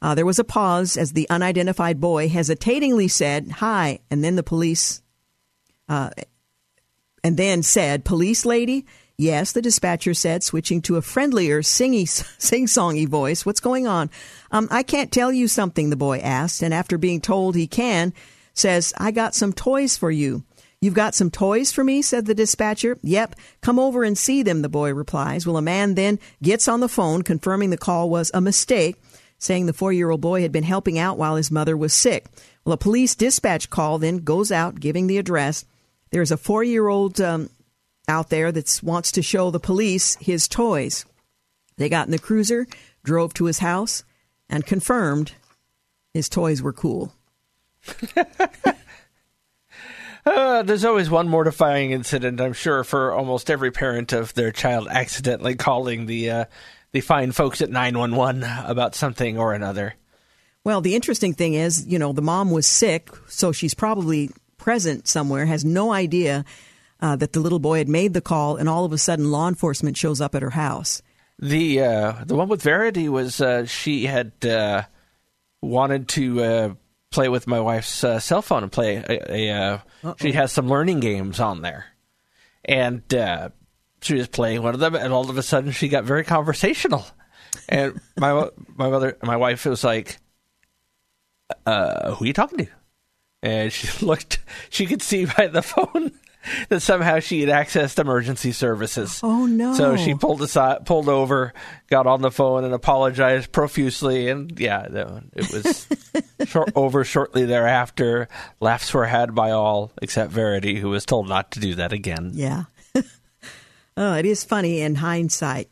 Uh, 0.01 0.15
there 0.15 0.25
was 0.25 0.39
a 0.39 0.43
pause 0.43 0.97
as 0.97 1.13
the 1.13 1.29
unidentified 1.29 2.01
boy 2.01 2.27
hesitatingly 2.27 3.07
said, 3.07 3.51
Hi, 3.51 3.99
and 4.09 4.23
then 4.23 4.35
the 4.35 4.41
police, 4.41 5.03
uh, 5.87 6.09
and 7.23 7.37
then 7.37 7.61
said, 7.61 8.03
Police 8.03 8.47
lady? 8.47 8.87
Yes, 9.19 9.51
the 9.51 9.61
dispatcher 9.61 10.13
said, 10.13 10.45
switching 10.45 10.81
to 10.83 10.95
a 10.95 11.01
friendlier, 11.01 11.61
singy, 11.61 12.07
sing-songy 12.37 13.05
voice. 13.05 13.45
What's 13.45 13.59
going 13.59 13.85
on? 13.85 14.09
Um, 14.49 14.69
I 14.71 14.81
can't 14.81 15.11
tell 15.11 15.33
you 15.33 15.49
something, 15.49 15.89
the 15.89 15.97
boy 15.97 16.19
asked, 16.19 16.63
and 16.63 16.73
after 16.73 16.97
being 16.97 17.19
told 17.19 17.57
he 17.57 17.67
can, 17.67 18.13
says, 18.53 18.93
I 18.97 19.11
got 19.11 19.35
some 19.35 19.51
toys 19.51 19.97
for 19.97 20.09
you. 20.09 20.45
You've 20.79 20.93
got 20.93 21.15
some 21.15 21.29
toys 21.29 21.69
for 21.73 21.83
me, 21.83 22.01
said 22.01 22.27
the 22.27 22.33
dispatcher. 22.33 22.97
Yep, 23.03 23.35
come 23.59 23.77
over 23.77 24.05
and 24.05 24.17
see 24.17 24.41
them, 24.41 24.61
the 24.61 24.69
boy 24.69 24.93
replies. 24.93 25.45
Well, 25.45 25.57
a 25.57 25.61
man 25.61 25.95
then 25.95 26.17
gets 26.41 26.69
on 26.69 26.79
the 26.79 26.87
phone, 26.87 27.21
confirming 27.21 27.71
the 27.71 27.77
call 27.77 28.09
was 28.09 28.31
a 28.33 28.39
mistake 28.39 28.95
saying 29.37 29.65
the 29.65 29.73
four 29.73 29.91
year 29.91 30.11
old 30.11 30.21
boy 30.21 30.43
had 30.43 30.53
been 30.53 30.63
helping 30.63 30.97
out 30.97 31.17
while 31.17 31.35
his 31.35 31.51
mother 31.51 31.75
was 31.75 31.93
sick. 31.93 32.25
Well, 32.63 32.73
a 32.73 32.77
police 32.77 33.15
dispatch 33.15 33.69
call 33.69 33.97
then 33.97 34.19
goes 34.19 34.49
out 34.49 34.79
giving 34.79 35.07
the 35.07 35.17
address. 35.17 35.65
There's 36.11 36.31
a 36.31 36.37
four 36.37 36.63
year 36.63 36.87
old 36.87 37.19
um, 37.19 37.49
out 38.09 38.29
there 38.29 38.51
that 38.51 38.79
wants 38.83 39.11
to 39.13 39.21
show 39.21 39.51
the 39.51 39.59
police 39.59 40.15
his 40.15 40.47
toys. 40.47 41.05
They 41.77 41.87
got 41.87 42.07
in 42.07 42.11
the 42.11 42.19
cruiser, 42.19 42.67
drove 43.03 43.33
to 43.35 43.45
his 43.45 43.59
house, 43.59 44.03
and 44.49 44.65
confirmed 44.65 45.33
his 46.13 46.27
toys 46.27 46.61
were 46.61 46.73
cool. 46.73 47.13
Uh, 50.25 50.61
there's 50.61 50.85
always 50.85 51.09
one 51.09 51.27
mortifying 51.27 51.91
incident, 51.91 52.41
I'm 52.41 52.53
sure, 52.53 52.83
for 52.83 53.13
almost 53.13 53.49
every 53.49 53.71
parent 53.71 54.13
of 54.13 54.33
their 54.33 54.51
child 54.51 54.87
accidentally 54.87 55.55
calling 55.55 56.05
the 56.05 56.29
uh, 56.29 56.45
the 56.91 57.01
fine 57.01 57.31
folks 57.31 57.61
at 57.61 57.69
911 57.69 58.43
about 58.65 58.95
something 58.95 59.39
or 59.39 59.53
another. 59.53 59.95
Well, 60.63 60.81
the 60.81 60.93
interesting 60.93 61.33
thing 61.33 61.53
is, 61.53 61.87
you 61.87 61.97
know, 61.97 62.11
the 62.11 62.21
mom 62.21 62.51
was 62.51 62.67
sick, 62.67 63.09
so 63.27 63.51
she's 63.51 63.73
probably 63.73 64.29
present 64.57 65.07
somewhere, 65.07 65.45
has 65.45 65.63
no 65.63 65.91
idea 65.91 66.45
uh, 67.01 67.15
that 67.15 67.33
the 67.33 67.39
little 67.39 67.59
boy 67.59 67.77
had 67.77 67.89
made 67.89 68.13
the 68.13 68.21
call, 68.21 68.57
and 68.57 68.67
all 68.67 68.85
of 68.85 68.93
a 68.93 68.97
sudden 68.97 69.31
law 69.31 69.47
enforcement 69.47 69.97
shows 69.97 70.21
up 70.21 70.35
at 70.35 70.41
her 70.41 70.51
house. 70.51 71.01
The 71.37 71.81
uh, 71.81 72.13
the 72.25 72.35
one 72.35 72.49
with 72.49 72.61
Verity 72.61 73.07
was 73.07 73.39
uh, 73.39 73.65
she 73.65 74.05
had 74.05 74.33
uh, 74.45 74.83
wanted 75.61 76.09
to 76.09 76.43
uh, 76.43 76.73
play 77.11 77.29
with 77.29 77.47
my 77.47 77.61
wife's 77.61 78.03
uh, 78.03 78.19
cell 78.19 78.41
phone 78.41 78.63
and 78.63 78.71
play 78.71 78.97
a. 78.97 79.49
a 79.49 80.15
she 80.17 80.33
has 80.33 80.51
some 80.51 80.67
learning 80.67 80.99
games 80.99 81.39
on 81.39 81.61
there, 81.61 81.85
and 82.65 83.03
she 84.01 84.15
was 84.15 84.27
playing 84.27 84.63
one 84.63 84.73
of 84.73 84.81
them, 84.81 84.95
and 84.95 85.13
all 85.13 85.29
of 85.29 85.37
a 85.37 85.43
sudden 85.43 85.71
she 85.71 85.87
got 85.87 86.03
very 86.03 86.25
conversational. 86.25 87.05
And 87.69 88.01
my 88.17 88.49
my 88.75 88.89
mother, 88.89 89.17
my 89.23 89.37
wife 89.37 89.65
was 89.65 89.83
like, 89.83 90.17
uh, 91.65 92.15
"Who 92.15 92.25
are 92.25 92.27
you 92.27 92.33
talking 92.33 92.65
to?" 92.65 92.71
And 93.41 93.71
she 93.71 94.05
looked. 94.05 94.39
She 94.69 94.85
could 94.85 95.01
see 95.01 95.25
by 95.25 95.47
the 95.47 95.61
phone 95.61 96.11
that 96.69 96.81
somehow 96.81 97.19
she 97.19 97.41
had 97.41 97.49
accessed 97.49 97.99
emergency 97.99 98.51
services. 98.51 99.19
Oh 99.23 99.45
no! 99.45 99.73
So 99.73 99.97
she 99.97 100.15
pulled 100.15 100.41
aside, 100.41 100.85
pulled 100.85 101.09
over, 101.09 101.53
got 101.89 102.07
on 102.07 102.21
the 102.21 102.31
phone, 102.31 102.63
and 102.63 102.73
apologized 102.73 103.51
profusely. 103.51 104.29
And 104.29 104.57
yeah, 104.59 104.87
it 105.35 105.53
was 105.53 105.87
short, 106.45 106.71
over 106.75 107.03
shortly 107.03 107.45
thereafter. 107.45 108.27
Laughs 108.59 108.93
were 108.93 109.05
had 109.05 109.35
by 109.35 109.51
all 109.51 109.91
except 110.01 110.31
Verity, 110.31 110.79
who 110.79 110.89
was 110.89 111.05
told 111.05 111.27
not 111.27 111.51
to 111.51 111.59
do 111.59 111.75
that 111.75 111.93
again. 111.93 112.31
Yeah. 112.33 112.63
Oh, 114.01 114.13
it 114.13 114.25
is 114.25 114.45
funny 114.45 114.79
in 114.79 114.95
hindsight. 114.95 115.67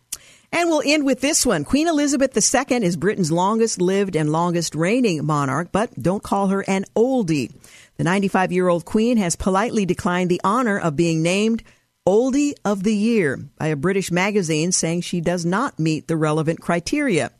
And 0.51 0.69
we'll 0.69 0.83
end 0.85 1.05
with 1.05 1.21
this 1.21 1.45
one. 1.45 1.63
Queen 1.63 1.87
Elizabeth 1.87 2.35
II 2.35 2.83
is 2.83 2.97
Britain's 2.97 3.31
longest 3.31 3.79
lived 3.79 4.17
and 4.17 4.31
longest 4.31 4.75
reigning 4.75 5.25
monarch, 5.25 5.69
but 5.71 5.93
don't 6.01 6.23
call 6.23 6.47
her 6.47 6.61
an 6.67 6.83
oldie. 6.93 7.53
The 7.97 8.03
95 8.03 8.51
year 8.51 8.67
old 8.67 8.85
Queen 8.85 9.17
has 9.17 9.35
politely 9.35 9.85
declined 9.85 10.29
the 10.29 10.41
honor 10.43 10.79
of 10.79 10.95
being 10.95 11.23
named 11.23 11.63
Oldie 12.07 12.53
of 12.63 12.83
the 12.83 12.95
Year 12.95 13.37
by 13.57 13.67
a 13.67 13.75
British 13.75 14.11
magazine 14.11 14.71
saying 14.71 15.01
she 15.01 15.19
does 15.19 15.43
not 15.43 15.77
meet 15.77 16.07
the 16.07 16.15
relevant 16.15 16.61
criteria. 16.61 17.31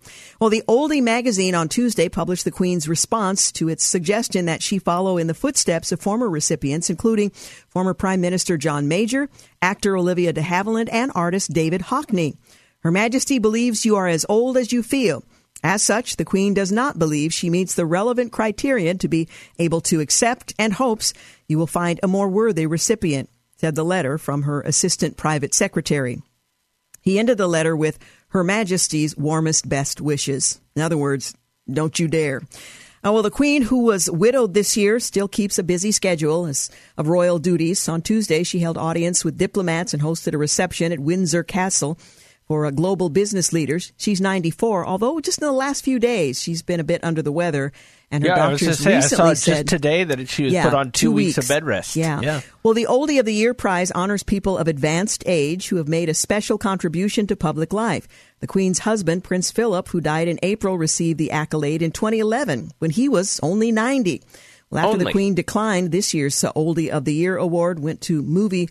Well, 0.42 0.50
the 0.50 0.64
Oldie 0.68 1.02
magazine 1.02 1.56
on 1.56 1.70
Tuesday 1.70 2.10
published 2.10 2.44
the 2.44 2.52
Queen's 2.52 2.90
response 2.90 3.52
to 3.54 3.70
its 3.70 3.86
suggestion 3.86 4.46
that 4.48 4.62
she 4.62 4.78
follow 4.78 5.18
in 5.18 5.28
the 5.28 5.34
footsteps 5.34 5.94
of 5.94 6.02
former 6.02 6.30
recipients, 6.30 6.90
including 6.90 7.30
former 7.70 7.94
Prime 7.94 8.20
Minister 8.20 8.58
John 8.58 8.90
Major, 8.90 9.30
actor 9.62 9.96
Olivia 9.96 10.34
de 10.34 10.42
Havilland, 10.42 10.90
and 10.92 11.14
artist 11.16 11.54
David 11.54 11.84
Hockney. 11.84 12.36
Her 12.80 12.92
Majesty 12.92 13.40
believes 13.40 13.86
you 13.86 13.96
are 13.96 14.08
as 14.08 14.26
old 14.28 14.58
as 14.58 14.74
you 14.74 14.84
feel. 14.84 15.24
As 15.64 15.82
such, 15.82 16.18
the 16.18 16.26
Queen 16.26 16.54
does 16.54 16.72
not 16.72 17.00
believe 17.00 17.34
she 17.34 17.50
meets 17.50 17.74
the 17.76 17.86
relevant 17.86 18.32
criteria 18.32 18.94
to 18.96 19.08
be 19.08 19.28
able 19.58 19.82
to 19.82 20.00
accept 20.00 20.54
and 20.60 20.74
hopes 20.74 21.14
you 21.48 21.58
will 21.58 21.68
find 21.68 22.00
a 22.04 22.08
more 22.08 22.30
worthy 22.30 22.66
recipient 22.66 23.30
said 23.58 23.76
the 23.76 23.84
letter 23.84 24.18
from 24.18 24.44
her 24.44 24.62
assistant 24.62 25.18
private 25.18 25.54
secretary. 25.54 26.22
He 27.02 27.20
ended 27.20 27.38
the 27.38 27.48
letter 27.48 27.76
with 27.76 27.98
Her 28.30 28.44
Majesty's 28.44 29.18
warmest 29.18 29.68
best 29.68 30.00
wishes. 30.00 30.62
In 30.76 30.82
other 30.82 30.98
words, 30.98 31.34
don't 31.72 31.98
you 31.98 32.08
dare. 32.08 32.44
Uh, 33.06 33.14
well, 33.14 33.24
the 33.24 33.32
Queen, 33.32 33.64
who 33.64 33.84
was 33.84 34.10
widowed 34.10 34.54
this 34.54 34.76
year, 34.76 35.00
still 35.00 35.28
keeps 35.28 35.58
a 35.58 35.64
busy 35.64 35.92
schedule 35.92 36.52
of 36.98 37.08
royal 37.08 37.40
duties. 37.40 37.88
On 37.88 38.02
Tuesday, 38.02 38.44
she 38.44 38.60
held 38.60 38.78
audience 38.78 39.24
with 39.24 39.38
diplomats 39.38 39.94
and 39.94 40.04
hosted 40.04 40.34
a 40.34 40.38
reception 40.38 40.92
at 40.92 41.00
Windsor 41.00 41.44
Castle 41.44 41.98
for 42.48 42.66
uh, 42.66 42.72
global 42.72 43.10
business 43.10 43.52
leaders. 43.52 43.92
She's 43.98 44.22
94, 44.22 44.86
although 44.86 45.20
just 45.20 45.42
in 45.42 45.48
the 45.48 45.52
last 45.52 45.84
few 45.84 46.00
days 46.00 46.42
she's 46.42 46.62
been 46.62 46.80
a 46.80 46.84
bit 46.84 47.04
under 47.04 47.22
the 47.22 47.32
weather. 47.32 47.74
And 48.10 48.24
her 48.24 48.30
yeah, 48.30 48.36
doctors 48.36 48.80
say, 48.80 48.96
recently 48.96 49.32
I 49.32 49.34
saw 49.34 49.34
said 49.34 49.54
just 49.54 49.68
today 49.68 50.06
that 50.06 50.30
she 50.30 50.46
was 50.46 50.54
yeah, 50.54 50.64
put 50.64 50.74
on 50.74 50.92
two, 50.92 51.08
two 51.08 51.12
weeks. 51.12 51.36
weeks. 51.36 51.50
of 51.50 51.54
bed 51.54 51.66
rest. 51.66 51.98
Yeah. 51.98 52.22
yeah. 52.22 52.42
Well, 52.64 52.74
the 52.74 52.88
Oldie 52.90 53.20
of 53.20 53.26
the 53.26 53.34
Year 53.34 53.54
prize 53.54 53.92
honors 53.92 54.24
people 54.24 54.58
of 54.58 54.70
advanced 54.70 55.24
age 55.26 55.68
who 55.68 55.76
have 55.76 55.90
made 55.90 56.08
a 56.08 56.14
special 56.14 56.58
contribution 56.58 57.28
to 57.28 57.36
public 57.36 57.74
life. 57.74 58.08
The 58.40 58.48
Queen's 58.48 58.80
husband, 58.80 59.26
Prince 59.26 59.52
Philip, 59.52 59.90
who 59.90 60.00
died 60.00 60.30
in 60.30 60.40
April, 60.42 60.78
received 60.78 61.18
the 61.18 61.32
accolade 61.32 61.82
in 61.82 61.92
2011 61.92 62.72
when 62.80 62.92
he 62.92 63.10
was 63.10 63.42
only 63.44 63.74
90. 63.74 64.24
Well, 64.70 64.84
after 64.84 64.94
Only. 64.94 65.06
the 65.06 65.12
Queen 65.12 65.34
declined, 65.34 65.92
this 65.92 66.14
year's 66.14 66.36
Oldie 66.36 66.90
of 66.90 67.06
the 67.06 67.14
Year 67.14 67.38
award 67.38 67.80
went 67.80 68.02
to 68.02 68.22
movie 68.22 68.70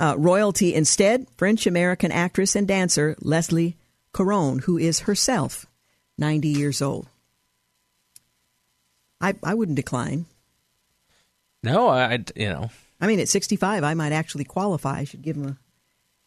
uh, 0.00 0.14
royalty 0.18 0.74
instead. 0.74 1.26
French 1.36 1.66
American 1.66 2.10
actress 2.10 2.56
and 2.56 2.66
dancer 2.66 3.14
Leslie 3.20 3.76
Caron, 4.12 4.60
who 4.60 4.78
is 4.78 5.00
herself 5.00 5.66
90 6.18 6.48
years 6.48 6.82
old. 6.82 7.06
I, 9.20 9.34
I 9.44 9.54
wouldn't 9.54 9.76
decline. 9.76 10.24
No, 11.62 11.88
I, 11.88 12.18
you 12.34 12.48
know, 12.48 12.70
I 13.00 13.06
mean, 13.06 13.20
at 13.20 13.28
65, 13.28 13.84
I 13.84 13.94
might 13.94 14.12
actually 14.12 14.44
qualify. 14.44 15.00
I 15.00 15.04
should 15.04 15.22
give 15.22 15.36
him 15.36 15.46
a 15.46 15.56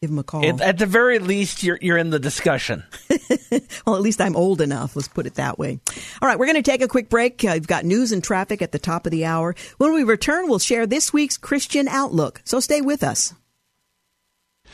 give 0.02 0.12
him 0.12 0.20
a 0.20 0.24
call. 0.24 0.46
at, 0.46 0.62
at 0.62 0.78
the 0.78 0.86
very 0.86 1.18
least, 1.18 1.64
you're 1.64 1.80
you're 1.82 1.98
in 1.98 2.12
the 2.12 2.20
discussion. 2.20 2.84
well, 3.86 3.96
at 3.96 4.02
least 4.02 4.22
I'm 4.22 4.36
old 4.36 4.62
enough. 4.62 4.96
Let's 4.96 5.08
put 5.08 5.26
it 5.26 5.36
that 5.36 5.58
way. 5.58 5.80
All 6.22 6.28
right, 6.28 6.38
we're 6.38 6.46
going 6.46 6.62
to 6.62 6.72
take 6.72 6.82
a 6.84 6.88
quick 6.88 7.10
break. 7.10 7.44
Uh, 7.44 7.52
we've 7.54 7.68
got 7.68 7.84
news 7.86 8.12
and 8.12 8.24
traffic 8.24 8.62
at 8.62 8.72
the 8.72 8.80
top 8.80 9.08
of 9.08 9.12
the 9.12 9.26
hour. 9.26 9.56
When 9.78 9.94
we 9.94 10.04
return, 10.04 10.48
we'll 10.48 10.60
share 10.60 10.86
this 10.86 11.12
week's 11.12 11.38
Christian 11.38 11.88
Outlook. 11.88 12.42
So 12.44 12.60
stay 12.60 12.82
with 12.82 13.04
us. 13.04 13.34